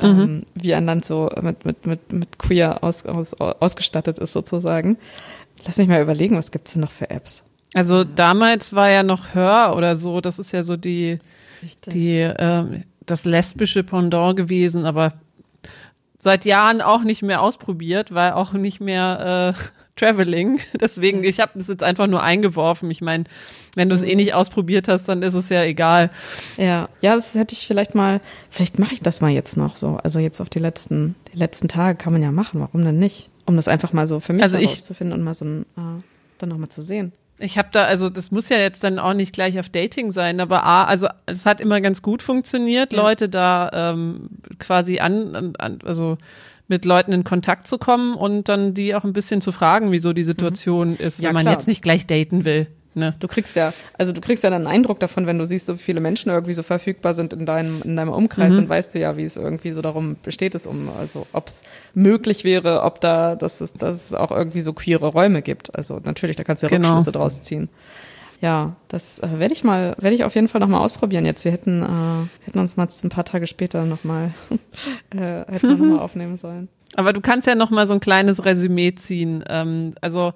ähm, 0.00 0.16
mhm. 0.16 0.46
wie 0.55 0.74
ein 0.74 0.87
Land 0.87 1.05
so 1.05 1.31
mit 1.42 1.64
mit 1.64 1.87
mit 1.87 2.12
mit 2.12 2.38
queer 2.38 2.85
aus, 2.85 3.05
aus, 3.07 3.35
ausgestattet 3.35 4.18
ist 4.20 4.33
sozusagen. 4.33 4.98
Lass 5.66 5.79
mich 5.79 5.88
mal 5.88 6.03
überlegen, 6.03 6.37
was 6.37 6.53
gibt's 6.53 6.74
denn 6.74 6.83
noch 6.83 6.92
für 6.92 7.11
Apps? 7.11 7.44
Also 7.75 8.05
damals 8.05 8.73
war 8.75 8.89
ja 8.89 9.03
noch 9.03 9.35
Hör 9.35 9.77
oder 9.77 9.97
so, 9.97 10.21
das 10.21 10.39
ist 10.39 10.53
ja 10.53 10.63
so 10.63 10.77
die, 10.77 11.19
die 11.87 12.21
äh, 12.21 12.83
das 13.05 13.25
lesbische 13.25 13.83
Pendant 13.83 14.37
gewesen, 14.37 14.87
aber 14.87 15.15
seit 16.19 16.45
Jahren 16.45 16.81
auch 16.81 17.03
nicht 17.03 17.23
mehr 17.23 17.43
ausprobiert, 17.43 18.15
weil 18.15 18.33
auch 18.33 18.53
nicht 18.53 18.81
mehr 18.81 19.55
äh, 19.57 19.63
Traveling. 19.97 20.59
Deswegen, 20.81 21.23
ich 21.23 21.39
habe 21.39 21.53
das 21.55 21.69
jetzt 21.69 21.85
einfach 21.85 22.09
nur 22.09 22.23
eingeworfen. 22.23 22.91
Ich 22.91 23.01
meine, 23.01 23.25
wenn 23.77 23.89
so. 23.89 23.95
du 23.95 24.01
es 24.01 24.03
eh 24.03 24.17
nicht 24.17 24.35
ausprobiert 24.35 24.89
hast, 24.89 25.09
dann 25.09 25.23
ist 25.23 25.35
es 25.35 25.51
ja 25.51 25.63
egal. 25.63 26.11
Ja, 26.57 26.89
ja, 27.01 27.15
das 27.15 27.35
hätte 27.35 27.55
ich 27.55 27.67
vielleicht 27.67 27.95
mal, 27.95 28.21
vielleicht 28.51 28.81
mache 28.81 28.95
ich 28.95 29.03
das 29.03 29.21
mal 29.21 29.31
jetzt 29.31 29.57
noch 29.57 29.77
so. 29.77 29.99
Also 30.03 30.19
jetzt 30.19 30.41
auf 30.41 30.49
die 30.49 30.59
letzten, 30.59 31.15
die 31.33 31.39
letzten 31.39 31.69
Tage 31.69 31.97
kann 31.97 32.13
man 32.13 32.23
ja 32.23 32.33
machen. 32.33 32.61
Warum 32.61 32.85
denn 32.85 32.99
nicht? 32.99 33.31
Um 33.47 33.57
das 33.57 33.69
einfach 33.69 33.93
mal 33.93 34.07
so 34.07 34.19
für 34.19 34.33
mich 34.33 34.43
also 34.43 34.59
herauszufinden 34.59 35.17
und 35.17 35.25
mal 35.25 35.35
so 35.35 35.45
ein, 35.45 35.63
äh, 35.77 36.03
dann 36.39 36.49
nochmal 36.49 36.71
zu 36.71 36.83
sehen. 36.83 37.13
Ich 37.38 37.59
habe 37.59 37.68
da, 37.73 37.85
also 37.85 38.09
das 38.09 38.31
muss 38.31 38.49
ja 38.49 38.59
jetzt 38.59 38.85
dann 38.85 38.99
auch 38.99 39.12
nicht 39.12 39.33
gleich 39.35 39.59
auf 39.59 39.68
Dating 39.68 40.12
sein, 40.12 40.40
aber 40.40 40.64
A, 40.64 40.85
also 40.85 41.09
es 41.27 41.47
hat 41.47 41.61
immer 41.61 41.81
ganz 41.81 42.01
gut 42.01 42.23
funktioniert, 42.23 42.92
ja. 42.92 43.03
Leute 43.03 43.29
da 43.29 43.70
ähm, 43.73 44.31
quasi 44.59 45.01
an, 45.01 45.55
an, 45.59 45.79
also 45.85 46.16
mit 46.68 46.85
Leuten 46.85 47.12
in 47.12 47.25
Kontakt 47.25 47.66
zu 47.66 47.77
kommen 47.77 48.14
und 48.14 48.49
dann 48.49 48.73
die 48.73 48.94
auch 48.94 49.05
ein 49.05 49.12
bisschen 49.12 49.40
zu 49.40 49.53
fragen, 49.53 49.90
wieso 49.90 50.12
die 50.12 50.25
Situation 50.25 50.90
mhm. 50.90 50.97
ist, 50.99 51.20
ja, 51.20 51.29
wenn 51.29 51.35
man 51.35 51.42
klar. 51.42 51.55
jetzt 51.55 51.68
nicht 51.68 51.83
gleich 51.83 52.07
daten 52.07 52.44
will. 52.44 52.68
Ne? 52.94 53.14
Du 53.18 53.26
kriegst 53.26 53.57
ja, 53.57 53.72
also 53.98 54.12
du 54.12 54.20
kriegst 54.20 54.44
ja 54.44 54.50
dann 54.50 54.66
einen 54.66 54.74
Eindruck 54.74 55.00
davon, 55.00 55.26
wenn 55.26 55.38
du 55.38 55.44
siehst, 55.44 55.66
so 55.66 55.76
viele 55.76 56.00
Menschen 56.00 56.30
irgendwie 56.30 56.52
so 56.52 56.62
verfügbar 56.62 57.12
sind 57.14 57.33
in 57.33 57.44
deinem, 57.44 57.83
in 57.83 57.96
deinem 57.96 58.12
Umkreis, 58.12 58.52
mhm. 58.52 58.57
dann 58.59 58.68
weißt 58.68 58.94
du 58.94 59.00
ja, 59.00 59.16
wie 59.16 59.24
es 59.24 59.37
irgendwie 59.37 59.72
so 59.72 59.83
darum 59.83 60.16
besteht 60.22 60.54
es 60.54 60.66
um, 60.66 60.88
also 60.88 61.26
ob 61.33 61.48
es 61.48 61.64
möglich 61.94 62.44
wäre, 62.44 62.83
ob 62.83 63.00
da, 63.00 63.35
dass 63.35 63.61
es, 63.61 63.72
dass 63.72 64.07
es 64.07 64.14
auch 64.14 64.30
irgendwie 64.30 64.61
so 64.61 64.72
queere 64.72 65.07
Räume 65.07 65.42
gibt. 65.42 65.74
Also 65.74 66.00
natürlich, 66.04 66.37
da 66.37 66.44
kannst 66.44 66.62
du 66.62 66.68
ja 66.68 66.70
genau. 66.70 66.88
Rückschlüsse 66.88 67.12
draus 67.12 67.42
ziehen. 67.42 67.68
Ja, 68.40 68.76
das 68.88 69.20
äh, 69.20 69.38
werde 69.38 69.54
ich 69.54 69.64
mal, 69.64 69.96
werde 69.98 70.14
ich 70.14 70.24
auf 70.24 70.35
jeden 70.35 70.48
Fall 70.48 70.61
nochmal 70.61 70.80
ausprobieren. 70.80 71.24
Jetzt, 71.24 71.44
wir 71.44 71.52
hätten, 71.52 71.83
äh, 71.83 72.44
hätten 72.44 72.59
uns 72.59 72.76
mal 72.76 72.87
ein 73.02 73.09
paar 73.09 73.24
Tage 73.24 73.46
später 73.46 73.87
nochmal, 73.87 74.33
äh, 75.11 75.44
hätten 75.50 75.68
wir 75.68 75.76
nochmal 75.76 75.98
aufnehmen 76.00 76.37
sollen. 76.37 76.68
Aber 76.94 77.12
du 77.12 77.20
kannst 77.20 77.46
ja 77.46 77.54
nochmal 77.54 77.87
so 77.87 77.94
ein 77.94 78.00
kleines 78.00 78.44
Resümee 78.44 78.94
ziehen. 78.94 79.42
Ähm, 79.48 79.94
also 80.00 80.33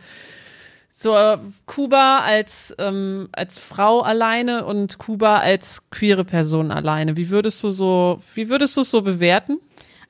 so 1.00 1.14
Kuba 1.66 2.20
als 2.20 2.74
als 2.76 3.28
als 3.32 3.58
Frau 3.58 4.00
alleine 4.00 4.64
und 4.64 4.98
Kuba 4.98 5.38
als 5.38 5.90
queere 5.90 6.24
Person 6.24 6.70
alleine. 6.70 7.16
Wie 7.16 7.30
würdest 7.30 7.62
du 7.62 7.70
so 7.70 8.20
wie 8.34 8.50
würdest 8.50 8.76
du 8.76 8.80
es 8.80 8.90
so 8.90 9.02
bewerten? 9.02 9.58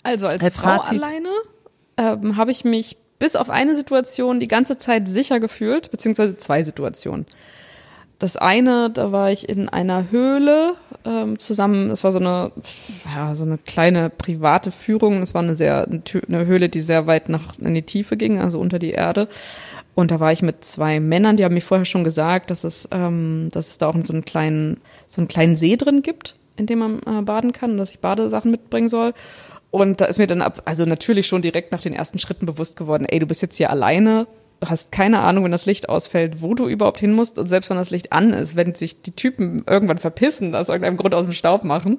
Also 0.02 0.28
als, 0.28 0.42
als 0.42 0.60
Frau 0.60 0.80
Fazit? 0.80 1.02
alleine 1.02 1.28
ähm, 1.96 2.36
habe 2.36 2.50
ich 2.50 2.64
mich 2.64 2.96
bis 3.18 3.36
auf 3.36 3.50
eine 3.50 3.74
Situation 3.74 4.40
die 4.40 4.48
ganze 4.48 4.76
Zeit 4.76 5.08
sicher 5.08 5.40
gefühlt, 5.40 5.90
beziehungsweise 5.90 6.36
zwei 6.36 6.62
Situationen. 6.62 7.26
Das 8.18 8.36
eine, 8.36 8.90
da 8.90 9.12
war 9.12 9.30
ich 9.30 9.48
in 9.48 9.68
einer 9.68 10.10
Höhle 10.10 10.74
ähm, 11.04 11.38
zusammen. 11.38 11.90
Es 11.90 12.02
war 12.02 12.10
so 12.10 12.18
eine, 12.18 12.50
ja, 13.14 13.34
so 13.36 13.44
eine 13.44 13.58
kleine 13.58 14.10
private 14.10 14.72
Führung. 14.72 15.22
Es 15.22 15.34
war 15.34 15.42
eine 15.42 15.54
sehr 15.54 15.86
eine 15.86 16.46
Höhle, 16.46 16.68
die 16.68 16.80
sehr 16.80 17.06
weit 17.06 17.28
nach 17.28 17.58
in 17.60 17.74
die 17.74 17.82
Tiefe 17.82 18.16
ging, 18.16 18.40
also 18.40 18.58
unter 18.58 18.80
die 18.80 18.90
Erde. 18.90 19.28
Und 19.98 20.12
da 20.12 20.20
war 20.20 20.30
ich 20.30 20.42
mit 20.42 20.64
zwei 20.64 21.00
Männern, 21.00 21.36
die 21.36 21.44
haben 21.44 21.54
mir 21.54 21.60
vorher 21.60 21.84
schon 21.84 22.04
gesagt, 22.04 22.52
dass 22.52 22.62
es, 22.62 22.88
ähm, 22.92 23.48
dass 23.50 23.66
es 23.66 23.78
da 23.78 23.88
auch 23.88 23.96
so 24.00 24.12
einen 24.12 24.24
kleinen, 24.24 24.80
so 25.08 25.20
einen 25.20 25.26
kleinen 25.26 25.56
See 25.56 25.76
drin 25.76 26.02
gibt, 26.02 26.36
in 26.56 26.66
dem 26.66 26.78
man 26.78 27.00
äh, 27.00 27.20
baden 27.22 27.50
kann, 27.50 27.76
dass 27.76 27.90
ich 27.90 27.98
Badesachen 27.98 28.52
mitbringen 28.52 28.88
soll. 28.88 29.12
Und 29.72 30.00
da 30.00 30.04
ist 30.04 30.18
mir 30.18 30.28
dann 30.28 30.40
ab, 30.40 30.62
also 30.66 30.84
natürlich 30.84 31.26
schon 31.26 31.42
direkt 31.42 31.72
nach 31.72 31.82
den 31.82 31.94
ersten 31.94 32.20
Schritten 32.20 32.46
bewusst 32.46 32.76
geworden, 32.76 33.06
ey, 33.08 33.18
du 33.18 33.26
bist 33.26 33.42
jetzt 33.42 33.56
hier 33.56 33.70
alleine, 33.70 34.28
hast 34.64 34.92
keine 34.92 35.18
Ahnung, 35.18 35.42
wenn 35.42 35.50
das 35.50 35.66
Licht 35.66 35.88
ausfällt, 35.88 36.42
wo 36.42 36.54
du 36.54 36.68
überhaupt 36.68 37.00
hin 37.00 37.12
musst. 37.12 37.36
Und 37.36 37.48
selbst 37.48 37.68
wenn 37.68 37.76
das 37.76 37.90
Licht 37.90 38.12
an 38.12 38.32
ist, 38.32 38.54
wenn 38.54 38.76
sich 38.76 39.02
die 39.02 39.16
Typen 39.16 39.64
irgendwann 39.66 39.98
verpissen, 39.98 40.54
aus 40.54 40.68
irgendeinem 40.68 40.96
Grund 40.96 41.16
aus 41.16 41.24
dem 41.24 41.34
Staub 41.34 41.64
machen, 41.64 41.98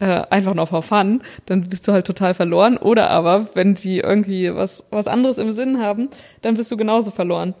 äh, 0.00 0.22
einfach 0.30 0.54
noch 0.54 0.68
for 0.68 0.82
fun, 0.82 1.22
dann 1.46 1.62
bist 1.62 1.86
du 1.86 1.92
halt 1.92 2.06
total 2.06 2.34
verloren. 2.34 2.76
Oder 2.76 3.10
aber, 3.10 3.48
wenn 3.54 3.74
die 3.74 3.98
irgendwie 3.98 4.54
was, 4.54 4.86
was 4.90 5.06
anderes 5.06 5.38
im 5.38 5.52
Sinn 5.52 5.80
haben, 5.80 6.08
dann 6.42 6.56
bist 6.56 6.72
du 6.72 6.76
genauso 6.76 7.10
verloren. 7.10 7.54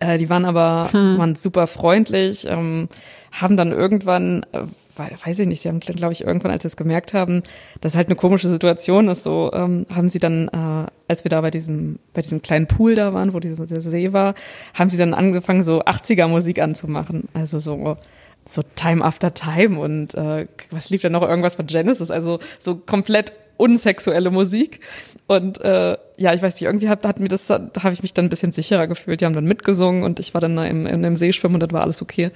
Äh, 0.00 0.18
die 0.18 0.30
waren 0.30 0.44
aber 0.44 0.88
hm. 0.90 1.18
waren 1.18 1.34
super 1.34 1.66
freundlich, 1.66 2.46
ähm, 2.48 2.88
haben 3.30 3.56
dann 3.56 3.72
irgendwann, 3.72 4.44
äh, 4.52 4.62
weiß 4.96 5.38
ich 5.38 5.46
nicht, 5.46 5.60
sie 5.60 5.68
haben, 5.68 5.80
glaube 5.80 6.12
ich, 6.12 6.24
irgendwann, 6.24 6.50
als 6.50 6.62
sie 6.62 6.68
es 6.68 6.76
gemerkt 6.76 7.14
haben, 7.14 7.42
dass 7.80 7.94
halt 7.94 8.08
eine 8.08 8.16
komische 8.16 8.48
Situation 8.48 9.08
ist, 9.08 9.22
so 9.22 9.50
ähm, 9.52 9.86
haben 9.94 10.08
sie 10.08 10.18
dann, 10.18 10.48
äh, 10.48 10.86
als 11.08 11.24
wir 11.24 11.28
da 11.28 11.40
bei 11.40 11.50
diesem, 11.50 11.98
bei 12.14 12.22
diesem 12.22 12.42
kleinen 12.42 12.66
Pool 12.66 12.94
da 12.94 13.12
waren, 13.12 13.32
wo 13.34 13.38
dieser 13.38 13.66
der 13.66 13.80
See 13.80 14.12
war, 14.12 14.34
haben 14.74 14.90
sie 14.90 14.98
dann 14.98 15.14
angefangen, 15.14 15.62
so 15.62 15.82
80er 15.82 16.26
Musik 16.26 16.60
anzumachen. 16.60 17.28
Also 17.34 17.58
so 17.58 17.96
so 18.44 18.62
Time 18.74 19.04
After 19.04 19.34
Time 19.34 19.78
und 19.78 20.14
äh, 20.14 20.46
was 20.70 20.90
lief 20.90 21.02
da 21.02 21.08
noch 21.08 21.22
irgendwas 21.22 21.54
von 21.54 21.66
Genesis, 21.66 22.10
also 22.10 22.38
so 22.58 22.76
komplett 22.76 23.32
unsexuelle 23.56 24.30
Musik 24.30 24.80
und 25.26 25.60
äh, 25.60 25.96
ja, 26.16 26.34
ich 26.34 26.42
weiß 26.42 26.54
nicht, 26.54 26.62
irgendwie 26.62 26.88
hat, 26.88 27.04
hat 27.04 27.20
mir 27.20 27.28
das, 27.28 27.46
da 27.46 27.70
habe 27.82 27.92
ich 27.92 28.02
mich 28.02 28.12
dann 28.12 28.26
ein 28.26 28.28
bisschen 28.28 28.52
sicherer 28.52 28.86
gefühlt. 28.86 29.20
Die 29.20 29.24
haben 29.24 29.34
dann 29.34 29.44
mitgesungen 29.44 30.02
und 30.02 30.20
ich 30.20 30.34
war 30.34 30.40
dann 30.40 30.58
im, 30.58 30.86
in, 30.86 31.04
im 31.04 31.16
See 31.16 31.32
schwimmen 31.32 31.54
und 31.54 31.60
dann 31.60 31.72
war 31.72 31.82
alles 31.82 32.02
okay. 32.02 32.30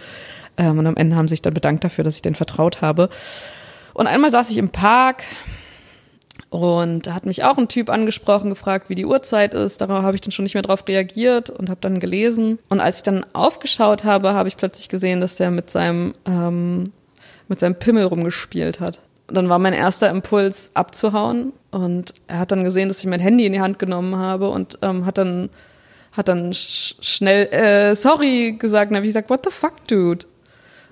Ähm, 0.57 0.79
und 0.79 0.87
am 0.87 0.97
Ende 0.97 1.17
haben 1.17 1.29
sie 1.29 1.33
sich 1.33 1.43
dann 1.43 1.55
bedankt 1.55 1.85
dafür, 1.85 2.05
dass 2.05 2.17
ich 2.17 2.23
denen 2.23 2.35
vertraut 2.35 2.81
habe. 2.81 3.09
Und 3.93 4.07
einmal 4.07 4.31
saß 4.31 4.51
ich 4.51 4.57
im 4.57 4.71
Park 4.71 5.25
und 6.57 7.07
da 7.07 7.15
hat 7.15 7.27
mich 7.27 7.45
auch 7.45 7.59
ein 7.59 7.69
Typ 7.69 7.91
angesprochen, 7.91 8.51
gefragt, 8.51 8.89
wie 8.89 8.95
die 8.95 9.05
Uhrzeit 9.05 9.53
ist. 9.53 9.81
Darauf 9.81 10.03
habe 10.03 10.15
ich 10.15 10.23
dann 10.23 10.33
schon 10.33 10.45
nicht 10.45 10.55
mehr 10.55 10.63
drauf 10.63 10.85
reagiert 10.89 11.51
und 11.51 11.69
habe 11.69 11.81
dann 11.83 12.01
gelesen. 12.01 12.59
Und 12.69 12.81
als 12.81 12.99
ich 12.99 13.03
dann 13.03 13.27
aufgeschaut 13.35 14.05
habe, 14.05 14.33
habe 14.33 14.49
ich 14.49 14.57
plötzlich 14.57 14.89
gesehen, 14.89 15.21
dass 15.21 15.37
der 15.37 15.51
mit 15.51 15.69
seinem 15.69 16.15
ähm, 16.25 16.85
mit 17.49 17.61
seinem 17.61 17.75
Pimmel 17.75 18.05
rumgespielt 18.05 18.81
hat. 18.81 19.01
Und 19.29 19.37
dann 19.37 19.49
war 19.49 19.59
mein 19.59 19.73
erster 19.73 20.09
Impuls 20.09 20.71
abzuhauen 20.75 21.53
und 21.71 22.15
er 22.27 22.39
hat 22.39 22.53
dann 22.53 22.65
gesehen, 22.65 22.89
dass 22.89 23.01
ich 23.01 23.07
mein 23.07 23.21
Handy 23.21 23.45
in 23.45 23.53
die 23.53 23.61
Hand 23.61 23.79
genommen 23.79 24.17
habe 24.17 24.49
und 24.49 24.79
ähm, 24.83 25.05
hat 25.05 25.19
dann 25.19 25.51
hat 26.13 26.29
dann 26.29 26.55
sch 26.55 26.97
schnell 27.03 27.47
äh, 27.53 27.95
sorry 27.95 28.57
gesagt. 28.59 28.91
Und 28.91 28.97
habe 28.97 29.07
ich 29.07 29.11
gesagt, 29.11 29.29
what 29.29 29.45
the 29.45 29.51
fuck, 29.51 29.87
dude? 29.87 30.25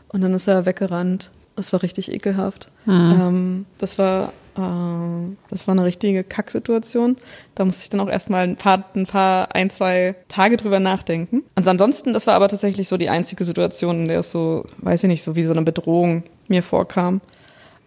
Und 0.08 0.20
dann 0.20 0.34
ist 0.34 0.46
er 0.46 0.66
weggerannt. 0.66 1.30
Das 1.56 1.72
war 1.72 1.82
richtig 1.82 2.12
ekelhaft. 2.12 2.70
Mhm. 2.84 2.92
Ähm, 3.20 3.66
das 3.78 3.98
war 3.98 4.32
das 4.56 5.66
war 5.66 5.72
eine 5.72 5.84
richtige 5.84 6.22
Kacksituation. 6.22 7.16
Da 7.54 7.64
musste 7.64 7.84
ich 7.84 7.90
dann 7.90 8.00
auch 8.00 8.08
erstmal 8.08 8.44
ein 8.44 8.56
paar, 8.56 8.84
ein 8.94 9.06
paar, 9.06 9.54
ein, 9.54 9.68
zwei 9.68 10.14
Tage 10.28 10.56
drüber 10.56 10.78
nachdenken. 10.78 11.42
Und 11.56 11.68
ansonsten, 11.68 12.12
das 12.12 12.26
war 12.26 12.34
aber 12.34 12.48
tatsächlich 12.48 12.88
so 12.88 12.96
die 12.96 13.10
einzige 13.10 13.44
Situation, 13.44 14.02
in 14.02 14.08
der 14.08 14.20
es 14.20 14.30
so, 14.30 14.64
weiß 14.78 15.02
ich 15.04 15.08
nicht, 15.08 15.22
so 15.22 15.34
wie 15.34 15.44
so 15.44 15.52
eine 15.52 15.62
Bedrohung 15.62 16.22
mir 16.48 16.62
vorkam. 16.62 17.20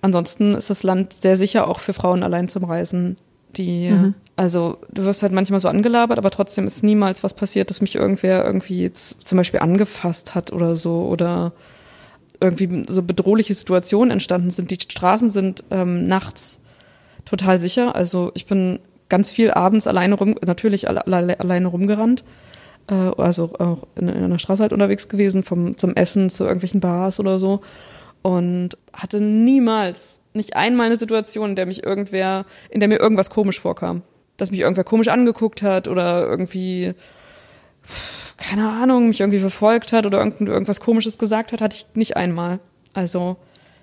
Ansonsten 0.02 0.54
ist 0.54 0.70
das 0.70 0.84
Land 0.84 1.14
sehr 1.14 1.38
sicher 1.38 1.68
auch 1.68 1.80
für 1.80 1.94
Frauen 1.94 2.24
allein 2.24 2.50
zum 2.50 2.66
Reisen. 2.66 3.18
Die, 3.56 3.90
mhm. 3.90 4.14
also 4.36 4.78
du 4.92 5.06
wirst 5.06 5.24
halt 5.24 5.32
manchmal 5.32 5.62
so 5.62 5.70
angelabert, 5.70 6.20
aber 6.20 6.32
trotzdem 6.32 6.68
ist 6.68 6.84
niemals 6.84 7.24
was 7.24 7.34
passiert, 7.34 7.70
dass 7.70 7.82
mich 7.82 7.96
irgendwer 7.96 8.46
irgendwie 8.46 8.92
zum 8.92 9.38
Beispiel 9.38 9.62
angefasst 9.62 10.36
hat 10.36 10.52
oder 10.52 10.76
so 10.76 11.06
oder 11.06 11.54
irgendwie 12.40 12.86
so 12.88 13.04
bedrohliche 13.04 13.54
Situationen 13.54 14.12
entstanden 14.12 14.52
sind. 14.52 14.72
Die 14.72 14.80
Straßen 14.80 15.30
sind 15.30 15.64
ähm, 15.72 16.08
nachts 16.08 16.62
total 17.26 17.58
sicher. 17.60 17.96
Also 17.96 18.32
ich 18.36 18.46
bin 18.46 18.80
ganz 19.10 19.32
viel 19.32 19.52
abends 19.52 19.88
alleine 19.88 20.16
rum, 20.16 20.36
natürlich 20.46 20.88
alle, 20.88 21.06
alleine 21.40 21.68
rumgerannt. 21.68 22.24
Äh, 22.90 22.94
also 22.94 23.54
auch 23.60 23.88
in, 23.96 24.08
in 24.08 24.24
einer 24.24 24.40
Straße 24.40 24.62
halt 24.62 24.74
unterwegs 24.74 25.10
gewesen, 25.10 25.44
vom, 25.44 25.78
zum 25.78 25.96
Essen 25.96 26.30
zu 26.30 26.44
irgendwelchen 26.44 26.80
Bars 26.80 27.20
oder 27.20 27.40
so 27.40 27.62
und 28.22 28.78
hatte 28.94 29.22
niemals, 29.22 30.22
nicht 30.34 30.56
einmal 30.56 30.88
eine 30.88 30.98
Situation, 30.98 31.52
in 31.52 31.56
der 31.56 31.66
mich 31.66 31.84
irgendwer, 31.84 32.46
in 32.70 32.80
der 32.80 32.90
mir 32.90 33.00
irgendwas 33.00 33.30
komisch 33.30 33.60
vorkam. 33.60 34.02
Dass 34.36 34.52
mich 34.52 34.60
irgendwer 34.60 34.84
komisch 34.84 35.08
angeguckt 35.08 35.62
hat 35.62 35.88
oder 35.88 36.28
irgendwie, 36.28 36.94
keine 38.38 38.70
Ahnung, 38.70 39.08
mich 39.08 39.20
irgendwie 39.20 39.40
verfolgt 39.40 39.94
hat 39.94 40.06
oder 40.06 40.20
irgend, 40.20 40.42
irgendwas 40.42 40.80
komisches 40.80 41.18
gesagt 41.18 41.52
hat, 41.52 41.62
hatte 41.62 41.76
ich 41.76 41.88
nicht 41.96 42.16
einmal. 42.16 42.60
Also, 42.94 43.38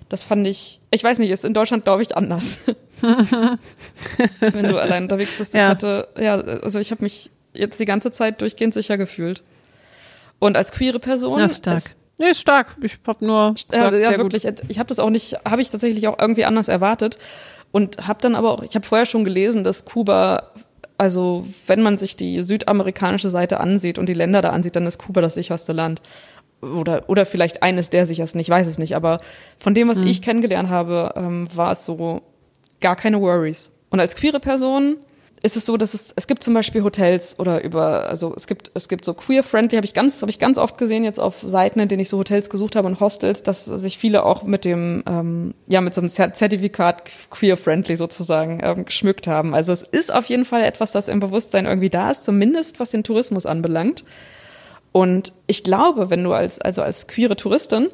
das 0.09 0.23
fand 0.23 0.47
ich, 0.47 0.79
ich 0.91 1.03
weiß 1.03 1.19
nicht, 1.19 1.29
ist 1.29 1.45
in 1.45 1.53
Deutschland, 1.53 1.83
glaube 1.83 2.01
ich, 2.01 2.15
anders. 2.15 2.59
Wenn 3.01 4.69
du 4.69 4.79
allein 4.79 5.03
unterwegs 5.03 5.35
bist. 5.37 5.53
Ja. 5.53 5.63
Ich 5.63 5.69
hatte, 5.69 6.07
ja, 6.17 6.35
also 6.35 6.79
ich 6.79 6.91
habe 6.91 7.03
mich 7.03 7.29
jetzt 7.53 7.79
die 7.79 7.85
ganze 7.85 8.11
Zeit 8.11 8.41
durchgehend 8.41 8.73
sicher 8.73 8.97
gefühlt. 8.97 9.43
Und 10.39 10.57
als 10.57 10.71
queere 10.71 10.99
Person. 10.99 11.39
Ja, 11.39 11.49
stark. 11.49 11.77
Es, 11.77 11.95
Nee, 12.17 12.29
ist 12.29 12.39
stark. 12.39 12.77
Ich 12.81 12.97
hab 13.05 13.21
nur. 13.21 13.53
Gesagt, 13.53 13.73
ja, 13.73 14.11
ja 14.11 14.17
wirklich. 14.17 14.43
Gut. 14.43 14.61
Ich 14.69 14.79
habe 14.79 14.87
das 14.87 14.99
auch 14.99 15.09
nicht, 15.09 15.35
habe 15.45 15.61
ich 15.61 15.69
tatsächlich 15.69 16.07
auch 16.07 16.17
irgendwie 16.17 16.45
anders 16.45 16.69
erwartet 16.69 17.17
und 17.71 18.07
habe 18.07 18.21
dann 18.21 18.35
aber 18.35 18.51
auch, 18.51 18.63
ich 18.63 18.75
habe 18.75 18.85
vorher 18.85 19.05
schon 19.05 19.25
gelesen, 19.25 19.63
dass 19.65 19.83
Kuba, 19.83 20.51
also 20.97 21.45
wenn 21.67 21.81
man 21.81 21.97
sich 21.97 22.15
die 22.15 22.41
südamerikanische 22.41 23.29
Seite 23.29 23.59
ansieht 23.59 23.99
und 23.99 24.07
die 24.07 24.13
Länder 24.13 24.41
da 24.41 24.51
ansieht, 24.51 24.75
dann 24.75 24.85
ist 24.85 24.97
Kuba 24.97 25.21
das 25.21 25.35
sicherste 25.35 25.73
Land 25.73 26.01
oder 26.61 27.03
oder 27.07 27.25
vielleicht 27.25 27.63
eines 27.63 27.89
der 27.89 28.05
sichersten. 28.05 28.39
Ich 28.39 28.49
weiß 28.49 28.67
es 28.67 28.79
nicht, 28.79 28.95
aber 28.95 29.17
von 29.59 29.73
dem, 29.73 29.87
was 29.87 29.99
mhm. 29.99 30.07
ich 30.07 30.21
kennengelernt 30.21 30.69
habe, 30.69 31.13
ähm, 31.15 31.47
war 31.53 31.73
es 31.73 31.85
so 31.85 32.21
gar 32.81 32.95
keine 32.95 33.21
Worries. 33.21 33.71
Und 33.89 33.99
als 33.99 34.15
queere 34.15 34.39
Person 34.39 34.97
ist 35.45 35.55
es 35.55 35.65
so, 35.65 35.77
dass 35.77 35.93
es, 35.93 36.11
es 36.15 36.25
gibt 36.25 36.41
zum 36.41 36.55
Beispiel 36.55 36.83
Hotels 36.83 37.37
oder 37.37 37.63
über, 37.63 38.09
also 38.09 38.33
es 38.35 38.47
gibt, 38.47 38.71
es 38.73 38.89
gibt 38.89 39.05
so 39.05 39.13
queer-friendly, 39.13 39.75
habe 39.75 39.85
ich 39.85 39.93
ganz, 39.93 40.19
habe 40.21 40.31
ich 40.31 40.39
ganz 40.39 40.57
oft 40.57 40.75
gesehen 40.79 41.03
jetzt 41.03 41.19
auf 41.19 41.41
Seiten, 41.45 41.79
in 41.79 41.87
denen 41.87 41.99
ich 41.99 42.09
so 42.09 42.17
Hotels 42.17 42.49
gesucht 42.49 42.75
habe 42.75 42.87
und 42.87 42.99
Hostels, 42.99 43.43
dass 43.43 43.65
sich 43.65 43.99
viele 43.99 44.23
auch 44.23 44.41
mit 44.41 44.65
dem, 44.65 45.03
ähm, 45.07 45.53
ja, 45.67 45.81
mit 45.81 45.93
so 45.93 46.01
einem 46.01 46.09
Zertifikat 46.09 47.03
queer-friendly 47.29 47.95
sozusagen 47.95 48.59
ähm, 48.63 48.85
geschmückt 48.85 49.27
haben. 49.27 49.53
Also 49.53 49.71
es 49.71 49.83
ist 49.83 50.11
auf 50.11 50.25
jeden 50.25 50.45
Fall 50.45 50.63
etwas, 50.63 50.93
das 50.93 51.09
im 51.09 51.19
Bewusstsein 51.19 51.67
irgendwie 51.67 51.91
da 51.91 52.09
ist, 52.09 52.25
zumindest 52.25 52.79
was 52.79 52.89
den 52.89 53.03
Tourismus 53.03 53.45
anbelangt. 53.45 54.03
Und 54.91 55.31
ich 55.45 55.63
glaube, 55.63 56.09
wenn 56.09 56.23
du 56.23 56.33
als, 56.33 56.59
also 56.59 56.81
als 56.81 57.05
queere 57.05 57.35
Touristin 57.35 57.89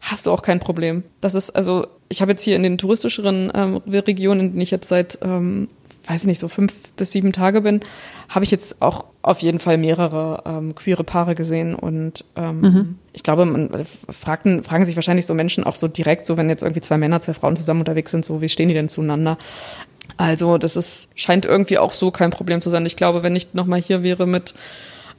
hast 0.00 0.26
du 0.26 0.32
auch 0.32 0.42
kein 0.42 0.58
Problem. 0.58 1.04
Das 1.20 1.36
ist 1.36 1.50
also, 1.50 1.86
ich 2.08 2.20
habe 2.20 2.32
jetzt 2.32 2.42
hier 2.42 2.56
in 2.56 2.64
den 2.64 2.78
touristischeren 2.78 3.52
ähm, 3.54 3.76
Regionen, 3.86 4.40
in 4.40 4.50
denen 4.50 4.60
ich 4.60 4.72
jetzt 4.72 4.88
seit 4.88 5.20
ähm, 5.22 5.68
weiß 6.06 6.22
ich 6.22 6.26
nicht, 6.26 6.38
so 6.38 6.48
fünf 6.48 6.92
bis 6.92 7.12
sieben 7.12 7.32
Tage 7.32 7.60
bin, 7.60 7.80
habe 8.28 8.44
ich 8.44 8.50
jetzt 8.50 8.80
auch 8.80 9.04
auf 9.22 9.40
jeden 9.40 9.58
Fall 9.58 9.76
mehrere 9.76 10.42
ähm, 10.46 10.74
queere 10.74 11.04
Paare 11.04 11.34
gesehen. 11.34 11.74
Und 11.74 12.24
ähm, 12.36 12.60
mhm. 12.60 12.98
ich 13.12 13.22
glaube, 13.22 13.44
man 13.44 13.84
fragten, 13.84 14.62
fragen 14.62 14.84
sich 14.84 14.96
wahrscheinlich 14.96 15.26
so 15.26 15.34
Menschen 15.34 15.64
auch 15.64 15.74
so 15.74 15.88
direkt, 15.88 16.26
so 16.26 16.36
wenn 16.36 16.48
jetzt 16.48 16.62
irgendwie 16.62 16.80
zwei 16.80 16.96
Männer, 16.96 17.20
zwei 17.20 17.34
Frauen 17.34 17.56
zusammen 17.56 17.80
unterwegs 17.80 18.12
sind, 18.12 18.24
so 18.24 18.40
wie 18.40 18.48
stehen 18.48 18.68
die 18.68 18.74
denn 18.74 18.88
zueinander? 18.88 19.36
Also 20.16 20.58
das 20.58 20.76
ist, 20.76 21.08
scheint 21.14 21.44
irgendwie 21.44 21.78
auch 21.78 21.92
so 21.92 22.10
kein 22.10 22.30
Problem 22.30 22.60
zu 22.60 22.70
sein. 22.70 22.86
Ich 22.86 22.96
glaube, 22.96 23.22
wenn 23.22 23.34
ich 23.34 23.52
nochmal 23.54 23.80
hier 23.80 24.02
wäre 24.02 24.26
mit 24.26 24.54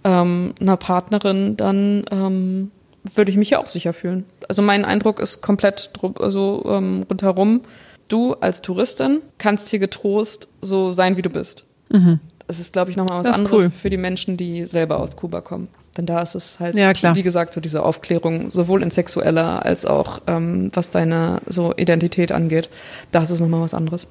ähm, 0.03 0.53
einer 0.59 0.77
Partnerin, 0.77 1.57
dann 1.57 2.05
ähm, 2.11 2.71
würde 3.13 3.31
ich 3.31 3.37
mich 3.37 3.51
ja 3.51 3.59
auch 3.59 3.67
sicher 3.67 3.93
fühlen. 3.93 4.25
Also 4.47 4.61
mein 4.61 4.85
Eindruck 4.85 5.19
ist 5.19 5.41
komplett 5.41 5.91
also, 6.19 6.63
ähm, 6.67 7.03
rundherum 7.09 7.61
du 8.07 8.33
als 8.35 8.61
Touristin 8.61 9.21
kannst 9.37 9.69
hier 9.69 9.79
getrost 9.79 10.49
so 10.61 10.91
sein, 10.91 11.17
wie 11.17 11.21
du 11.21 11.29
bist. 11.29 11.65
Mhm. 11.89 12.19
Das 12.47 12.59
ist, 12.59 12.73
glaube 12.73 12.91
ich, 12.91 12.97
nochmal 12.97 13.19
was 13.19 13.39
anderes 13.39 13.63
cool. 13.63 13.69
für 13.69 13.89
die 13.89 13.97
Menschen, 13.97 14.37
die 14.37 14.65
selber 14.65 14.99
aus 14.99 15.15
Kuba 15.15 15.41
kommen. 15.41 15.67
Denn 15.97 16.05
da 16.05 16.21
ist 16.21 16.35
es 16.35 16.59
halt, 16.59 16.79
ja, 16.79 16.93
wie 17.15 17.23
gesagt, 17.23 17.53
so 17.53 17.59
diese 17.59 17.83
Aufklärung, 17.83 18.51
sowohl 18.51 18.83
in 18.83 18.91
sexueller 18.91 19.65
als 19.65 19.85
auch 19.85 20.21
ähm, 20.27 20.69
was 20.73 20.91
deine 20.91 21.41
so 21.47 21.73
Identität 21.75 22.31
angeht. 22.31 22.69
Da 23.11 23.23
ist 23.23 23.31
es 23.31 23.41
nochmal 23.41 23.61
was 23.61 23.73
anderes. 23.73 24.07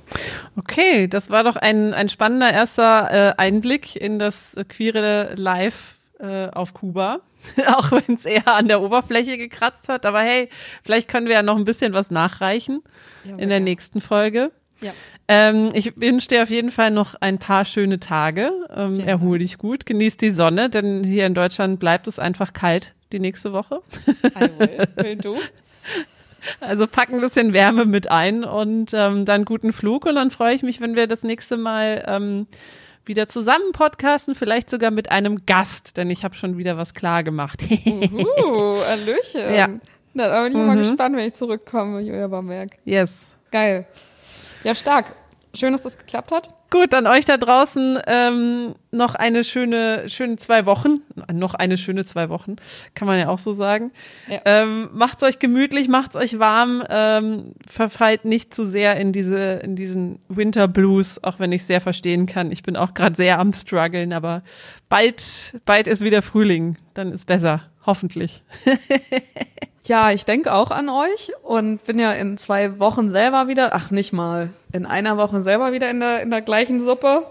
Okay, 0.56 1.06
das 1.06 1.30
war 1.30 1.44
doch 1.44 1.56
ein, 1.56 1.94
ein 1.94 2.08
spannender 2.08 2.52
erster 2.52 3.10
äh, 3.10 3.34
Einblick 3.36 3.94
in 3.94 4.18
das 4.18 4.56
queere 4.68 5.34
Life 5.36 5.95
äh, 6.18 6.48
auf 6.48 6.74
Kuba. 6.74 7.20
auch 7.68 7.92
wenn 7.92 8.14
es 8.14 8.24
eher 8.24 8.48
an 8.48 8.68
der 8.68 8.82
Oberfläche 8.82 9.38
gekratzt 9.38 9.88
hat. 9.88 10.06
Aber 10.06 10.20
hey, 10.20 10.48
vielleicht 10.82 11.08
können 11.08 11.26
wir 11.26 11.34
ja 11.34 11.42
noch 11.42 11.56
ein 11.56 11.64
bisschen 11.64 11.92
was 11.92 12.10
nachreichen 12.10 12.82
ja, 13.24 13.32
in 13.32 13.38
der 13.38 13.48
gerne. 13.48 13.64
nächsten 13.64 14.00
Folge. 14.00 14.50
Ja. 14.80 14.92
Ähm, 15.28 15.70
ich 15.72 15.96
wünsche 15.96 16.28
dir 16.28 16.42
auf 16.42 16.50
jeden 16.50 16.70
Fall 16.70 16.90
noch 16.90 17.14
ein 17.20 17.38
paar 17.38 17.64
schöne 17.64 17.98
Tage. 17.98 18.50
Ähm, 18.74 19.00
erhol 19.00 19.38
dich 19.38 19.58
gut, 19.58 19.86
genieß 19.86 20.18
die 20.18 20.30
Sonne, 20.30 20.68
denn 20.68 21.02
hier 21.02 21.26
in 21.26 21.34
Deutschland 21.34 21.80
bleibt 21.80 22.06
es 22.06 22.18
einfach 22.18 22.52
kalt 22.52 22.94
die 23.12 23.20
nächste 23.20 23.52
Woche. 23.52 23.80
will 24.96 25.16
du? 25.22 25.36
Also 26.60 26.86
pack 26.86 27.12
ein 27.12 27.20
bisschen 27.20 27.52
Wärme 27.52 27.86
mit 27.86 28.08
ein 28.10 28.44
und 28.44 28.92
ähm, 28.94 29.24
dann 29.24 29.44
guten 29.44 29.72
Flug 29.72 30.06
und 30.06 30.14
dann 30.14 30.30
freue 30.30 30.54
ich 30.54 30.62
mich, 30.62 30.80
wenn 30.80 30.94
wir 30.94 31.08
das 31.08 31.24
nächste 31.24 31.56
Mal 31.56 32.04
ähm, 32.06 32.46
wieder 33.06 33.28
zusammen 33.28 33.72
podcasten, 33.72 34.34
vielleicht 34.34 34.68
sogar 34.68 34.90
mit 34.90 35.10
einem 35.10 35.46
Gast, 35.46 35.96
denn 35.96 36.10
ich 36.10 36.24
habe 36.24 36.34
schon 36.34 36.58
wieder 36.58 36.76
was 36.76 36.94
klar 36.94 37.22
gemacht. 37.22 37.62
uh, 37.62 38.76
Hallöchen. 38.88 39.54
Ja. 39.54 39.68
Na, 40.12 40.28
da 40.28 40.42
bin 40.42 40.52
ich 40.52 40.58
mhm. 40.58 40.66
mal 40.66 40.76
gespannt, 40.76 41.16
wenn 41.16 41.28
ich 41.28 41.34
zurückkomme, 41.34 42.00
Julia 42.00 42.26
Bamberg. 42.26 42.78
Yes. 42.84 43.34
Geil. 43.50 43.86
Ja, 44.64 44.74
stark. 44.74 45.14
Schön, 45.54 45.72
dass 45.72 45.82
das 45.82 45.96
geklappt 45.96 46.32
hat. 46.32 46.55
Gut, 46.70 46.92
dann 46.92 47.06
euch 47.06 47.24
da 47.24 47.36
draußen 47.36 47.98
ähm, 48.06 48.74
noch 48.90 49.14
eine 49.14 49.44
schöne, 49.44 50.08
schöne 50.08 50.36
zwei 50.36 50.66
Wochen. 50.66 50.96
Noch 51.32 51.54
eine 51.54 51.76
schöne 51.76 52.04
zwei 52.04 52.28
Wochen, 52.28 52.56
kann 52.94 53.06
man 53.06 53.18
ja 53.18 53.28
auch 53.28 53.38
so 53.38 53.52
sagen. 53.52 53.92
Ja. 54.28 54.40
Ähm, 54.44 54.88
macht's 54.92 55.22
euch 55.22 55.38
gemütlich, 55.38 55.88
macht's 55.88 56.16
euch 56.16 56.40
warm, 56.40 56.82
ähm, 56.88 57.52
verfallt 57.66 58.24
nicht 58.24 58.52
zu 58.52 58.66
sehr 58.66 58.96
in 58.96 59.12
diese, 59.12 59.54
in 59.62 59.76
diesen 59.76 60.18
Winter 60.28 60.66
Blues, 60.66 61.22
auch 61.22 61.38
wenn 61.38 61.52
ich 61.52 61.64
sehr 61.64 61.80
verstehen 61.80 62.26
kann. 62.26 62.50
Ich 62.50 62.64
bin 62.64 62.76
auch 62.76 62.94
gerade 62.94 63.14
sehr 63.14 63.38
am 63.38 63.52
struggeln, 63.52 64.12
aber 64.12 64.42
bald, 64.88 65.60
bald 65.66 65.86
ist 65.86 66.02
wieder 66.02 66.20
Frühling, 66.20 66.76
dann 66.94 67.12
ist 67.12 67.26
besser, 67.26 67.62
hoffentlich. 67.84 68.42
Ja, 69.86 70.10
ich 70.10 70.24
denke 70.24 70.52
auch 70.52 70.72
an 70.72 70.88
euch 70.88 71.30
und 71.42 71.84
bin 71.84 71.98
ja 71.98 72.12
in 72.12 72.38
zwei 72.38 72.80
Wochen 72.80 73.10
selber 73.10 73.46
wieder, 73.46 73.72
ach 73.72 73.92
nicht 73.92 74.12
mal, 74.12 74.50
in 74.72 74.84
einer 74.84 75.16
Woche 75.16 75.42
selber 75.42 75.72
wieder 75.72 75.88
in 75.90 76.00
der, 76.00 76.22
in 76.22 76.30
der 76.30 76.42
gleichen 76.42 76.80
Suppe. 76.80 77.26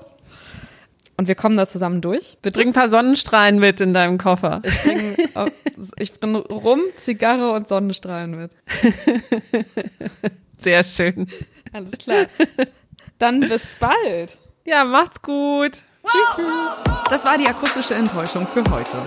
Und 1.18 1.28
wir 1.28 1.36
kommen 1.36 1.58
da 1.58 1.66
zusammen 1.66 2.02
durch. 2.02 2.38
Bitte. 2.42 2.60
Bring 2.60 2.70
ein 2.70 2.74
paar 2.74 2.90
Sonnenstrahlen 2.90 3.60
mit 3.60 3.80
in 3.82 3.94
deinem 3.94 4.18
Koffer. 4.18 4.62
Ich 4.64 4.84
bring, 4.84 5.16
ich 5.98 6.14
bring 6.14 6.36
Rum, 6.36 6.82
Zigarre 6.96 7.52
und 7.52 7.68
Sonnenstrahlen 7.68 8.32
mit. 8.32 8.52
Sehr 10.60 10.84
schön. 10.84 11.28
Alles 11.72 11.92
klar. 11.98 12.26
Dann 13.18 13.42
bis 13.42 13.76
bald. 13.76 14.38
Ja, 14.66 14.84
macht's 14.84 15.22
gut. 15.22 15.74
Tschüss. 16.04 16.46
Das 17.10 17.24
war 17.26 17.38
die 17.38 17.48
akustische 17.48 17.96
Enttäuschung 17.96 18.48
für 18.48 18.64
heute. 18.70 18.98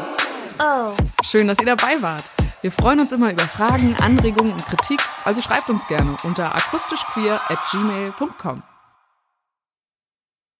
Oh. 0.59 0.93
Schön, 1.23 1.47
dass 1.47 1.59
ihr 1.59 1.67
dabei 1.67 2.01
wart. 2.01 2.25
Wir 2.61 2.73
freuen 2.73 2.99
uns 2.99 3.13
immer 3.13 3.31
über 3.31 3.45
Fragen, 3.45 3.95
Anregungen 4.01 4.53
und 4.53 4.65
Kritik, 4.65 5.01
also 5.25 5.41
schreibt 5.41 5.71
uns 5.71 5.87
gerne 5.87 6.17
unter 6.25 6.55
akustischqueer 6.55 7.41
at 7.49 7.59
gmail.com. 7.71 8.63